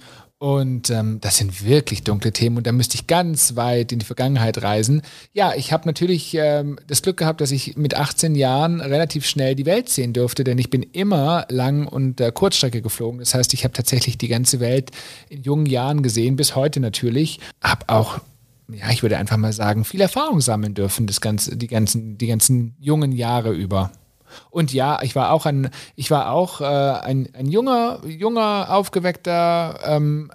und 0.45 0.91
ähm, 0.91 1.21
das 1.23 1.39
sind 1.39 1.65
wirklich 1.65 2.03
dunkle 2.03 2.31
Themen 2.31 2.59
und 2.59 2.67
da 2.67 2.73
müsste 2.73 2.97
ich 2.97 3.07
ganz 3.07 3.57
weit 3.57 3.93
in 3.93 3.99
die 3.99 4.05
Vergangenheit 4.05 4.63
reisen. 4.63 5.01
Ja, 5.33 5.55
ich 5.55 5.73
habe 5.73 5.87
natürlich 5.87 6.35
ähm, 6.35 6.79
das 6.87 7.01
Glück 7.01 7.17
gehabt, 7.17 7.41
dass 7.41 7.51
ich 7.51 7.79
mit 7.79 7.95
18 7.95 8.35
Jahren 8.35 8.83
relativ 8.83 9.25
schnell 9.25 9.55
die 9.55 9.65
Welt 9.65 9.89
sehen 9.89 10.13
durfte, 10.13 10.45
denn 10.45 10.59
ich 10.59 10.69
bin 10.69 10.83
immer 10.83 11.47
Lang- 11.49 11.89
und 11.89 12.21
äh, 12.21 12.31
Kurzstrecke 12.31 12.83
geflogen. 12.83 13.21
Das 13.21 13.33
heißt, 13.33 13.55
ich 13.55 13.65
habe 13.65 13.73
tatsächlich 13.73 14.19
die 14.19 14.29
ganze 14.29 14.61
Welt 14.61 14.91
in 15.31 15.41
jungen 15.41 15.65
Jahren 15.65 16.03
gesehen, 16.03 16.37
bis 16.37 16.55
heute 16.55 16.79
natürlich. 16.79 17.41
Habe 17.63 17.89
auch 17.89 18.21
ja, 18.71 18.91
ich 18.91 19.03
würde 19.03 19.17
einfach 19.17 19.39
mal 19.39 19.53
sagen, 19.55 19.87
viel 19.87 20.03
Erfahrung 20.03 20.43
sammeln 20.43 20.75
dürfen, 20.75 21.07
das 21.07 21.23
ganze, 21.23 21.57
die, 21.57 21.69
ganzen, 21.69 22.19
die 22.19 22.27
ganzen 22.27 22.77
jungen 22.79 23.13
Jahre 23.13 23.53
über. 23.53 23.93
Und 24.51 24.73
ja, 24.73 25.01
ich 25.03 25.15
war 25.15 25.33
auch 25.33 25.47
ein, 25.47 25.71
ich 25.97 26.11
war 26.11 26.31
auch 26.31 26.61
äh, 26.61 26.65
ein, 26.65 27.29
ein 27.35 27.47
junger, 27.47 28.01
junger, 28.07 28.67
aufgeweckter, 28.71 29.81
ähm, 29.85 30.31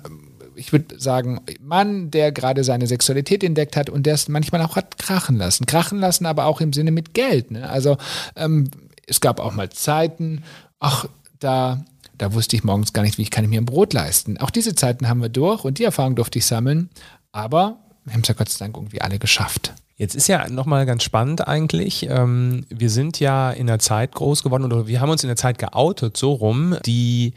ich 0.59 0.73
würde 0.73 0.99
sagen, 0.99 1.39
Mann, 1.62 2.12
der 2.12 2.31
gerade 2.31 2.63
seine 2.63 2.85
Sexualität 2.85 3.43
entdeckt 3.43 3.77
hat 3.77 3.89
und 3.89 4.05
der 4.05 4.15
es 4.15 4.27
manchmal 4.27 4.62
auch 4.62 4.75
hat 4.75 4.97
krachen 4.97 5.38
lassen. 5.38 5.65
Krachen 5.65 5.99
lassen, 5.99 6.25
aber 6.25 6.45
auch 6.45 6.59
im 6.59 6.73
Sinne 6.73 6.91
mit 6.91 7.13
Geld. 7.13 7.51
Ne? 7.51 7.67
Also 7.69 7.97
ähm, 8.35 8.69
es 9.07 9.21
gab 9.21 9.39
auch 9.39 9.53
mal 9.53 9.69
Zeiten, 9.69 10.43
ach, 10.79 11.05
da, 11.39 11.83
da 12.17 12.33
wusste 12.33 12.55
ich 12.55 12.63
morgens 12.63 12.93
gar 12.93 13.03
nicht, 13.03 13.17
wie 13.17 13.23
ich 13.23 13.31
kann 13.31 13.49
mir 13.49 13.62
ein 13.62 13.65
Brot 13.65 13.93
leisten. 13.93 14.38
Auch 14.38 14.49
diese 14.49 14.75
Zeiten 14.75 15.07
haben 15.07 15.21
wir 15.21 15.29
durch 15.29 15.63
und 15.63 15.79
die 15.79 15.85
Erfahrung 15.85 16.15
durfte 16.15 16.39
ich 16.39 16.45
sammeln. 16.45 16.89
Aber 17.31 17.77
wir 18.03 18.13
haben 18.13 18.21
es 18.21 18.27
ja 18.27 18.35
Gott 18.35 18.49
sei 18.49 18.65
Dank 18.65 18.75
irgendwie 18.75 19.01
alle 19.01 19.17
geschafft. 19.17 19.73
Jetzt 19.99 20.15
ist 20.15 20.27
ja 20.27 20.47
nochmal 20.47 20.85
ganz 20.85 21.03
spannend 21.03 21.45
eigentlich. 21.45 22.07
Ähm, 22.09 22.65
wir 22.69 22.89
sind 22.89 23.19
ja 23.19 23.51
in 23.51 23.69
einer 23.69 23.79
Zeit 23.79 24.13
groß 24.13 24.43
geworden 24.43 24.63
oder 24.63 24.88
wir 24.88 25.01
haben 25.01 25.09
uns 25.09 25.23
in 25.23 25.27
der 25.27 25.35
Zeit 25.35 25.57
geoutet, 25.57 26.15
so 26.15 26.31
rum, 26.31 26.77
die 26.85 27.33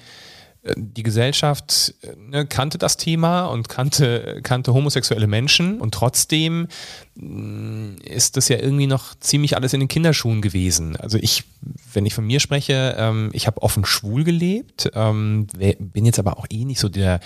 äh, 0.63 0.75
die 0.77 1.03
Gesellschaft 1.03 1.93
äh, 2.03 2.15
ne, 2.17 2.47
kannte 2.47 2.79
das 2.79 2.97
Thema 2.97 3.47
und 3.47 3.69
kannte, 3.69 4.39
kannte 4.45 4.73
homosexuelle 4.75 5.27
Menschen 5.27 5.81
und 5.81 5.93
trotzdem 5.93 6.69
mh, 7.17 7.97
ist 8.05 8.37
das 8.37 8.47
ja 8.47 8.59
irgendwie 8.59 8.87
noch 8.87 9.17
ziemlich 9.19 9.57
alles 9.57 9.73
in 9.73 9.81
den 9.81 9.89
Kinderschuhen 9.89 10.41
gewesen. 10.41 10.95
Also 10.95 11.19
ich, 11.21 11.43
wenn 11.93 12.07
ich 12.07 12.15
von 12.15 12.25
mir 12.25 12.39
spreche, 12.39 12.95
ähm, 12.97 13.31
ich 13.33 13.49
habe 13.49 13.61
offen 13.61 13.85
schwul 13.85 14.23
gelebt, 14.23 14.89
ähm, 14.95 15.49
bin 15.81 16.07
jetzt 16.07 16.21
aber 16.21 16.39
auch 16.39 16.47
eh 16.49 16.65
nicht 16.65 16.79
so 16.79 16.89
der 16.89 17.19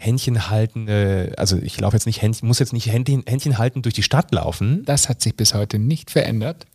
Händchen 0.00 0.48
haltende, 0.48 1.34
also 1.36 1.56
ich 1.56 1.78
laufe 1.80 1.96
jetzt 1.96 2.06
nicht, 2.06 2.22
Händchen, 2.22 2.46
muss 2.46 2.60
jetzt 2.60 2.72
nicht 2.72 2.86
Händchen, 2.86 3.24
Händchen 3.26 3.58
halten 3.58 3.82
durch 3.82 3.94
die 3.94 4.04
Stadt 4.04 4.32
laufen. 4.32 4.84
Das 4.84 5.08
hat 5.08 5.20
sich 5.20 5.36
bis 5.36 5.54
heute 5.54 5.80
nicht 5.80 6.10
verändert. 6.10 6.66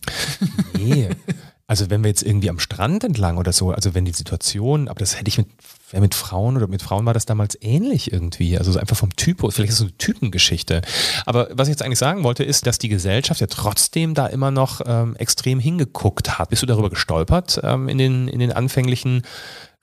Nee. 0.77 1.09
Also 1.65 1.89
wenn 1.89 2.03
wir 2.03 2.09
jetzt 2.09 2.23
irgendwie 2.23 2.49
am 2.49 2.59
Strand 2.59 3.05
entlang 3.05 3.37
oder 3.37 3.53
so, 3.53 3.71
also 3.71 3.95
wenn 3.95 4.03
die 4.03 4.11
Situation, 4.11 4.89
aber 4.89 4.99
das 4.99 5.17
hätte 5.17 5.29
ich 5.29 5.37
mit, 5.37 5.47
mit 5.93 6.13
Frauen 6.13 6.57
oder 6.57 6.67
mit 6.67 6.81
Frauen 6.81 7.05
war 7.05 7.13
das 7.13 7.25
damals 7.25 7.57
ähnlich 7.61 8.11
irgendwie. 8.11 8.57
Also 8.57 8.73
so 8.73 8.79
einfach 8.79 8.97
vom 8.97 9.15
Typus, 9.15 9.55
vielleicht 9.55 9.69
ist 9.69 9.75
es 9.75 9.79
so 9.79 9.85
eine 9.85 9.97
Typengeschichte. 9.97 10.81
Aber 11.25 11.47
was 11.51 11.69
ich 11.69 11.71
jetzt 11.71 11.81
eigentlich 11.81 11.99
sagen 11.99 12.25
wollte, 12.25 12.43
ist, 12.43 12.67
dass 12.67 12.79
die 12.79 12.89
Gesellschaft 12.89 13.39
ja 13.39 13.47
trotzdem 13.47 14.13
da 14.13 14.27
immer 14.27 14.51
noch 14.51 14.81
ähm, 14.85 15.15
extrem 15.15 15.59
hingeguckt 15.59 16.37
hat. 16.37 16.49
Bist 16.49 16.61
du 16.61 16.67
darüber 16.67 16.89
gestolpert 16.89 17.61
ähm, 17.63 17.87
in, 17.87 17.97
den, 17.97 18.27
in 18.27 18.39
den 18.39 18.51
anfänglichen 18.51 19.21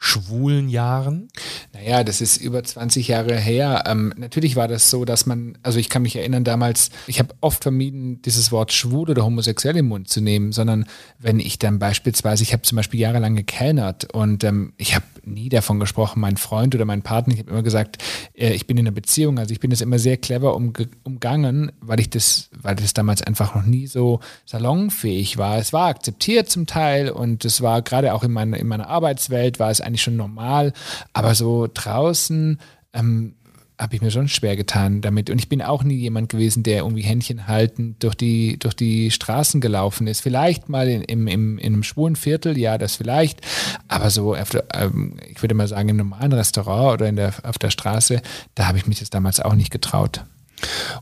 schwulen 0.03 0.71
Jahren? 0.71 1.29
Naja, 1.75 2.03
das 2.03 2.23
ist 2.23 2.39
über 2.39 2.65
20 2.65 3.07
Jahre 3.07 3.37
her. 3.37 3.85
Ähm, 3.87 4.15
natürlich 4.17 4.57
war 4.57 4.67
das 4.67 4.89
so, 4.89 5.05
dass 5.05 5.27
man, 5.27 5.59
also 5.63 5.79
ich 5.79 5.91
kann 5.91 6.03
mich 6.03 6.17
erinnern 6.17 6.43
damals, 6.43 6.91
ich 7.07 7.19
habe 7.19 7.35
oft 7.43 7.63
vermieden, 7.63 8.23
dieses 8.23 8.51
Wort 8.51 8.73
schwul 8.73 9.11
oder 9.11 9.25
homosexuell 9.25 9.77
im 9.77 9.89
Mund 9.89 10.09
zu 10.09 10.23
nehmen, 10.23 10.53
sondern 10.53 10.87
wenn 11.19 11.39
ich 11.39 11.59
dann 11.59 11.79
beispielsweise, 11.79 12.43
ich 12.43 12.55
habe 12.55 12.63
zum 12.63 12.77
Beispiel 12.77 12.99
jahrelang 12.99 13.37
gekellnert 13.37 14.13
und 14.15 14.43
ähm, 14.43 14.73
ich 14.79 14.95
habe 14.95 15.05
nie 15.25 15.49
davon 15.49 15.81
gesprochen, 15.81 16.21
mein 16.21 16.37
Freund 16.37 16.75
oder 16.75 16.85
mein 16.85 17.03
Partner, 17.03 17.35
ich 17.35 17.41
habe 17.41 17.51
immer 17.51 17.63
gesagt, 17.63 17.99
äh, 18.35 18.53
ich 18.53 18.67
bin 18.67 18.77
in 18.77 18.87
einer 18.87 18.95
Beziehung, 18.95 19.39
also 19.39 19.53
ich 19.53 19.61
bin 19.61 19.71
das 19.71 19.81
immer 19.81 19.99
sehr 19.99 20.17
clever 20.17 20.55
umge 20.55 20.89
umgangen, 21.03 21.73
weil 21.81 22.01
ich 22.01 22.11
das, 22.11 22.51
weil 22.61 22.77
das 22.77 22.95
damals 22.95 23.23
einfach 23.23 23.55
noch 23.55 23.65
nie 23.65 23.87
so 23.87 24.21
salonfähig 24.47 25.39
war. 25.39 25.59
Es 25.59 25.73
war 25.73 25.89
akzeptiert 25.89 26.51
zum 26.51 26.67
Teil 26.67 27.11
und 27.11 27.45
es 27.45 27.61
war 27.61 27.83
gerade 27.83 28.15
auch 28.15 28.23
in, 28.23 28.33
meiner 28.33 28.59
in 28.59 28.69
meiner 28.69 28.89
Arbeitswelt 28.89 29.59
war 29.59 29.71
es 29.71 29.81
eigentlich 29.81 30.03
schon 30.03 30.17
normal, 30.17 30.73
aber 31.13 31.35
so 31.35 31.69
draußen 31.73 32.59
ähm, 32.93 33.35
habe 33.81 33.97
ich 33.97 34.03
mir 34.03 34.11
schon 34.11 34.29
schwer 34.29 34.57
getan 34.57 35.01
damit. 35.01 35.31
Und 35.31 35.38
ich 35.38 35.49
bin 35.49 35.62
auch 35.62 35.83
nie 35.83 35.97
jemand 35.97 36.29
gewesen, 36.29 36.62
der 36.62 36.79
irgendwie 36.79 37.03
Händchen 37.03 37.47
haltend 37.47 38.03
durch 38.03 38.14
die, 38.14 38.59
durch 38.59 38.75
die 38.77 39.11
Straßen 39.11 39.62
gelaufen 39.62 40.07
ist. 40.07 40.21
Vielleicht 40.21 40.69
mal 40.69 40.87
in, 40.87 41.03
im, 41.03 41.27
im, 41.27 41.59
in 41.59 41.73
einem 41.73 41.83
schwulen 41.83 42.14
Viertel, 42.14 42.59
ja, 42.59 42.77
das 42.77 42.97
vielleicht. 42.97 43.40
Aber 43.88 44.11
so, 44.11 44.35
auf 44.37 44.51
ähm, 44.75 45.16
ich 45.31 45.40
würde 45.43 45.55
mal 45.55 45.66
sagen, 45.66 45.88
im 45.88 45.97
normalen 45.97 46.33
Restaurant 46.35 46.93
oder 47.01 47.09
in 47.09 47.16
der, 47.16 47.33
auf 47.43 47.57
der 47.57 47.71
Straße, 47.71 48.21
da 48.55 48.69
habe 48.69 48.77
ich 48.77 48.87
mich 48.87 48.99
das 48.99 49.09
damals 49.09 49.40
auch 49.40 49.55
nicht 49.55 49.71
getraut. 49.71 50.25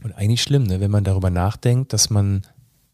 Und 0.05 0.13
eigentlich 0.13 0.43
schlimm, 0.43 0.63
ne, 0.63 0.81
wenn 0.81 0.93
man 0.93 1.03
darüber 1.03 1.31
nachdenkt, 1.31 1.93
dass 1.93 2.11
man 2.11 2.43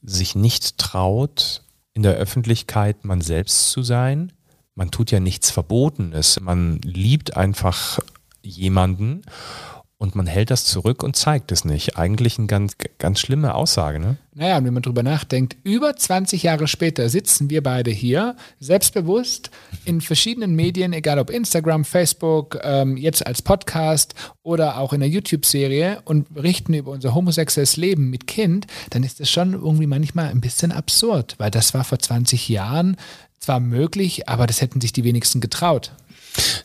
sich 0.02 0.34
nicht 0.34 0.78
traut, 0.78 1.62
in 1.92 2.02
der 2.02 2.14
Öffentlichkeit 2.14 3.04
man 3.04 3.20
selbst 3.20 3.70
zu 3.70 3.82
sein. 3.82 4.32
Man 4.74 4.90
tut 4.90 5.10
ja 5.10 5.20
nichts 5.20 5.50
Verbotenes. 5.50 6.40
Man 6.40 6.78
liebt 6.78 7.36
einfach 7.36 8.00
jemanden 8.42 9.22
und 10.04 10.14
man 10.14 10.26
hält 10.26 10.50
das 10.50 10.64
zurück 10.64 11.02
und 11.02 11.16
zeigt 11.16 11.50
es 11.50 11.64
nicht. 11.64 11.96
Eigentlich 11.96 12.38
eine 12.38 12.46
ganz, 12.46 12.74
ganz 12.98 13.18
schlimme 13.18 13.54
Aussage, 13.54 13.98
ne? 13.98 14.16
Naja, 14.34 14.58
und 14.58 14.64
wenn 14.64 14.74
man 14.74 14.82
drüber 14.82 15.02
nachdenkt, 15.02 15.56
über 15.62 15.96
20 15.96 16.42
Jahre 16.42 16.68
später 16.68 17.08
sitzen 17.08 17.50
wir 17.50 17.62
beide 17.62 17.90
hier, 17.90 18.36
selbstbewusst, 18.60 19.50
in 19.84 20.00
verschiedenen 20.00 20.54
Medien, 20.54 20.92
egal 20.92 21.18
ob 21.18 21.30
Instagram, 21.30 21.84
Facebook, 21.84 22.58
ähm, 22.62 22.96
jetzt 22.96 23.26
als 23.26 23.42
Podcast 23.42 24.14
oder 24.42 24.78
auch 24.78 24.92
in 24.92 25.00
der 25.00 25.08
YouTube-Serie 25.08 26.02
und 26.04 26.34
berichten 26.34 26.74
über 26.74 26.90
unser 26.90 27.14
homosexuelles 27.14 27.76
Leben 27.76 28.10
mit 28.10 28.26
Kind, 28.26 28.66
dann 28.90 29.04
ist 29.04 29.20
das 29.20 29.30
schon 29.30 29.54
irgendwie 29.54 29.86
manchmal 29.86 30.28
ein 30.28 30.40
bisschen 30.40 30.72
absurd, 30.72 31.36
weil 31.38 31.50
das 31.50 31.72
war 31.72 31.84
vor 31.84 31.98
20 31.98 32.48
Jahren 32.48 32.96
zwar 33.38 33.60
möglich, 33.60 34.28
aber 34.28 34.46
das 34.46 34.60
hätten 34.60 34.80
sich 34.80 34.92
die 34.92 35.04
wenigsten 35.04 35.40
getraut. 35.40 35.92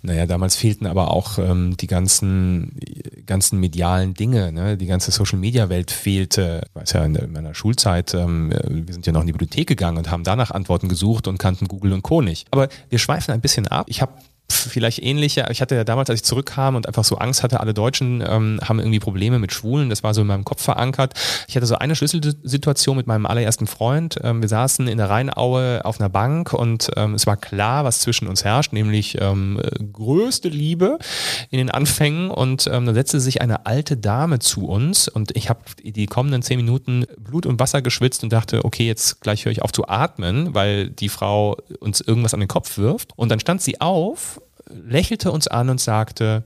Naja, 0.02 0.26
damals 0.26 0.56
fehlten 0.56 0.86
aber 0.88 1.12
auch 1.12 1.38
ähm, 1.38 1.76
die 1.78 1.88
ganzen, 1.88 2.80
ganzen 3.26 3.60
medialen 3.60 4.14
Dinge. 4.14 4.52
Ne? 4.52 4.78
Die 4.78 4.86
ganze 4.86 5.12
Social-Media-Welt 5.12 5.92
fehlte. 5.92 6.62
Ich 6.70 6.76
weiß 6.76 6.94
ja, 6.94 7.06
in, 7.06 7.16
in 7.16 7.32
meiner 7.32 7.54
Schulzeit, 7.54 8.14
ähm, 8.14 8.52
wir 8.52 8.94
sind 8.94 9.06
ja 9.06 9.14
noch 9.14 9.22
in 9.22 9.28
die 9.28 9.34
Bibliothek 9.34 9.68
gegangen 9.68 9.98
und 9.98 10.10
haben 10.10 10.24
danach 10.24 10.52
Antworten 10.52 10.90
gesucht 10.90 11.28
und 11.28 11.38
kannten 11.38 11.68
Google 11.68 11.94
und 11.94 12.02
Co. 12.02 12.22
nicht. 12.22 12.48
Aber 12.52 12.70
wir 12.90 13.00
schweifen 13.00 13.34
ein 13.34 13.42
bisschen 13.42 13.68
ab. 13.68 13.86
Ich 13.90 14.02
habe 14.02 14.14
vielleicht 14.52 15.02
ähnliche. 15.02 15.48
Ich 15.52 15.62
hatte 15.62 15.76
ja 15.76 15.84
damals, 15.84 16.10
als 16.10 16.22
ich 16.22 16.26
zurückkam 16.26 16.76
und 16.76 16.88
einfach 16.88 17.04
so 17.04 17.18
Angst 17.18 17.44
hatte, 17.44 17.60
alle 17.60 17.74
Deutschen 17.74 18.24
ähm, 18.28 18.60
haben 18.64 18.80
irgendwie 18.80 19.00
Probleme 19.00 19.40
mit 19.40 19.54
Schwulen. 19.54 19.90
Das 19.90 20.04
war 20.04 20.14
so 20.14 20.22
in 20.22 20.28
meinem 20.28 20.46
Kopf 20.46 20.62
verankert. 20.62 21.14
Ich 21.48 21.56
hatte 21.56 21.66
so 21.66 21.76
eine 21.76 21.96
Schlüsselsituation 21.96 22.98
mit 22.98 23.08
meinem 23.08 23.26
allerersten 23.26 23.68
Freund. 23.68 24.20
Ähm, 24.24 24.42
wir 24.42 24.50
saßen 24.50 24.88
in 24.88 24.98
der 24.98 25.10
Rheinaue 25.10 25.86
auf 25.86 26.00
einer 26.00 26.10
Bank 26.10 26.54
und 26.54 26.90
ähm, 26.96 27.16
es 27.16 27.28
war 27.28 27.38
klar, 27.38 27.84
was 27.84 28.00
zwischen 28.00 28.28
uns 28.28 28.44
herrscht, 28.44 28.74
nämlich 28.74 29.18
ähm, 29.22 29.62
größte 29.94 30.50
Liebe 30.50 30.98
in 31.50 31.58
den 31.60 31.70
Anfängen. 31.70 32.32
Und 32.32 32.68
ähm, 32.68 32.86
dann 32.86 32.96
setzte 32.96 33.20
sich 33.20 33.42
eine 33.42 33.66
alte 33.66 33.98
Dame 33.98 34.40
zu 34.40 34.68
uns 34.68 35.08
und 35.08 35.36
ich 35.36 35.50
habe 35.50 35.62
die 35.84 36.06
kommenden 36.06 36.42
zehn 36.42 36.58
Minuten 36.58 37.06
Blut 37.18 37.46
und 37.46 37.60
Wasser 37.60 37.82
geschwitzt 37.82 38.24
und 38.24 38.34
dachte, 38.34 38.66
okay, 38.66 38.86
jetzt 38.86 39.22
gleich 39.22 39.46
höre 39.46 39.52
ich 39.52 39.62
auf 39.62 39.72
zu 39.72 39.88
atmen, 39.88 40.54
weil 40.54 40.90
die 40.90 41.10
Frau 41.10 41.58
uns 41.80 42.02
irgendwas 42.02 42.34
an 42.34 42.40
den 42.40 42.48
Kopf 42.48 42.78
wirft. 42.78 43.14
Und 43.16 43.30
dann 43.30 43.40
stand 43.40 43.62
sie 43.62 43.80
auf 43.82 44.39
lächelte 44.70 45.32
uns 45.32 45.48
an 45.48 45.70
und 45.70 45.82
sagte, 45.82 46.44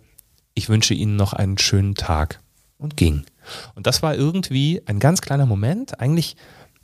ich 0.53 0.69
wünsche 0.69 0.93
Ihnen 0.93 1.15
noch 1.15 1.33
einen 1.33 1.57
schönen 1.57 1.95
Tag 1.95 2.39
und 2.77 2.97
ging. 2.97 3.25
Und 3.75 3.87
das 3.87 4.01
war 4.01 4.15
irgendwie 4.15 4.81
ein 4.85 4.99
ganz 4.99 5.21
kleiner 5.21 5.45
Moment, 5.45 5.99
eigentlich 5.99 6.35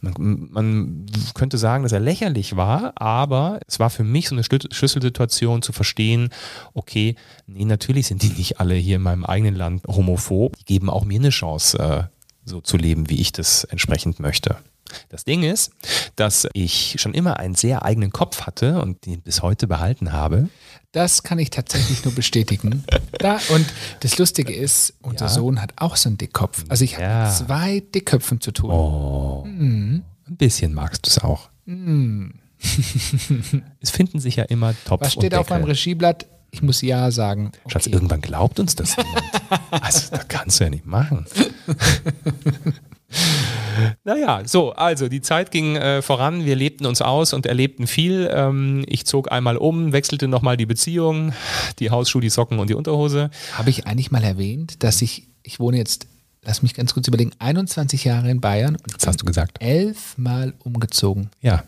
man, 0.02 0.48
man, 0.52 1.06
könnte 1.34 1.58
sagen, 1.58 1.84
dass 1.84 1.92
er 1.92 2.00
lächerlich 2.00 2.56
war, 2.56 2.94
aber 2.96 3.60
es 3.68 3.80
war 3.80 3.90
für 3.90 4.04
mich 4.04 4.30
so 4.30 4.36
eine 4.36 4.44
Schlüsselsituation 4.44 5.62
zu 5.62 5.74
verstehen, 5.74 6.30
okay, 6.74 7.16
nee, 7.48 7.66
natürlich 7.66 8.08
sind 8.08 8.22
die 8.24 8.30
nicht 8.30 8.60
alle 8.60 8.76
hier 8.76 8.98
in 8.98 9.02
meinem 9.02 9.26
eigenen 9.26 9.56
Land 9.56 9.84
homophob, 9.88 10.56
die 10.58 10.66
geben 10.66 10.90
auch 10.90 11.04
mir 11.04 11.20
eine 11.20 11.30
Chance, 11.30 11.80
äh, 11.80 12.04
so 12.46 12.62
zu 12.62 12.78
leben, 12.78 13.10
wie 13.10 13.20
ich 13.20 13.32
das 13.32 13.66
entsprechend 13.66 14.20
möchte. 14.20 14.58
Das 15.10 15.24
Ding 15.24 15.44
ist, 15.44 15.72
dass 16.16 16.48
ich 16.54 16.96
schon 16.98 17.14
immer 17.14 17.38
einen 17.38 17.54
sehr 17.54 17.84
eigenen 17.84 18.12
Kopf 18.12 18.42
hatte 18.42 18.82
und 18.82 19.06
den 19.06 19.22
bis 19.22 19.44
heute 19.44 19.68
behalten 19.68 20.12
habe. 20.12 20.50
Das 20.92 21.22
kann 21.22 21.38
ich 21.38 21.52
tatsächlich 21.52 22.04
nur 22.04 22.16
bestätigen. 22.16 22.84
Da, 23.20 23.40
und 23.50 23.66
das 24.00 24.18
Lustige 24.18 24.54
ist, 24.54 24.96
unser 25.02 25.26
ja. 25.26 25.32
Sohn 25.32 25.62
hat 25.62 25.74
auch 25.76 25.96
so 25.96 26.10
einen 26.10 26.18
Dickkopf. 26.18 26.66
Also 26.68 26.84
ich 26.84 26.94
ja. 26.94 27.26
habe 27.26 27.32
zwei 27.32 27.84
Dickköpfen 27.94 28.42
zu 28.42 28.52
tun. 28.52 28.72
Oh. 28.72 29.44
Mhm. 29.46 30.04
Ein 30.28 30.38
bisschen 30.38 30.74
magst 30.74 31.06
du 31.06 31.10
es 31.12 31.20
auch. 31.20 31.50
Mhm. 31.66 32.40
es 33.82 33.92
finden 33.92 34.20
sich 34.20 34.38
ja 34.38 34.46
immer 34.46 34.74
Topf 34.86 35.02
Was 35.02 35.14
steht 35.14 35.36
auf 35.36 35.50
meinem 35.50 35.66
Regieblatt? 35.66 36.26
Ich 36.52 36.64
muss 36.64 36.82
ja 36.82 37.12
sagen. 37.12 37.52
Okay. 37.64 37.74
Schatz, 37.74 37.86
irgendwann 37.86 38.22
glaubt 38.22 38.60
uns 38.60 38.76
das 38.76 38.98
niemand. 38.98 39.24
also, 39.84 40.10
das 40.16 40.28
kannst 40.28 40.60
du 40.60 40.64
ja 40.64 40.70
nicht 40.72 40.88
machen. 40.88 41.28
Naja, 44.04 44.42
so, 44.46 44.72
also 44.72 45.08
die 45.08 45.22
Zeit 45.22 45.52
ging 45.52 45.76
äh, 45.76 46.02
voran, 46.02 46.46
wir 46.46 46.56
lebten 46.56 46.86
uns 46.86 47.02
aus 47.02 47.34
und 47.34 47.46
erlebten 47.46 47.88
viel. 47.88 48.30
Ähm, 48.34 48.84
ich 48.88 49.06
zog 49.06 49.32
einmal 49.32 49.58
um, 49.58 49.94
wechselte 49.94 50.28
nochmal 50.28 50.58
die 50.58 50.66
Beziehung, 50.66 51.34
die 51.80 51.90
Hausschuhe, 51.90 52.22
die 52.22 52.30
Socken 52.30 52.60
und 52.60 52.70
die 52.70 52.74
Unterhose. 52.74 53.30
Habe 53.54 53.70
ich 53.70 53.88
eigentlich 53.88 54.12
mal 54.12 54.24
erwähnt, 54.24 54.84
dass 54.84 55.02
ich, 55.02 55.28
ich 55.44 55.60
wohne 55.60 55.78
jetzt, 55.78 56.08
lass 56.44 56.62
mich 56.62 56.74
ganz 56.74 56.94
kurz 56.94 57.08
überlegen, 57.08 57.32
21 57.40 58.04
Jahre 58.04 58.30
in 58.30 58.42
Bayern 58.42 58.76
und 58.76 58.96
das 58.96 59.08
hast 59.08 59.22
du 59.22 59.26
gesagt. 59.26 59.62
elfmal 59.62 60.54
umgezogen. 60.60 61.30
Ja. 61.42 61.64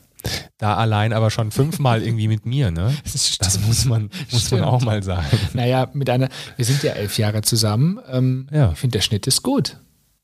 Da 0.59 0.75
allein 0.75 1.13
aber 1.13 1.31
schon 1.31 1.49
fünfmal 1.49 2.03
irgendwie 2.03 2.27
mit 2.27 2.45
mir, 2.45 2.69
ne? 2.69 2.93
Das, 3.11 3.37
das 3.39 3.59
muss 3.61 3.85
man, 3.85 4.11
muss 4.31 4.51
man 4.51 4.61
auch 4.63 4.81
mal 4.81 5.01
sagen. 5.01 5.25
Naja, 5.53 5.89
mit 5.93 6.11
einer, 6.11 6.29
wir 6.57 6.65
sind 6.65 6.83
ja 6.83 6.91
elf 6.91 7.17
Jahre 7.17 7.41
zusammen. 7.41 7.99
Ähm, 8.07 8.47
ja. 8.51 8.71
Ich 8.71 8.77
finde, 8.77 8.97
der 8.97 9.01
Schnitt 9.01 9.25
ist 9.25 9.41
gut 9.41 9.77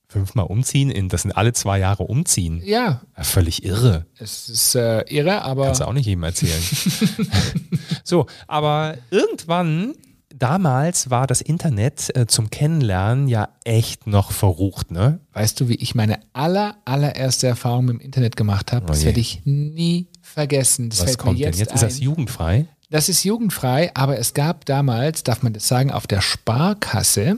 fünfmal 0.08 0.46
umziehen, 0.46 0.90
in, 0.90 1.10
das 1.10 1.24
sind 1.24 1.32
alle 1.34 1.54
zwei 1.54 1.80
Jahre 1.80 2.04
umziehen. 2.04 2.62
Ja. 2.64 3.02
ja 3.16 3.24
völlig 3.24 3.64
irre. 3.64 4.06
Es 4.18 4.50
ist 4.50 4.76
äh, 4.76 5.02
irre, 5.10 5.42
aber. 5.42 5.66
Kannst 5.66 5.82
du 5.82 5.88
auch 5.88 5.94
nicht 5.94 6.06
jedem 6.06 6.24
erzählen. 6.24 6.62
so, 8.04 8.26
aber 8.48 8.98
irgendwann, 9.12 9.94
damals 10.34 11.10
war 11.10 11.28
das 11.28 11.42
Internet 11.42 12.16
äh, 12.16 12.26
zum 12.26 12.50
Kennenlernen 12.50 13.28
ja 13.28 13.50
echt 13.66 14.08
noch 14.08 14.32
verrucht, 14.32 14.92
ne? 14.92 15.20
Weißt 15.34 15.60
du, 15.60 15.68
wie 15.68 15.76
ich 15.76 15.94
meine 15.94 16.20
aller, 16.34 16.78
allererste 16.86 17.48
Erfahrung 17.48 17.86
mit 17.86 17.96
dem 17.96 18.02
Internet 18.02 18.38
gemacht 18.38 18.72
habe? 18.72 18.86
Oh 18.86 18.88
das 18.88 19.04
werde 19.04 19.20
ich 19.20 19.42
nie 19.46 20.08
vergessen. 20.22 20.90
Das 20.90 21.04
Was 21.04 21.18
kommt 21.18 21.40
denn 21.40 21.54
jetzt? 21.54 21.70
Ein. 21.70 21.76
Ist 21.76 21.84
das 21.84 22.00
jugendfrei? 22.00 22.68
Das 22.90 23.10
ist 23.10 23.26
jugendfrei, 23.26 23.92
aber 23.96 24.18
es 24.18 24.34
gab 24.34 24.66
damals, 24.66 25.24
darf 25.24 25.44
man 25.44 25.52
das 25.52 25.68
sagen, 25.68 25.92
auf 25.92 26.08
der 26.08 26.22
Sparkasse 26.22 27.36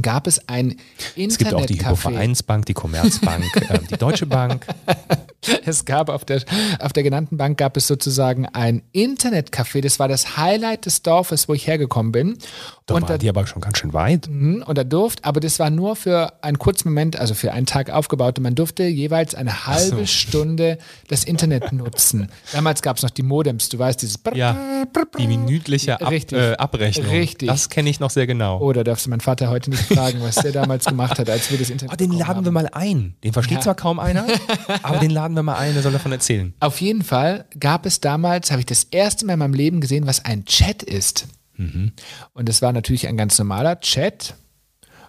gab 0.00 0.26
es 0.26 0.48
ein 0.48 0.76
Internet 1.16 1.30
Es 1.30 1.38
gibt 1.38 1.54
auch 1.54 1.66
die 1.66 1.78
Hypovereinsbank, 1.78 2.66
die 2.66 2.74
Commerzbank, 2.74 3.44
äh, 3.68 3.78
die 3.90 3.96
Deutsche 3.96 4.26
Bank. 4.26 4.66
Es 5.64 5.84
gab 5.84 6.08
auf 6.08 6.24
der, 6.24 6.42
auf 6.80 6.92
der 6.92 7.02
genannten 7.02 7.36
Bank 7.36 7.58
gab 7.58 7.76
es 7.76 7.86
sozusagen 7.86 8.46
ein 8.46 8.82
Internetcafé. 8.92 9.80
Das 9.80 9.98
war 9.98 10.08
das 10.08 10.36
Highlight 10.36 10.86
des 10.86 11.02
Dorfes, 11.02 11.48
wo 11.48 11.54
ich 11.54 11.66
hergekommen 11.66 12.12
bin. 12.12 12.38
Da 12.86 12.94
und 12.94 13.02
war 13.02 13.08
da, 13.10 13.18
die 13.18 13.28
aber 13.28 13.46
schon 13.46 13.60
ganz 13.62 13.78
schön 13.78 13.92
weit. 13.92 14.28
Mhm, 14.28 14.64
und 14.66 14.76
da 14.76 14.84
durfte, 14.84 15.24
aber 15.24 15.40
das 15.40 15.58
war 15.58 15.70
nur 15.70 15.96
für 15.96 16.32
einen 16.42 16.58
kurzen 16.58 16.88
Moment, 16.88 17.16
also 17.16 17.34
für 17.34 17.52
einen 17.52 17.66
Tag 17.66 17.90
aufgebaut. 17.90 18.38
Und 18.38 18.44
man 18.44 18.54
durfte 18.54 18.84
jeweils 18.84 19.34
eine 19.34 19.66
halbe 19.66 20.00
so. 20.00 20.06
Stunde 20.06 20.78
das 21.08 21.24
Internet 21.24 21.72
nutzen. 21.72 22.28
Damals 22.52 22.82
gab 22.82 22.96
es 22.96 23.02
noch 23.02 23.10
die 23.10 23.22
Modems, 23.22 23.68
du 23.68 23.78
weißt, 23.78 24.02
dieses 24.02 24.18
ja, 24.34 24.84
die 25.18 25.26
minütliche 25.26 26.00
Ab 26.00 26.10
Richtig. 26.10 26.38
Äh, 26.38 26.56
Abrechnung. 26.56 27.06
Richtig. 27.06 27.48
Das 27.48 27.68
kenne 27.68 27.90
ich 27.90 28.00
noch 28.00 28.10
sehr 28.10 28.26
genau. 28.26 28.58
Oder 28.58 28.80
oh, 28.80 28.84
darfst 28.84 29.06
du 29.06 29.10
meinen 29.10 29.20
Vater 29.20 29.48
heute 29.48 29.70
nicht 29.70 29.82
fragen, 29.82 30.20
was 30.22 30.36
der 30.36 30.52
damals 30.52 30.84
gemacht 30.86 31.18
hat, 31.18 31.30
als 31.30 31.50
wir 31.50 31.58
das 31.58 31.70
Internet 31.70 31.92
oh, 31.94 31.96
Den 31.96 32.12
laden 32.12 32.36
haben. 32.36 32.44
wir 32.44 32.52
mal 32.52 32.68
ein. 32.72 33.14
Den 33.24 33.32
versteht 33.32 33.58
ja. 33.58 33.62
zwar 33.62 33.74
kaum 33.74 33.98
einer, 33.98 34.26
aber 34.82 34.98
den 34.98 35.10
laden 35.10 35.31
wir 35.34 35.42
mal 35.42 35.56
ein, 35.56 35.74
der 35.74 35.82
soll 35.82 35.92
davon 35.92 36.12
erzählen. 36.12 36.54
Auf 36.60 36.80
jeden 36.80 37.02
Fall 37.02 37.46
gab 37.58 37.86
es 37.86 38.00
damals, 38.00 38.50
habe 38.50 38.60
ich 38.60 38.66
das 38.66 38.84
erste 38.84 39.26
Mal 39.26 39.34
in 39.34 39.38
meinem 39.38 39.54
Leben 39.54 39.80
gesehen, 39.80 40.06
was 40.06 40.24
ein 40.24 40.44
Chat 40.44 40.82
ist. 40.82 41.26
Mhm. 41.56 41.92
Und 42.32 42.48
es 42.48 42.62
war 42.62 42.72
natürlich 42.72 43.06
ein 43.08 43.16
ganz 43.16 43.38
normaler 43.38 43.80
Chat. 43.80 44.34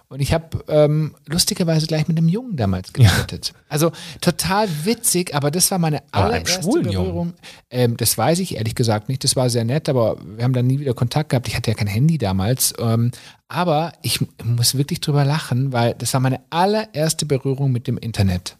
Und 0.08 0.20
ich 0.20 0.32
habe 0.32 0.62
ähm, 0.68 1.16
lustigerweise 1.26 1.86
gleich 1.86 2.06
mit 2.06 2.18
einem 2.18 2.28
Jungen 2.28 2.56
damals 2.56 2.92
gechattet. 2.92 3.48
Ja. 3.48 3.54
Also 3.68 3.90
total 4.20 4.68
witzig, 4.84 5.34
aber 5.34 5.50
das 5.50 5.70
war 5.70 5.78
meine 5.78 6.02
allererste 6.12 6.68
Berührung. 6.68 7.32
Ähm, 7.70 7.96
das 7.96 8.16
weiß 8.16 8.38
ich 8.38 8.56
ehrlich 8.56 8.74
gesagt 8.74 9.08
nicht. 9.08 9.24
Das 9.24 9.34
war 9.34 9.50
sehr 9.50 9.64
nett, 9.64 9.88
aber 9.88 10.18
wir 10.24 10.44
haben 10.44 10.52
dann 10.52 10.66
nie 10.66 10.78
wieder 10.78 10.94
Kontakt 10.94 11.30
gehabt. 11.30 11.48
Ich 11.48 11.56
hatte 11.56 11.70
ja 11.70 11.76
kein 11.76 11.88
Handy 11.88 12.18
damals. 12.18 12.74
Ähm, 12.78 13.10
aber 13.48 13.92
ich 14.02 14.20
muss 14.44 14.76
wirklich 14.76 15.00
drüber 15.00 15.24
lachen, 15.24 15.72
weil 15.72 15.94
das 15.94 16.12
war 16.12 16.20
meine 16.20 16.40
allererste 16.50 17.26
Berührung 17.26 17.72
mit 17.72 17.88
dem 17.88 17.98
Internet. 17.98 18.56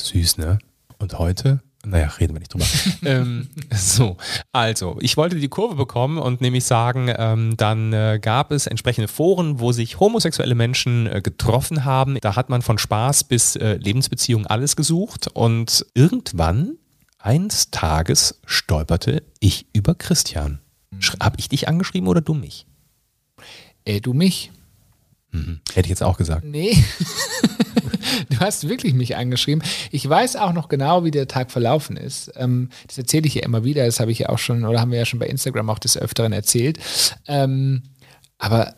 Süß, 0.00 0.38
ne? 0.38 0.58
Und 0.98 1.18
heute? 1.18 1.60
Naja, 1.86 2.08
reden 2.18 2.34
wir 2.34 2.40
nicht 2.40 2.52
drüber. 2.52 2.66
ähm, 3.04 3.48
so, 3.72 4.16
also, 4.52 4.98
ich 5.00 5.16
wollte 5.16 5.36
die 5.36 5.48
Kurve 5.48 5.76
bekommen 5.76 6.18
und 6.18 6.40
nämlich 6.40 6.64
sagen, 6.64 7.12
ähm, 7.16 7.56
dann 7.56 7.92
äh, 7.92 8.18
gab 8.20 8.50
es 8.50 8.66
entsprechende 8.66 9.06
Foren, 9.06 9.60
wo 9.60 9.70
sich 9.70 10.00
homosexuelle 10.00 10.56
Menschen 10.56 11.06
äh, 11.06 11.20
getroffen 11.22 11.84
haben. 11.84 12.18
Da 12.20 12.34
hat 12.34 12.48
man 12.48 12.62
von 12.62 12.78
Spaß 12.78 13.24
bis 13.24 13.54
äh, 13.54 13.74
Lebensbeziehung 13.76 14.46
alles 14.46 14.74
gesucht 14.74 15.28
und 15.32 15.86
irgendwann, 15.94 16.76
eines 17.18 17.70
Tages, 17.70 18.40
stolperte 18.46 19.22
ich 19.38 19.66
über 19.72 19.94
Christian. 19.94 20.58
Mhm. 20.90 21.00
Hab 21.20 21.38
ich 21.38 21.48
dich 21.48 21.68
angeschrieben 21.68 22.08
oder 22.08 22.20
du 22.20 22.34
mich? 22.34 22.66
Äh, 23.84 24.00
du 24.00 24.12
mich. 24.12 24.50
Mhm. 25.30 25.60
Hätte 25.72 25.86
ich 25.86 25.90
jetzt 25.90 26.02
auch 26.02 26.18
gesagt. 26.18 26.44
Nee. 26.44 26.76
du 28.30 28.38
hast 28.40 28.68
wirklich 28.68 28.94
mich 28.94 29.16
angeschrieben. 29.16 29.62
Ich 29.90 30.08
weiß 30.08 30.36
auch 30.36 30.52
noch 30.52 30.68
genau, 30.68 31.04
wie 31.04 31.10
der 31.10 31.28
Tag 31.28 31.50
verlaufen 31.50 31.96
ist. 31.96 32.32
Ähm, 32.36 32.70
das 32.86 32.98
erzähle 32.98 33.26
ich 33.26 33.34
ja 33.34 33.42
immer 33.42 33.64
wieder. 33.64 33.84
Das 33.84 34.00
habe 34.00 34.12
ich 34.12 34.20
ja 34.20 34.28
auch 34.28 34.38
schon, 34.38 34.64
oder 34.64 34.80
haben 34.80 34.90
wir 34.90 34.98
ja 34.98 35.04
schon 35.06 35.20
bei 35.20 35.26
Instagram 35.26 35.70
auch 35.70 35.78
des 35.78 35.96
Öfteren 35.96 36.32
erzählt. 36.32 36.78
Ähm, 37.26 37.82
aber 38.38 38.74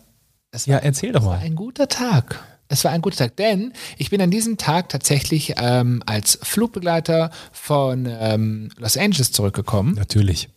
es 0.50 0.68
war, 0.68 0.76
ja, 0.76 0.80
erzähl 0.80 1.12
doch 1.12 1.24
mal. 1.24 1.38
ein 1.38 1.54
guter 1.54 1.88
Tag. 1.88 2.44
Es 2.68 2.84
war 2.84 2.92
ein 2.92 3.00
guter 3.00 3.16
Tag, 3.16 3.36
denn 3.36 3.72
ich 3.96 4.10
bin 4.10 4.20
an 4.20 4.30
diesem 4.30 4.58
Tag 4.58 4.90
tatsächlich 4.90 5.54
ähm, 5.56 6.02
als 6.04 6.38
Flugbegleiter 6.42 7.30
von 7.50 8.06
ähm, 8.08 8.70
Los 8.76 8.98
Angeles 8.98 9.32
zurückgekommen. 9.32 9.94
Natürlich. 9.94 10.50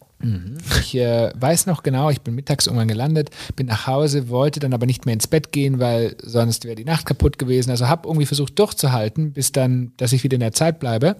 Ich 0.79 0.95
äh, 0.95 1.31
weiß 1.36 1.65
noch 1.65 1.84
genau, 1.84 2.10
ich 2.10 2.21
bin 2.21 2.36
mittags 2.36 2.67
irgendwann 2.67 2.88
gelandet, 2.88 3.29
bin 3.55 3.67
nach 3.67 3.88
Hause, 3.88 4.29
wollte 4.29 4.60
dann 4.60 4.73
aber 4.73 4.86
nicht 4.86 5.05
mehr 5.05 5.13
ins 5.13 5.27
Bett 5.27 5.51
gehen, 5.51 5.79
weil 5.79 6.15
sonst 6.21 6.65
wäre 6.65 6.75
die 6.75 6.86
Nacht 6.86 7.05
kaputt 7.05 7.38
gewesen. 7.38 7.71
Also 7.71 7.88
habe 7.88 8.07
irgendwie 8.07 8.25
versucht 8.25 8.57
durchzuhalten, 8.60 9.34
bis 9.34 9.51
dann, 9.51 9.93
dass 9.97 10.13
ich 10.13 10.23
wieder 10.23 10.36
in 10.36 10.41
der 10.41 10.53
Zeit 10.53 10.79
bleibe. 10.79 11.15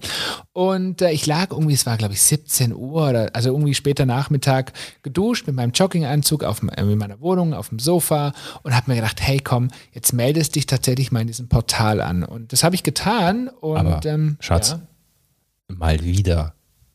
Und 0.52 1.02
äh, 1.02 1.10
ich 1.10 1.26
lag 1.26 1.50
irgendwie, 1.50 1.74
es 1.74 1.86
war 1.86 1.96
glaube 1.96 2.14
ich 2.14 2.22
17 2.22 2.74
Uhr 2.74 3.08
oder 3.08 3.30
also 3.32 3.50
irgendwie 3.50 3.74
später 3.74 4.06
Nachmittag 4.06 4.72
geduscht 5.02 5.46
mit 5.46 5.56
meinem 5.56 5.72
Jogginganzug 5.72 6.44
auf, 6.44 6.62
äh, 6.62 6.82
in 6.82 6.98
meiner 6.98 7.20
Wohnung 7.20 7.54
auf 7.54 7.68
dem 7.68 7.78
Sofa 7.78 8.32
und 8.62 8.74
habe 8.74 8.90
mir 8.90 8.96
gedacht, 8.96 9.20
hey 9.20 9.40
komm, 9.40 9.68
jetzt 9.92 10.12
meldest 10.12 10.54
dich 10.54 10.66
tatsächlich 10.66 11.12
mal 11.12 11.20
in 11.20 11.26
diesem 11.26 11.48
Portal 11.48 12.00
an. 12.00 12.22
Und 12.22 12.52
das 12.52 12.64
habe 12.64 12.74
ich 12.74 12.82
getan. 12.82 13.48
Und 13.48 13.78
Aber, 13.78 14.00
ähm, 14.04 14.36
Schatz, 14.40 14.70
ja. 14.70 14.80
mal 15.68 16.00
wieder. 16.02 16.54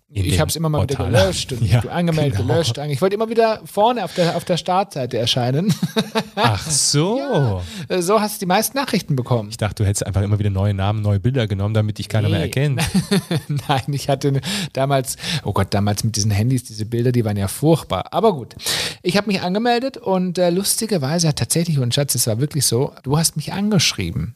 In 0.09 0.23
Ich 0.25 0.39
habe 0.39 0.49
es 0.49 0.55
immer 0.55 0.69
mal 0.69 0.83
wieder 0.83 0.95
Portal. 0.95 1.11
gelöscht 1.23 1.51
und 1.51 1.61
Ja, 1.69 1.79
angemeldet, 1.81 2.37
genau. 2.39 2.53
gelöscht. 2.53 2.77
Ich 2.77 3.01
wollte 3.01 3.15
immer 3.15 3.27
wieder 3.29 3.61
vorne 3.65 4.05
auf 4.05 4.13
der, 4.13 4.37
auf 4.37 4.45
der 4.45 4.55
Startseite 4.55 5.17
erscheinen. 5.17 5.73
Ach 6.35 6.65
so. 6.69 7.61
so 7.99 8.21
hast 8.21 8.35
du 8.37 8.39
die 8.39 8.45
meisten 8.45 8.77
Nachrichten 8.77 9.17
bekommen. 9.17 9.49
Ich 9.49 9.57
dachte, 9.57 9.83
du 9.83 9.87
hättest 9.87 10.05
einfach 10.05 10.21
immer 10.21 10.39
wieder 10.39 10.49
neue 10.49 10.73
Namen, 10.73 11.01
neue 11.01 11.19
Bilder 11.19 11.45
genommen, 11.47 11.73
damit 11.73 11.97
dich 11.97 12.07
keiner 12.07 12.29
mehr 12.29 12.39
Nee. 12.39 12.45
erkennt. 12.45 12.81
Nein, 13.67 13.83
ich 13.87 14.07
hatte 14.07 14.39
damals, 14.71 15.17
oh 15.43 15.51
Gott, 15.51 15.73
damals 15.73 16.05
mit 16.05 16.15
diesen 16.15 16.31
Handys, 16.31 16.63
diese 16.63 16.85
Bilder, 16.85 17.11
die 17.11 17.25
waren 17.25 17.35
ja 17.37 17.49
furchtbar. 17.49 18.05
Aber 18.13 18.33
gut, 18.33 18.55
ich 19.03 19.17
habe 19.17 19.27
mich 19.27 19.41
angemeldet 19.41 19.97
und 19.97 20.37
äh, 20.37 20.51
lustigerweise 20.51 21.27
hat 21.27 21.35
tatsächlich, 21.37 21.79
und 21.79 21.93
Schatz, 21.93 22.15
es 22.15 22.27
war 22.27 22.39
wirklich 22.39 22.65
so, 22.65 22.93
du 23.03 23.17
hast 23.17 23.35
mich 23.35 23.51
angeschrieben. 23.51 24.35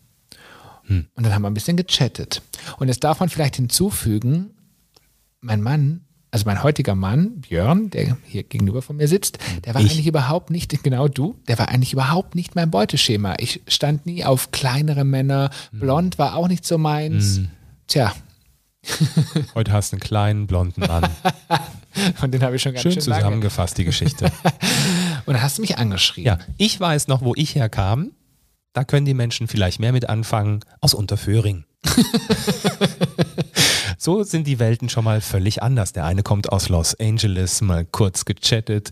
Hm. 0.87 1.05
Und 1.15 1.23
dann 1.25 1.33
haben 1.33 1.43
wir 1.43 1.49
ein 1.49 1.53
bisschen 1.53 1.77
gechattet. 1.77 2.41
Und 2.77 2.89
jetzt 2.89 3.03
darf 3.05 3.21
man 3.21 3.29
vielleicht 3.29 3.55
hinzufügen, 3.55 4.51
mein 5.41 5.61
Mann, 5.61 6.01
also 6.31 6.45
mein 6.45 6.63
heutiger 6.63 6.95
Mann, 6.95 7.41
Björn, 7.41 7.89
der 7.89 8.15
hier 8.25 8.43
gegenüber 8.43 8.81
von 8.81 8.95
mir 8.95 9.07
sitzt, 9.07 9.37
der 9.65 9.73
war 9.73 9.81
Ich. 9.81 9.91
eigentlich 9.91 10.07
überhaupt 10.07 10.49
nicht, 10.49 10.81
genau 10.83 11.07
du, 11.07 11.35
der 11.47 11.59
war 11.59 11.67
eigentlich 11.69 11.93
überhaupt 11.93 12.35
nicht 12.35 12.55
mein 12.55 12.71
Beuteschema. 12.71 13.35
Ich 13.39 13.61
stand 13.67 14.05
nie 14.05 14.23
auf 14.23 14.51
kleinere 14.51 15.03
Männer, 15.03 15.49
Hm. 15.71 15.79
blond 15.81 16.17
war 16.19 16.35
auch 16.35 16.47
nicht 16.47 16.65
so 16.65 16.77
meins. 16.77 17.41
Tja, 17.87 18.13
Heute 19.53 19.73
hast 19.73 19.91
du 19.91 19.95
einen 19.97 19.99
kleinen, 19.99 20.47
blonden 20.47 20.81
Mann. 20.81 21.07
von 22.15 22.31
den 22.31 22.41
habe 22.41 22.55
ich 22.55 22.63
schon 22.63 22.71
ganz 22.73 22.81
Schön 22.81 22.93
schön, 22.93 23.03
lange. 23.05 23.21
zusammengefasst, 23.21 23.77
die 23.77 23.83
Geschichte. 23.83 24.25
Und 25.27 25.33
dann 25.35 25.41
hast 25.43 25.59
du 25.59 25.61
mich 25.61 25.77
angeschrieben. 25.77 26.25
Ja, 26.25 26.39
ich 26.57 26.79
weiß 26.79 27.07
noch, 27.07 27.21
wo 27.21 27.33
ich 27.35 27.53
herkam. 27.53 28.09
Da 28.73 28.83
können 28.83 29.05
die 29.05 29.13
Menschen 29.13 29.47
vielleicht 29.47 29.79
mehr 29.79 29.91
mit 29.91 30.09
anfangen. 30.09 30.61
Aus 30.79 30.95
Unterföhring. 30.95 31.65
So 34.03 34.23
sind 34.23 34.47
die 34.47 34.57
Welten 34.57 34.89
schon 34.89 35.03
mal 35.03 35.21
völlig 35.21 35.61
anders. 35.61 35.93
Der 35.93 36.05
eine 36.05 36.23
kommt 36.23 36.51
aus 36.51 36.69
Los 36.69 36.95
Angeles, 36.99 37.61
mal 37.61 37.85
kurz 37.85 38.25
gechattet. 38.25 38.89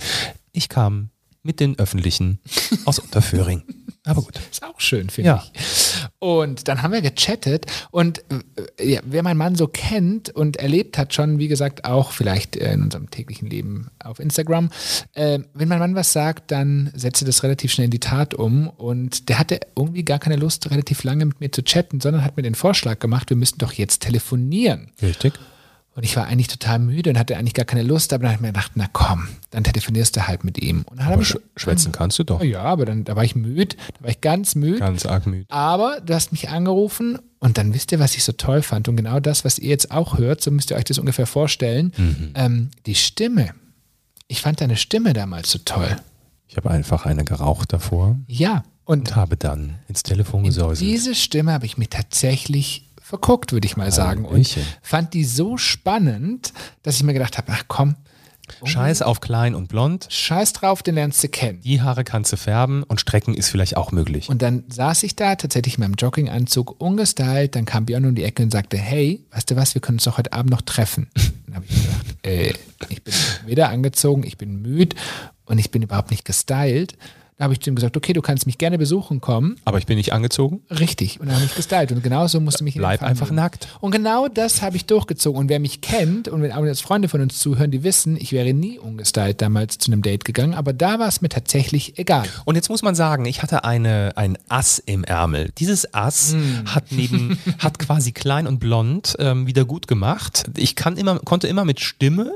Ich 0.52 0.69
kam 0.69 1.10
mit 1.41 1.60
den 1.60 1.80
Öffentlichen 1.80 2.38
aus 2.86 3.00
Unterföhring. 3.00 3.63
Aber 4.06 4.22
gut. 4.22 4.39
Ist 4.52 4.62
auch 4.62 4.80
schön, 4.80 5.10
finde 5.10 5.30
Ja. 5.30 5.43
ich. 5.56 5.62
Und 6.20 6.68
dann 6.68 6.82
haben 6.82 6.92
wir 6.92 7.02
gechattet 7.02 7.66
und 7.92 8.24
äh, 8.78 8.94
ja, 8.94 9.00
wer 9.06 9.24
meinen 9.24 9.38
Mann 9.38 9.56
so 9.56 9.68
kennt 9.68 10.30
und 10.30 10.58
erlebt 10.58 10.98
hat 10.98 11.14
schon, 11.14 11.40
wie 11.40 11.48
gesagt, 11.48 11.86
auch 11.86 12.12
vielleicht 12.12 12.58
äh, 12.58 12.74
in 12.74 12.84
unserem 12.84 13.10
täglichen 13.10 13.50
Leben 13.50 13.90
auf 14.04 14.20
Instagram, 14.20 14.70
äh, 15.14 15.40
wenn 15.54 15.70
mein 15.70 15.80
Mann 15.80 15.96
was 15.96 16.12
sagt, 16.12 16.52
dann 16.52 16.92
setzt 16.94 17.22
er 17.22 17.26
das 17.26 17.44
relativ 17.44 17.72
schnell 17.72 17.86
in 17.86 17.92
die 17.92 18.02
Tat 18.02 18.34
um 18.34 18.68
und 18.68 19.30
der 19.30 19.40
hatte 19.40 19.62
irgendwie 19.78 20.04
gar 20.04 20.20
keine 20.20 20.36
Lust, 20.36 20.70
relativ 20.70 21.06
lange 21.06 21.26
mit 21.26 21.40
mir 21.40 21.54
zu 21.54 21.64
chatten, 21.64 22.02
sondern 22.02 22.26
hat 22.26 22.36
mir 22.36 22.44
den 22.44 22.56
Vorschlag 22.56 23.00
gemacht, 23.00 23.30
wir 23.30 23.38
müssten 23.38 23.60
doch 23.60 23.72
jetzt 23.72 24.02
telefonieren. 24.02 24.92
Richtig. 25.02 25.40
Und 26.00 26.06
ich 26.06 26.16
war 26.16 26.28
eigentlich 26.28 26.48
total 26.48 26.80
müde 26.80 27.10
und 27.10 27.20
hatte 27.20 27.36
eigentlich 27.36 27.54
gar 27.54 27.66
keine 27.66 27.84
Lust, 27.84 28.14
aber 28.14 28.22
dann 28.22 28.32
habe 28.32 28.36
ich 28.38 28.42
mir 28.42 28.48
gedacht, 28.54 28.72
na 28.76 28.88
komm, 28.94 29.28
dann 29.50 29.66
telefonierst 29.66 30.16
du 30.16 30.26
halt 30.28 30.46
mit 30.46 30.58
ihm. 30.58 30.84
Und 30.90 31.02
Aber 31.02 31.26
sch 31.26 31.36
schwätzen 31.58 31.92
kannst 31.92 32.18
du 32.20 32.24
doch. 32.24 32.42
ja, 32.42 32.62
aber 32.64 32.86
dann 32.86 33.04
da 33.04 33.18
war 33.18 33.26
ich 33.26 33.36
müde, 33.36 33.76
da 33.98 34.04
war 34.06 34.10
ich 34.10 34.22
ganz 34.22 34.56
müde. 34.56 34.80
Ganz 34.80 35.06
arg 35.06 35.28
müde. 35.28 35.46
Aber 35.50 36.00
du 36.00 36.14
hast 36.14 36.32
mich 36.32 36.48
angerufen 36.48 37.20
und 37.40 37.58
dann 37.58 37.74
wisst 37.74 37.92
ihr, 37.92 38.00
was 38.00 38.16
ich 38.16 38.24
so 38.24 38.32
toll 38.32 38.62
fand. 38.62 38.88
Und 38.88 38.96
genau 38.96 39.20
das, 39.20 39.44
was 39.44 39.60
ihr 39.60 39.68
jetzt 39.72 39.92
auch 39.92 40.18
hört, 40.18 40.42
so 40.42 40.52
müsst 40.52 40.72
ihr 40.72 40.78
euch 40.78 40.86
das 40.86 41.00
ungefähr 41.00 41.26
vorstellen. 41.28 41.92
Mhm. 41.98 42.32
Ähm, 42.36 42.70
die 42.86 42.96
Stimme. 42.96 43.50
Ich 44.30 44.40
fand 44.42 44.62
deine 44.62 44.78
Stimme 44.78 45.12
damals 45.12 45.52
so 45.52 45.60
toll. 45.66 45.98
Ich 46.48 46.56
habe 46.56 46.72
einfach 46.72 47.06
eine 47.06 47.26
geraucht 47.26 47.74
davor 47.74 48.18
Ja. 48.28 48.64
Und 48.86 49.10
und 49.10 49.16
habe 49.16 49.38
dann 49.38 49.76
ins 49.88 50.02
Telefon 50.02 50.46
gesäuselt. 50.46 50.90
diese 50.90 51.14
Stimme 51.14 51.52
habe 51.52 51.68
ich 51.68 51.78
mir 51.78 51.88
tatsächlich 51.90 52.88
verguckt, 53.10 53.52
würde 53.52 53.65
ich 53.65 53.76
mal 53.76 53.91
sagen. 53.91 54.24
Und 54.24 54.58
fand 54.84 55.15
die 55.15 55.24
so 55.24 55.58
spannend, 55.58 56.54
dass 56.84 56.95
ich 56.95 57.04
mir 57.04 57.13
gedacht 57.13 57.39
habe, 57.39 57.52
ach 57.52 57.63
komm, 57.67 57.95
Scheiß 58.63 59.04
auf 59.04 59.22
klein 59.22 59.54
und 59.54 59.67
blond. 59.67 60.08
scheiß 60.10 60.54
drauf, 60.54 60.82
den 60.82 60.95
lernst 60.95 61.24
du 61.24 61.28
kennen. 61.28 61.62
Die 61.62 61.82
Haare 61.82 62.04
kannst 62.04 62.34
du 62.34 62.38
färben 62.38 62.84
und 62.84 63.00
strecken 63.00 63.36
ist 63.36 63.50
vielleicht 63.50 63.78
auch 63.78 63.91
möglich. 63.91 64.28
Und 64.30 64.41
dann 64.41 64.63
saß 64.69 65.04
ich 65.04 65.15
da 65.15 65.36
tatsächlich 65.36 65.76
in 65.78 65.82
meinem 65.82 65.93
Jogginganzug 65.93 66.80
ungestylt. 66.82 67.56
Dann 67.56 67.65
kam 67.65 67.86
Björn 67.86 68.06
um 68.06 68.15
die 68.15 68.24
Ecke 68.24 68.41
und 68.41 68.52
sagte, 68.52 68.78
hey, 68.78 69.24
weißt 69.32 69.52
du 69.52 69.56
was, 69.56 69.76
wir 69.76 69.82
können 69.82 69.98
uns 69.98 70.06
doch 70.06 70.17
heute 70.17 70.34
Abend 70.34 70.52
noch 70.52 70.62
treffen. 70.62 71.10
Dann 71.45 71.56
habe 71.56 71.65
ich 71.69 71.76
gedacht, 71.76 72.17
äh, 72.26 72.54
ich 72.89 73.04
bin 73.04 73.13
weder 73.45 73.69
angezogen, 73.69 74.24
ich 74.24 74.38
bin 74.38 74.62
müde 74.62 74.95
und 75.45 75.58
ich 75.60 75.72
bin 75.72 75.82
überhaupt 75.82 76.12
nicht 76.12 76.26
gestylt. 76.26 76.98
Da 77.39 77.45
habe 77.45 77.54
ich 77.54 77.62
zu 77.62 77.69
ihm 77.69 77.75
gesagt, 77.75 77.95
okay, 77.95 78.12
du 78.12 78.21
kannst 78.21 78.45
mich 78.47 78.58
gerne 78.58 78.78
besuchen 78.78 79.21
kommen. 79.21 79.56
Aber 79.63 79.78
ich 79.78 79.86
bin 79.86 79.95
nicht 79.95 80.12
angezogen. 80.12 80.62
Richtig. 80.69 81.21
Und 81.21 81.28
dann 81.28 81.38
habe 81.38 81.45
ich 81.45 81.56
gestylt. 81.56 81.93
Und 81.93 82.04
genau 82.04 82.28
so 82.28 82.41
musste 82.41 82.65
mich 82.65 82.75
Bleib 82.75 83.02
einfach 83.02 83.28
nehmen. 83.28 83.38
nackt. 83.38 83.69
Und 83.80 83.91
genau 83.91 84.28
das 84.28 84.62
habe 84.62 84.75
ich 84.75 84.88
durchgezogen. 84.88 85.39
Und 85.39 85.47
wer 85.47 85.62
mich 85.62 85.80
kennt 85.80 86.28
und 86.28 86.41
wenn 86.41 86.52
auch 86.52 86.65
jetzt 86.65 86.82
Freunde 86.82 87.08
von 87.08 87.21
uns 87.21 87.39
zuhören, 87.39 87.71
die 87.71 87.82
wissen, 87.82 88.17
ich 88.17 88.34
wäre 88.34 88.54
nie 88.54 88.78
ungestylt 88.78 89.41
damals 89.41 89.78
zu 89.78 89.89
einem 89.89 90.02
Date 90.02 90.25
gegangen. 90.25 90.54
Aber 90.54 90.73
da 90.73 90.99
war 90.99 91.08
es 91.08 91.21
mir 91.21 91.30
tatsächlich 91.30 91.97
egal. 91.97 92.28
Und 92.43 92.56
jetzt 92.56 92.67
muss 92.67 92.82
man 92.82 92.93
sagen, 92.93 93.23
ich 93.23 93.41
hatte 93.41 93.63
eine, 93.63 94.12
ein 94.17 94.38
Ass 94.49 94.78
im 94.86 95.06
Ärmel. 95.06 95.52
Dieses 95.60 95.93
Ass 95.93 96.36
hat 96.65 96.91
neben, 96.91 97.39
hat 97.60 97.80
quasi 97.80 98.12
klein 98.12 98.47
und 98.47 98.60
blond 98.60 99.15
ähm, 99.17 99.47
wieder 99.47 99.63
gut 99.63 99.88
gemacht. 99.88 100.43
Ich 100.58 100.75
kann 100.75 100.97
immer, 100.97 101.19
konnte 101.19 101.47
immer 101.47 101.63
mit 101.63 101.80
Stimme 101.80 102.34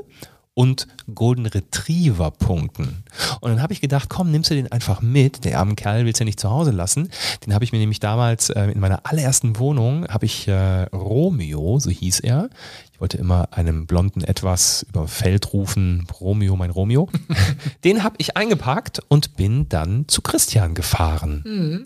und 0.54 0.86
Golden 1.12 1.46
Retriever 1.46 2.30
punkten. 2.30 3.02
Und 3.40 3.50
dann 3.50 3.60
habe 3.62 3.72
ich 3.72 3.80
gedacht, 3.80 4.08
komm, 4.08 4.30
nimmst 4.30 4.50
du 4.50 4.54
den 4.54 4.70
einfach 4.70 5.02
mit. 5.02 5.44
Der 5.44 5.58
arme 5.58 5.74
Kerl 5.74 6.04
willst 6.04 6.20
du 6.20 6.24
ja 6.24 6.26
nicht 6.26 6.40
zu 6.40 6.50
Hause 6.50 6.70
lassen. 6.70 7.10
Den 7.44 7.54
habe 7.54 7.64
ich 7.64 7.72
mir 7.72 7.78
nämlich 7.78 8.00
damals 8.00 8.50
äh, 8.50 8.70
in 8.70 8.80
meiner 8.80 9.00
allerersten 9.04 9.58
Wohnung, 9.58 10.06
habe 10.08 10.26
ich 10.26 10.46
äh, 10.48 10.84
Romeo, 10.84 11.78
so 11.80 11.90
hieß 11.90 12.20
er. 12.20 12.50
Ich 12.92 13.00
wollte 13.00 13.18
immer 13.18 13.48
einem 13.50 13.86
Blonden 13.86 14.22
etwas 14.22 14.86
über 14.88 15.08
Feld 15.08 15.52
rufen, 15.52 16.06
Romeo, 16.20 16.54
mein 16.54 16.70
Romeo. 16.70 17.08
Den 17.84 18.04
habe 18.04 18.14
ich 18.18 18.36
eingepackt 18.36 19.02
und 19.08 19.36
bin 19.36 19.68
dann 19.68 20.06
zu 20.06 20.22
Christian 20.22 20.74
gefahren. 20.74 21.42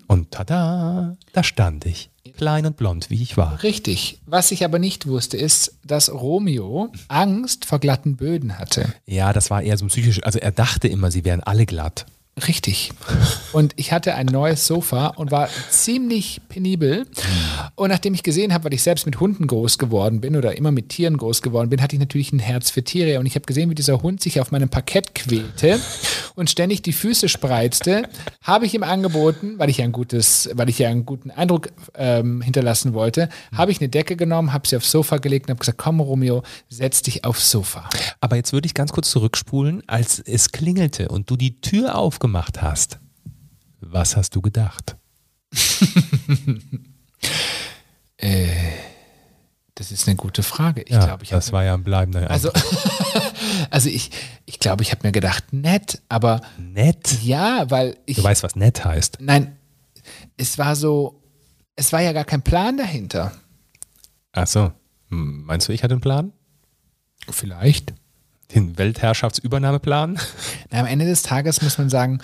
Und 0.07 0.31
tada, 0.31 1.17
da 1.33 1.43
stand 1.43 1.87
ich. 1.87 2.11
Klein 2.37 2.67
und 2.67 2.77
blond, 2.77 3.11
wie 3.11 3.23
ich 3.23 3.37
war. 3.37 3.63
Richtig. 3.63 4.19
Was 4.27 4.51
ich 4.51 4.65
aber 4.65 4.79
nicht 4.79 5.07
wusste, 5.07 5.37
ist, 5.37 5.75
dass 5.85 6.13
Romeo 6.13 6.93
Angst 7.09 7.65
vor 7.65 7.79
glatten 7.79 8.17
Böden 8.17 8.59
hatte. 8.59 8.93
Ja, 9.07 9.33
das 9.33 9.51
war 9.51 9.63
eher 9.63 9.77
so 9.77 9.87
psychisch. 9.87 10.23
Also 10.25 10.39
er 10.39 10.53
dachte 10.53 10.89
immer, 10.89 11.11
sie 11.11 11.25
wären 11.25 11.43
alle 11.43 11.67
glatt. 11.67 12.07
Richtig. 12.47 12.93
Und 13.53 13.73
ich 13.77 13.93
hatte 13.93 14.15
ein 14.15 14.27
neues 14.27 14.67
Sofa 14.67 15.09
und 15.09 15.31
war 15.31 15.49
ziemlich 15.71 16.41
penibel. 16.49 17.07
Und 17.75 17.89
nachdem 17.89 18.15
ich 18.15 18.23
gesehen 18.23 18.53
habe, 18.53 18.65
weil 18.65 18.75
ich 18.75 18.83
selbst 18.83 19.07
mit 19.07 19.19
Hunden 19.21 19.47
groß 19.47 19.79
geworden 19.79 20.21
bin 20.21 20.37
oder 20.37 20.57
immer 20.57 20.71
mit 20.71 20.91
Tieren 20.91 21.17
groß 21.17 21.43
geworden 21.43 21.71
bin, 21.71 21.83
hatte 21.83 21.97
ich 21.97 22.01
natürlich 22.01 22.33
ein 22.33 22.39
Herz 22.39 22.71
für 22.71 22.83
Tiere. 22.83 23.19
Und 23.19 23.27
ich 23.27 23.35
habe 23.35 23.47
gesehen, 23.47 23.71
wie 23.71 23.75
dieser 23.75 24.03
Hund 24.03 24.23
sich 24.23 24.41
auf 24.41 24.51
meinem 24.51 24.69
Parkett 24.69 25.15
quälte 25.15 25.81
und 26.35 26.51
ständig 26.51 26.83
die 26.83 26.93
Füße 26.93 27.29
spreizte. 27.29 28.09
Habe 28.43 28.67
ich 28.67 28.75
ihm 28.75 28.83
angeboten, 28.83 29.55
weil 29.59 29.71
ich 29.71 29.79
ja 29.79 29.85
ein 29.85 29.93
gutes, 29.93 30.51
weil 30.55 30.69
ich 30.69 30.79
ja 30.79 30.89
einen 30.89 31.07
guten 31.07 31.31
Eindruck 31.31 31.71
ähm, 31.95 32.43
hinterlassen 32.43 32.95
wollte, 32.95 33.29
habe 33.57 33.73
ich 33.73 33.81
eine 33.81 33.89
Decke 33.89 34.17
genommen, 34.17 34.53
habe 34.53 34.69
sie 34.69 34.77
aufs 34.77 34.91
Sofa 34.91 35.17
gelegt 35.17 35.47
und 35.47 35.51
habe 35.51 35.61
gesagt, 35.61 35.79
komm 35.79 36.01
Romeo, 36.01 36.43
setz 36.69 37.03
dich 37.03 37.25
aufs 37.25 37.51
Sofa. 37.51 37.89
Aber 38.21 38.37
jetzt 38.37 38.53
würde 38.53 38.67
ich 38.67 38.75
ganz 38.75 38.93
kurz 38.93 39.11
zurückspulen, 39.11 39.83
als 39.87 40.21
es 40.21 40.53
klingelte 40.53 41.09
und 41.09 41.31
du 41.31 41.37
die 41.37 41.61
Tür 41.61 41.97
aufgemacht 41.97 42.28
hast. 42.37 42.99
Was 43.81 44.17
hast 44.17 44.35
du 44.35 44.41
gedacht? 44.41 44.97
Das 49.79 49.93
ist 49.93 50.09
eine 50.09 50.17
gute 50.17 50.43
Frage. 50.43 50.83
Ich 50.83 50.91
ja, 50.91 51.05
glaube, 51.05 51.23
ich 51.23 51.31
das 51.31 51.53
war 51.53 51.65
ja 51.65 51.73
ein 51.73 51.83
bleibender 51.83 52.29
Also, 52.29 52.51
also 53.71 53.89
ich, 53.89 54.11
ich 54.45 54.59
glaube, 54.59 54.83
ich 54.83 54.91
habe 54.91 55.07
mir 55.07 55.13
gedacht, 55.13 55.53
nett, 55.53 56.03
aber 56.09 56.41
nett. 56.59 57.23
ja, 57.23 57.71
weil 57.71 57.97
ich. 58.05 58.17
Du 58.17 58.25
weißt, 58.25 58.43
was 58.43 58.55
nett 58.55 58.85
heißt. 58.85 59.19
Nein, 59.21 59.57
es 60.37 60.59
war 60.59 60.75
so, 60.75 61.23
es 61.75 61.93
war 61.93 62.01
ja 62.03 62.13
gar 62.13 62.25
kein 62.25 62.43
Plan 62.43 62.77
dahinter. 62.77 63.33
Ach 64.33 64.49
so. 64.49 64.73
Hm, 65.11 65.45
Meinst 65.45 65.69
du, 65.69 65.73
ich 65.73 65.83
hatte 65.85 65.95
einen 65.95 66.03
Plan? 66.03 66.33
Vielleicht. 67.31 67.95
Den 68.55 68.79
Weltherrschaftsübernahmeplan? 68.79 70.19
Na, 70.71 70.81
am 70.81 70.87
Ende 70.87 71.05
des 71.05 71.23
Tages 71.23 71.63
muss 71.63 71.79
man 71.79 71.91
sagen, 71.91 72.21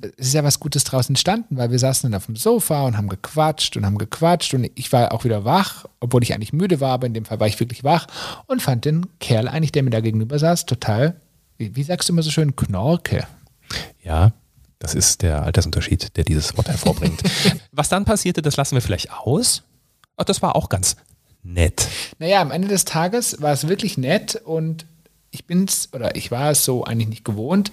es 0.00 0.28
ist 0.28 0.34
ja 0.34 0.44
was 0.44 0.60
Gutes 0.60 0.84
draus 0.84 1.08
entstanden, 1.08 1.56
weil 1.56 1.70
wir 1.70 1.78
saßen 1.78 2.10
dann 2.10 2.16
auf 2.16 2.26
dem 2.26 2.36
Sofa 2.36 2.84
und 2.84 2.96
haben 2.96 3.08
gequatscht 3.08 3.76
und 3.76 3.84
haben 3.84 3.98
gequatscht 3.98 4.54
und 4.54 4.70
ich 4.74 4.92
war 4.92 5.12
auch 5.12 5.24
wieder 5.24 5.44
wach, 5.44 5.86
obwohl 6.00 6.22
ich 6.22 6.32
eigentlich 6.34 6.52
müde 6.52 6.80
war, 6.80 6.92
aber 6.92 7.06
in 7.06 7.14
dem 7.14 7.24
Fall 7.24 7.40
war 7.40 7.48
ich 7.48 7.58
wirklich 7.58 7.84
wach 7.84 8.06
und 8.46 8.62
fand 8.62 8.84
den 8.84 9.06
Kerl 9.18 9.48
eigentlich, 9.48 9.72
der 9.72 9.82
mir 9.82 9.90
da 9.90 10.00
gegenüber 10.00 10.38
saß, 10.38 10.66
total, 10.66 11.20
wie, 11.56 11.74
wie 11.74 11.82
sagst 11.82 12.08
du 12.08 12.12
immer 12.12 12.22
so 12.22 12.30
schön, 12.30 12.54
Knorke. 12.54 13.26
Ja, 14.02 14.32
das 14.78 14.94
ist 14.94 15.22
der 15.22 15.42
Altersunterschied, 15.42 16.16
der 16.16 16.24
dieses 16.24 16.56
Wort 16.56 16.68
hervorbringt. 16.68 17.20
Was 17.72 17.88
dann 17.88 18.04
passierte, 18.04 18.42
das 18.42 18.56
lassen 18.56 18.76
wir 18.76 18.82
vielleicht 18.82 19.12
aus. 19.12 19.64
Ach, 20.16 20.24
das 20.24 20.40
war 20.40 20.54
auch 20.54 20.68
ganz 20.68 20.96
nett. 21.42 21.88
Naja, 22.18 22.40
am 22.40 22.52
Ende 22.52 22.68
des 22.68 22.84
Tages 22.84 23.42
war 23.42 23.52
es 23.52 23.66
wirklich 23.66 23.98
nett 23.98 24.36
und 24.36 24.86
ich 25.30 25.44
bin's, 25.46 25.88
oder 25.92 26.16
ich 26.16 26.30
war 26.30 26.50
es 26.50 26.64
so 26.64 26.84
eigentlich 26.84 27.08
nicht 27.08 27.24
gewohnt. 27.24 27.70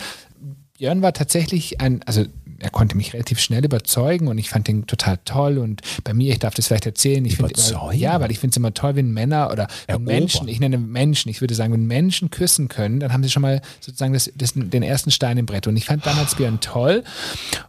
Björn 0.77 1.01
war 1.01 1.13
tatsächlich 1.13 1.79
ein, 1.79 2.01
also 2.05 2.25
er 2.59 2.69
konnte 2.69 2.95
mich 2.95 3.13
relativ 3.13 3.39
schnell 3.39 3.63
überzeugen 3.65 4.27
und 4.27 4.37
ich 4.37 4.49
fand 4.49 4.67
ihn 4.69 4.87
total 4.87 5.19
toll 5.25 5.57
und 5.57 5.81
bei 6.03 6.13
mir, 6.13 6.31
ich 6.31 6.39
darf 6.39 6.53
das 6.53 6.67
vielleicht 6.67 6.85
erzählen, 6.85 7.23
ich 7.25 7.37
finde 7.37 7.53
ja, 7.93 8.19
weil 8.19 8.31
ich 8.31 8.39
finde 8.39 8.53
es 8.53 8.57
immer 8.57 8.73
toll, 8.73 8.95
wenn 8.95 9.11
Männer 9.11 9.51
oder 9.51 9.67
wenn 9.87 10.03
Menschen, 10.03 10.47
ich 10.47 10.59
nenne 10.59 10.77
Menschen, 10.77 11.29
ich 11.29 11.41
würde 11.41 11.53
sagen, 11.53 11.73
wenn 11.73 11.85
Menschen 11.85 12.29
küssen 12.29 12.67
können, 12.67 12.99
dann 12.99 13.13
haben 13.13 13.23
sie 13.23 13.29
schon 13.29 13.41
mal 13.41 13.61
sozusagen 13.79 14.13
das, 14.13 14.31
das, 14.35 14.53
den 14.55 14.83
ersten 14.83 15.11
Stein 15.11 15.37
im 15.37 15.45
Brett 15.45 15.67
und 15.67 15.75
ich 15.75 15.85
fand 15.85 16.05
damals 16.05 16.35
Björn 16.35 16.59
toll 16.59 17.03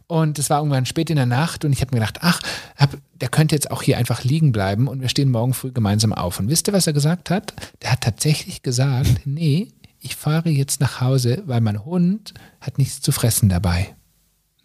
und 0.07 0.39
es 0.39 0.49
war 0.49 0.59
irgendwann 0.59 0.85
spät 0.85 1.09
in 1.09 1.17
der 1.17 1.25
Nacht 1.25 1.65
und 1.65 1.73
ich 1.73 1.81
habe 1.81 1.93
mir 1.95 1.99
gedacht, 1.99 2.19
ach, 2.21 2.39
hab, 2.77 2.97
der 3.15 3.29
könnte 3.29 3.55
jetzt 3.55 3.71
auch 3.71 3.81
hier 3.81 3.97
einfach 3.97 4.23
liegen 4.23 4.51
bleiben 4.51 4.87
und 4.87 5.01
wir 5.01 5.09
stehen 5.09 5.31
morgen 5.31 5.53
früh 5.53 5.71
gemeinsam 5.71 6.13
auf 6.13 6.39
und 6.39 6.49
wisst 6.49 6.67
ihr, 6.67 6.73
was 6.73 6.87
er 6.87 6.93
gesagt 6.93 7.29
hat? 7.29 7.53
Der 7.81 7.91
hat 7.91 8.01
tatsächlich 8.01 8.63
gesagt, 8.63 9.21
nee, 9.25 9.69
ich 10.07 10.15
fahre 10.15 10.49
jetzt 10.49 10.79
nach 10.79 11.01
Hause, 11.01 11.43
weil 11.47 11.59
mein 11.59 11.83
Hund 11.83 12.33
hat 12.61 12.77
nichts 12.77 13.01
zu 13.01 13.11
fressen 13.11 13.49
dabei. 13.49 13.93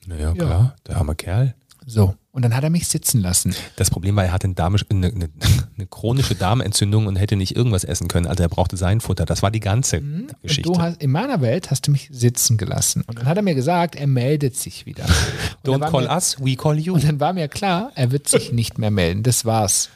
Naja, 0.07 0.29
ja. 0.29 0.35
klar, 0.35 0.77
der 0.87 0.97
arme 0.99 1.17
Kerl. 1.17 1.55
So, 1.85 2.15
und 2.31 2.43
dann 2.43 2.55
hat 2.55 2.63
er 2.63 2.71
mich 2.71 2.87
sitzen 2.87 3.21
lassen. 3.21 3.57
Das 3.75 3.91
Problem 3.91 4.15
war, 4.15 4.25
er 4.25 4.33
hatte 4.33 4.47
eine, 4.47 4.57
eine, 4.57 5.07
eine, 5.09 5.29
eine, 5.77 5.87
chronische 5.89 6.37
Darmentzündung 6.37 7.09
und 7.09 7.17
hätte 7.17 7.35
nicht 7.35 7.57
irgendwas 7.57 7.83
essen 7.83 8.07
können. 8.07 8.29
Also 8.29 8.45
er 8.45 8.49
brauchte 8.49 8.77
sein 8.77 9.01
Futter. 9.01 9.25
Das 9.25 9.43
war 9.43 9.51
die 9.51 9.59
ganze 9.59 10.01
mhm. 10.01 10.29
Geschichte. 10.43 10.71
Und 10.71 10.79
du 10.79 10.81
hast, 10.83 11.03
in 11.03 11.11
meiner 11.11 11.41
Welt 11.41 11.73
hast 11.73 11.89
du 11.89 11.91
mich 11.91 12.09
sitzen 12.13 12.57
gelassen. 12.57 13.03
Und 13.09 13.19
dann 13.19 13.27
hat 13.27 13.37
er 13.37 13.43
mir 13.43 13.57
gesagt, 13.57 13.97
er 13.97 14.07
meldet 14.07 14.55
sich 14.55 14.87
wieder. 14.87 15.07
Don't 15.65 15.91
call 15.91 16.05
mir, 16.05 16.11
us, 16.11 16.37
we 16.39 16.55
call 16.55 16.79
you. 16.79 16.95
Und 16.95 17.03
dann 17.03 17.19
war 17.19 17.33
mir 17.33 17.49
klar, 17.49 17.91
er 17.97 18.13
wird 18.13 18.29
sich 18.29 18.53
nicht 18.53 18.79
mehr 18.79 18.93
melden. 18.93 19.25
Das 19.25 19.45
war's. 19.45 19.91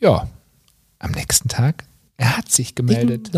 Ja, 0.00 0.28
am 0.98 1.12
nächsten 1.12 1.48
Tag 1.48 1.84
er 2.16 2.36
hat 2.36 2.50
sich 2.50 2.74
gemeldet. 2.74 3.30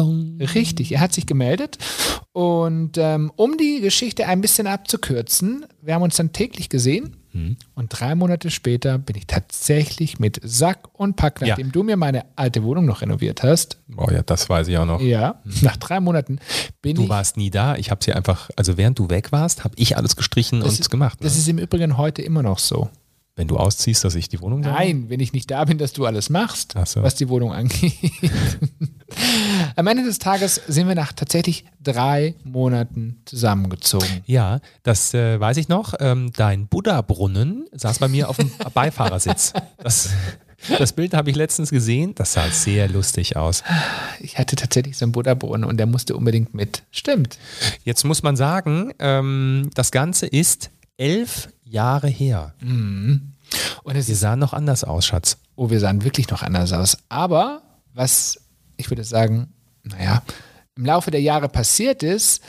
Richtig, 0.54 0.92
er 0.92 1.00
hat 1.00 1.12
sich 1.12 1.26
gemeldet. 1.26 1.78
Und 2.32 2.98
ähm, 2.98 3.32
um 3.36 3.56
die 3.56 3.80
Geschichte 3.80 4.26
ein 4.26 4.40
bisschen 4.40 4.66
abzukürzen, 4.66 5.66
wir 5.80 5.94
haben 5.94 6.02
uns 6.02 6.16
dann 6.16 6.32
täglich 6.32 6.68
gesehen. 6.68 7.16
Mhm. 7.32 7.56
Und 7.74 7.88
drei 7.88 8.14
Monate 8.14 8.50
später 8.50 8.98
bin 8.98 9.16
ich 9.16 9.26
tatsächlich 9.26 10.18
mit 10.18 10.40
Sack 10.42 10.88
und 10.92 11.16
Pack, 11.16 11.40
nachdem 11.40 11.66
ja. 11.66 11.72
du 11.72 11.82
mir 11.82 11.96
meine 11.96 12.24
alte 12.36 12.62
Wohnung 12.62 12.86
noch 12.86 13.02
renoviert 13.02 13.42
hast. 13.42 13.80
Oh 13.96 14.08
ja, 14.10 14.22
das 14.22 14.48
weiß 14.48 14.68
ich 14.68 14.78
auch 14.78 14.86
noch. 14.86 15.00
Ja, 15.00 15.40
mhm. 15.44 15.52
nach 15.62 15.76
drei 15.76 16.00
Monaten 16.00 16.38
bin 16.80 16.96
du 16.96 17.02
ich. 17.02 17.08
Du 17.08 17.12
warst 17.12 17.36
nie 17.36 17.50
da. 17.50 17.76
Ich 17.76 17.90
habe 17.90 18.02
sie 18.04 18.12
einfach, 18.12 18.50
also 18.56 18.76
während 18.76 18.98
du 18.98 19.10
weg 19.10 19.32
warst, 19.32 19.64
habe 19.64 19.74
ich 19.78 19.96
alles 19.96 20.16
gestrichen 20.16 20.62
und 20.62 20.68
ist, 20.68 20.90
gemacht. 20.90 21.20
Ne? 21.20 21.24
Das 21.24 21.36
ist 21.36 21.48
im 21.48 21.58
Übrigen 21.58 21.96
heute 21.96 22.22
immer 22.22 22.42
noch 22.42 22.58
so. 22.58 22.88
Wenn 23.36 23.48
du 23.48 23.56
ausziehst, 23.56 24.04
dass 24.04 24.14
ich 24.14 24.28
die 24.28 24.40
Wohnung 24.40 24.60
Nein, 24.60 25.02
habe? 25.02 25.10
wenn 25.10 25.18
ich 25.18 25.32
nicht 25.32 25.50
da 25.50 25.64
bin, 25.64 25.76
dass 25.76 25.92
du 25.92 26.06
alles 26.06 26.30
machst, 26.30 26.74
so. 26.84 27.02
was 27.02 27.16
die 27.16 27.28
Wohnung 27.28 27.52
angeht. 27.52 27.92
Am 29.76 29.86
Ende 29.88 30.04
des 30.04 30.20
Tages 30.20 30.60
sind 30.68 30.86
wir 30.86 30.94
nach 30.94 31.12
tatsächlich 31.12 31.64
drei 31.82 32.36
Monaten 32.44 33.20
zusammengezogen. 33.24 34.22
Ja, 34.26 34.60
das 34.84 35.14
äh, 35.14 35.40
weiß 35.40 35.56
ich 35.56 35.68
noch. 35.68 35.94
Ähm, 35.98 36.30
dein 36.32 36.68
Buddha-Brunnen 36.68 37.66
saß 37.72 37.98
bei 37.98 38.06
mir 38.06 38.28
auf 38.28 38.36
dem 38.36 38.52
Beifahrersitz. 38.74 39.52
Das, 39.78 40.10
das 40.78 40.92
Bild 40.92 41.12
habe 41.12 41.28
ich 41.30 41.36
letztens 41.36 41.70
gesehen. 41.70 42.14
Das 42.14 42.34
sah 42.34 42.48
sehr 42.50 42.88
lustig 42.88 43.36
aus. 43.36 43.64
Ich 44.20 44.38
hatte 44.38 44.54
tatsächlich 44.54 44.96
so 44.96 45.06
einen 45.06 45.12
Buddha-Brunnen 45.12 45.68
und 45.68 45.76
der 45.76 45.86
musste 45.86 46.16
unbedingt 46.16 46.54
mit. 46.54 46.84
Stimmt. 46.92 47.38
Jetzt 47.82 48.04
muss 48.04 48.22
man 48.22 48.36
sagen, 48.36 48.92
ähm, 49.00 49.70
das 49.74 49.90
Ganze 49.90 50.26
ist 50.26 50.70
elf 50.96 51.48
Jahre 51.74 52.08
her. 52.08 52.54
Mhm. 52.60 53.34
Und 53.82 53.94
wir 53.94 54.16
sahen 54.16 54.38
noch 54.38 54.54
anders 54.54 54.84
aus, 54.84 55.06
Schatz. 55.06 55.36
Oh, 55.56 55.70
wir 55.70 55.80
sahen 55.80 56.04
wirklich 56.04 56.30
noch 56.30 56.42
anders 56.42 56.72
aus. 56.72 56.96
Aber 57.08 57.62
was, 57.92 58.38
ich 58.76 58.90
würde 58.90 59.04
sagen, 59.04 59.52
naja, 59.82 60.22
im 60.76 60.86
Laufe 60.86 61.10
der 61.10 61.20
Jahre 61.20 61.48
passiert 61.48 62.02
ist, 62.02 62.42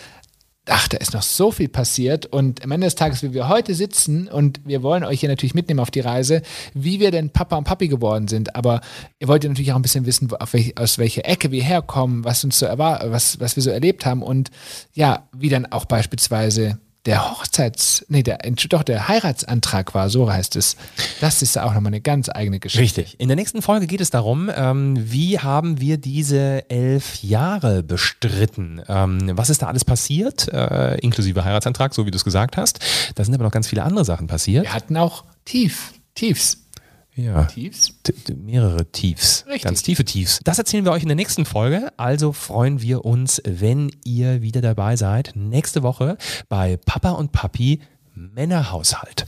ach, 0.68 0.88
da 0.88 0.98
ist 0.98 1.14
noch 1.14 1.22
so 1.22 1.52
viel 1.52 1.70
passiert 1.70 2.26
und 2.26 2.64
am 2.64 2.72
Ende 2.72 2.88
des 2.88 2.96
Tages, 2.96 3.22
wie 3.22 3.34
wir 3.34 3.48
heute 3.50 3.76
sitzen 3.76 4.28
und 4.28 4.62
wir 4.66 4.82
wollen 4.82 5.04
euch 5.04 5.20
hier 5.20 5.30
natürlich 5.30 5.54
mitnehmen 5.54 5.80
auf 5.80 5.92
die 5.92 6.00
Reise, 6.00 6.42
wie 6.74 7.00
wir 7.00 7.12
denn 7.12 7.30
Papa 7.30 7.56
und 7.56 7.66
Papi 7.66 7.88
geworden 7.88 8.28
sind, 8.28 8.56
aber 8.56 8.82
ihr 9.20 9.28
wollt 9.28 9.44
ja 9.44 9.50
natürlich 9.50 9.72
auch 9.74 9.78
ein 9.78 9.84
bisschen 9.84 10.08
wissen, 10.08 10.32
welch, 10.32 10.76
aus 10.78 10.98
welcher 10.98 11.26
Ecke 11.26 11.52
wir 11.52 11.64
herkommen, 11.64 12.24
was 12.24 12.44
uns 12.44 12.58
so 12.58 12.66
was, 12.66 13.40
was 13.40 13.56
wir 13.56 13.62
so 13.62 13.70
erlebt 13.70 14.08
haben 14.08 14.24
und 14.24 14.50
ja, 14.94 15.28
wie 15.34 15.50
dann 15.50 15.68
auch 15.68 15.86
beispielsweise 15.86 16.80
der 17.06 17.32
Hochzeits, 17.32 18.06
nee, 18.10 18.24
der, 18.24 18.40
doch, 18.70 18.84
der 18.84 19.08
Heiratsantrag 19.08 19.94
war, 19.94 20.10
so 20.10 20.32
heißt 20.32 20.56
es. 20.56 20.76
Das 21.22 21.42
ist 21.42 21.58
auch 21.58 21.74
nochmal 21.74 21.92
eine 21.92 22.02
ganz 22.02 22.30
eigene 22.30 22.60
Geschichte. 22.60 23.02
Richtig. 23.02 23.20
In 23.20 23.28
der 23.28 23.36
nächsten 23.36 23.62
Folge 23.62 23.86
geht 23.86 24.02
es 24.02 24.10
darum, 24.10 24.50
ähm, 24.56 24.96
wie 24.98 25.40
haben 25.40 25.80
wir 25.80 25.98
diese 25.98 26.70
elf 26.70 27.22
Jahre 27.22 27.84
bestritten? 27.84 28.82
Ähm, 28.88 29.32
was 29.34 29.50
ist 29.50 29.62
da 29.62 29.68
alles 29.68 29.86
passiert, 29.86 30.52
äh, 30.52 30.98
inklusive 30.98 31.46
Heiratsantrag, 31.46 31.94
so 31.94 32.06
wie 32.06 32.12
du 32.12 32.18
es 32.18 32.24
gesagt 32.24 32.58
hast? 32.58 32.80
Da 33.14 33.24
sind 33.24 33.34
aber 33.36 33.44
noch 33.44 33.52
ganz 33.52 33.68
viele 33.68 33.84
andere 33.84 34.06
Sachen 34.06 34.28
passiert. 34.28 34.64
Wir 34.64 34.74
hatten 34.74 34.98
auch 34.98 35.24
Tief, 35.46 35.94
Tiefs. 36.16 36.65
Ja. 37.16 37.46
Tiefs? 37.46 37.94
mehrere 38.36 38.92
Tiefs. 38.92 39.46
Richtig. 39.48 39.64
Ganz 39.64 39.84
tiefe 39.84 40.04
Tiefs. 40.04 40.42
Das 40.44 40.60
erzählen 40.60 40.84
wir 40.84 40.92
euch 40.92 41.04
in 41.04 41.08
der 41.08 41.16
nächsten 41.16 41.46
Folge. 41.46 41.92
Also 41.98 42.34
freuen 42.34 42.82
wir 42.82 43.06
uns, 43.06 43.42
wenn 43.46 43.90
ihr 44.04 44.42
wieder 44.42 44.62
dabei 44.62 44.98
seid. 44.98 45.32
Nächste 45.36 45.82
Woche 45.82 46.18
bei 46.50 46.78
Papa 46.78 47.12
und 47.12 47.32
Papi 47.32 47.80
Männerhaushalt. 48.14 49.26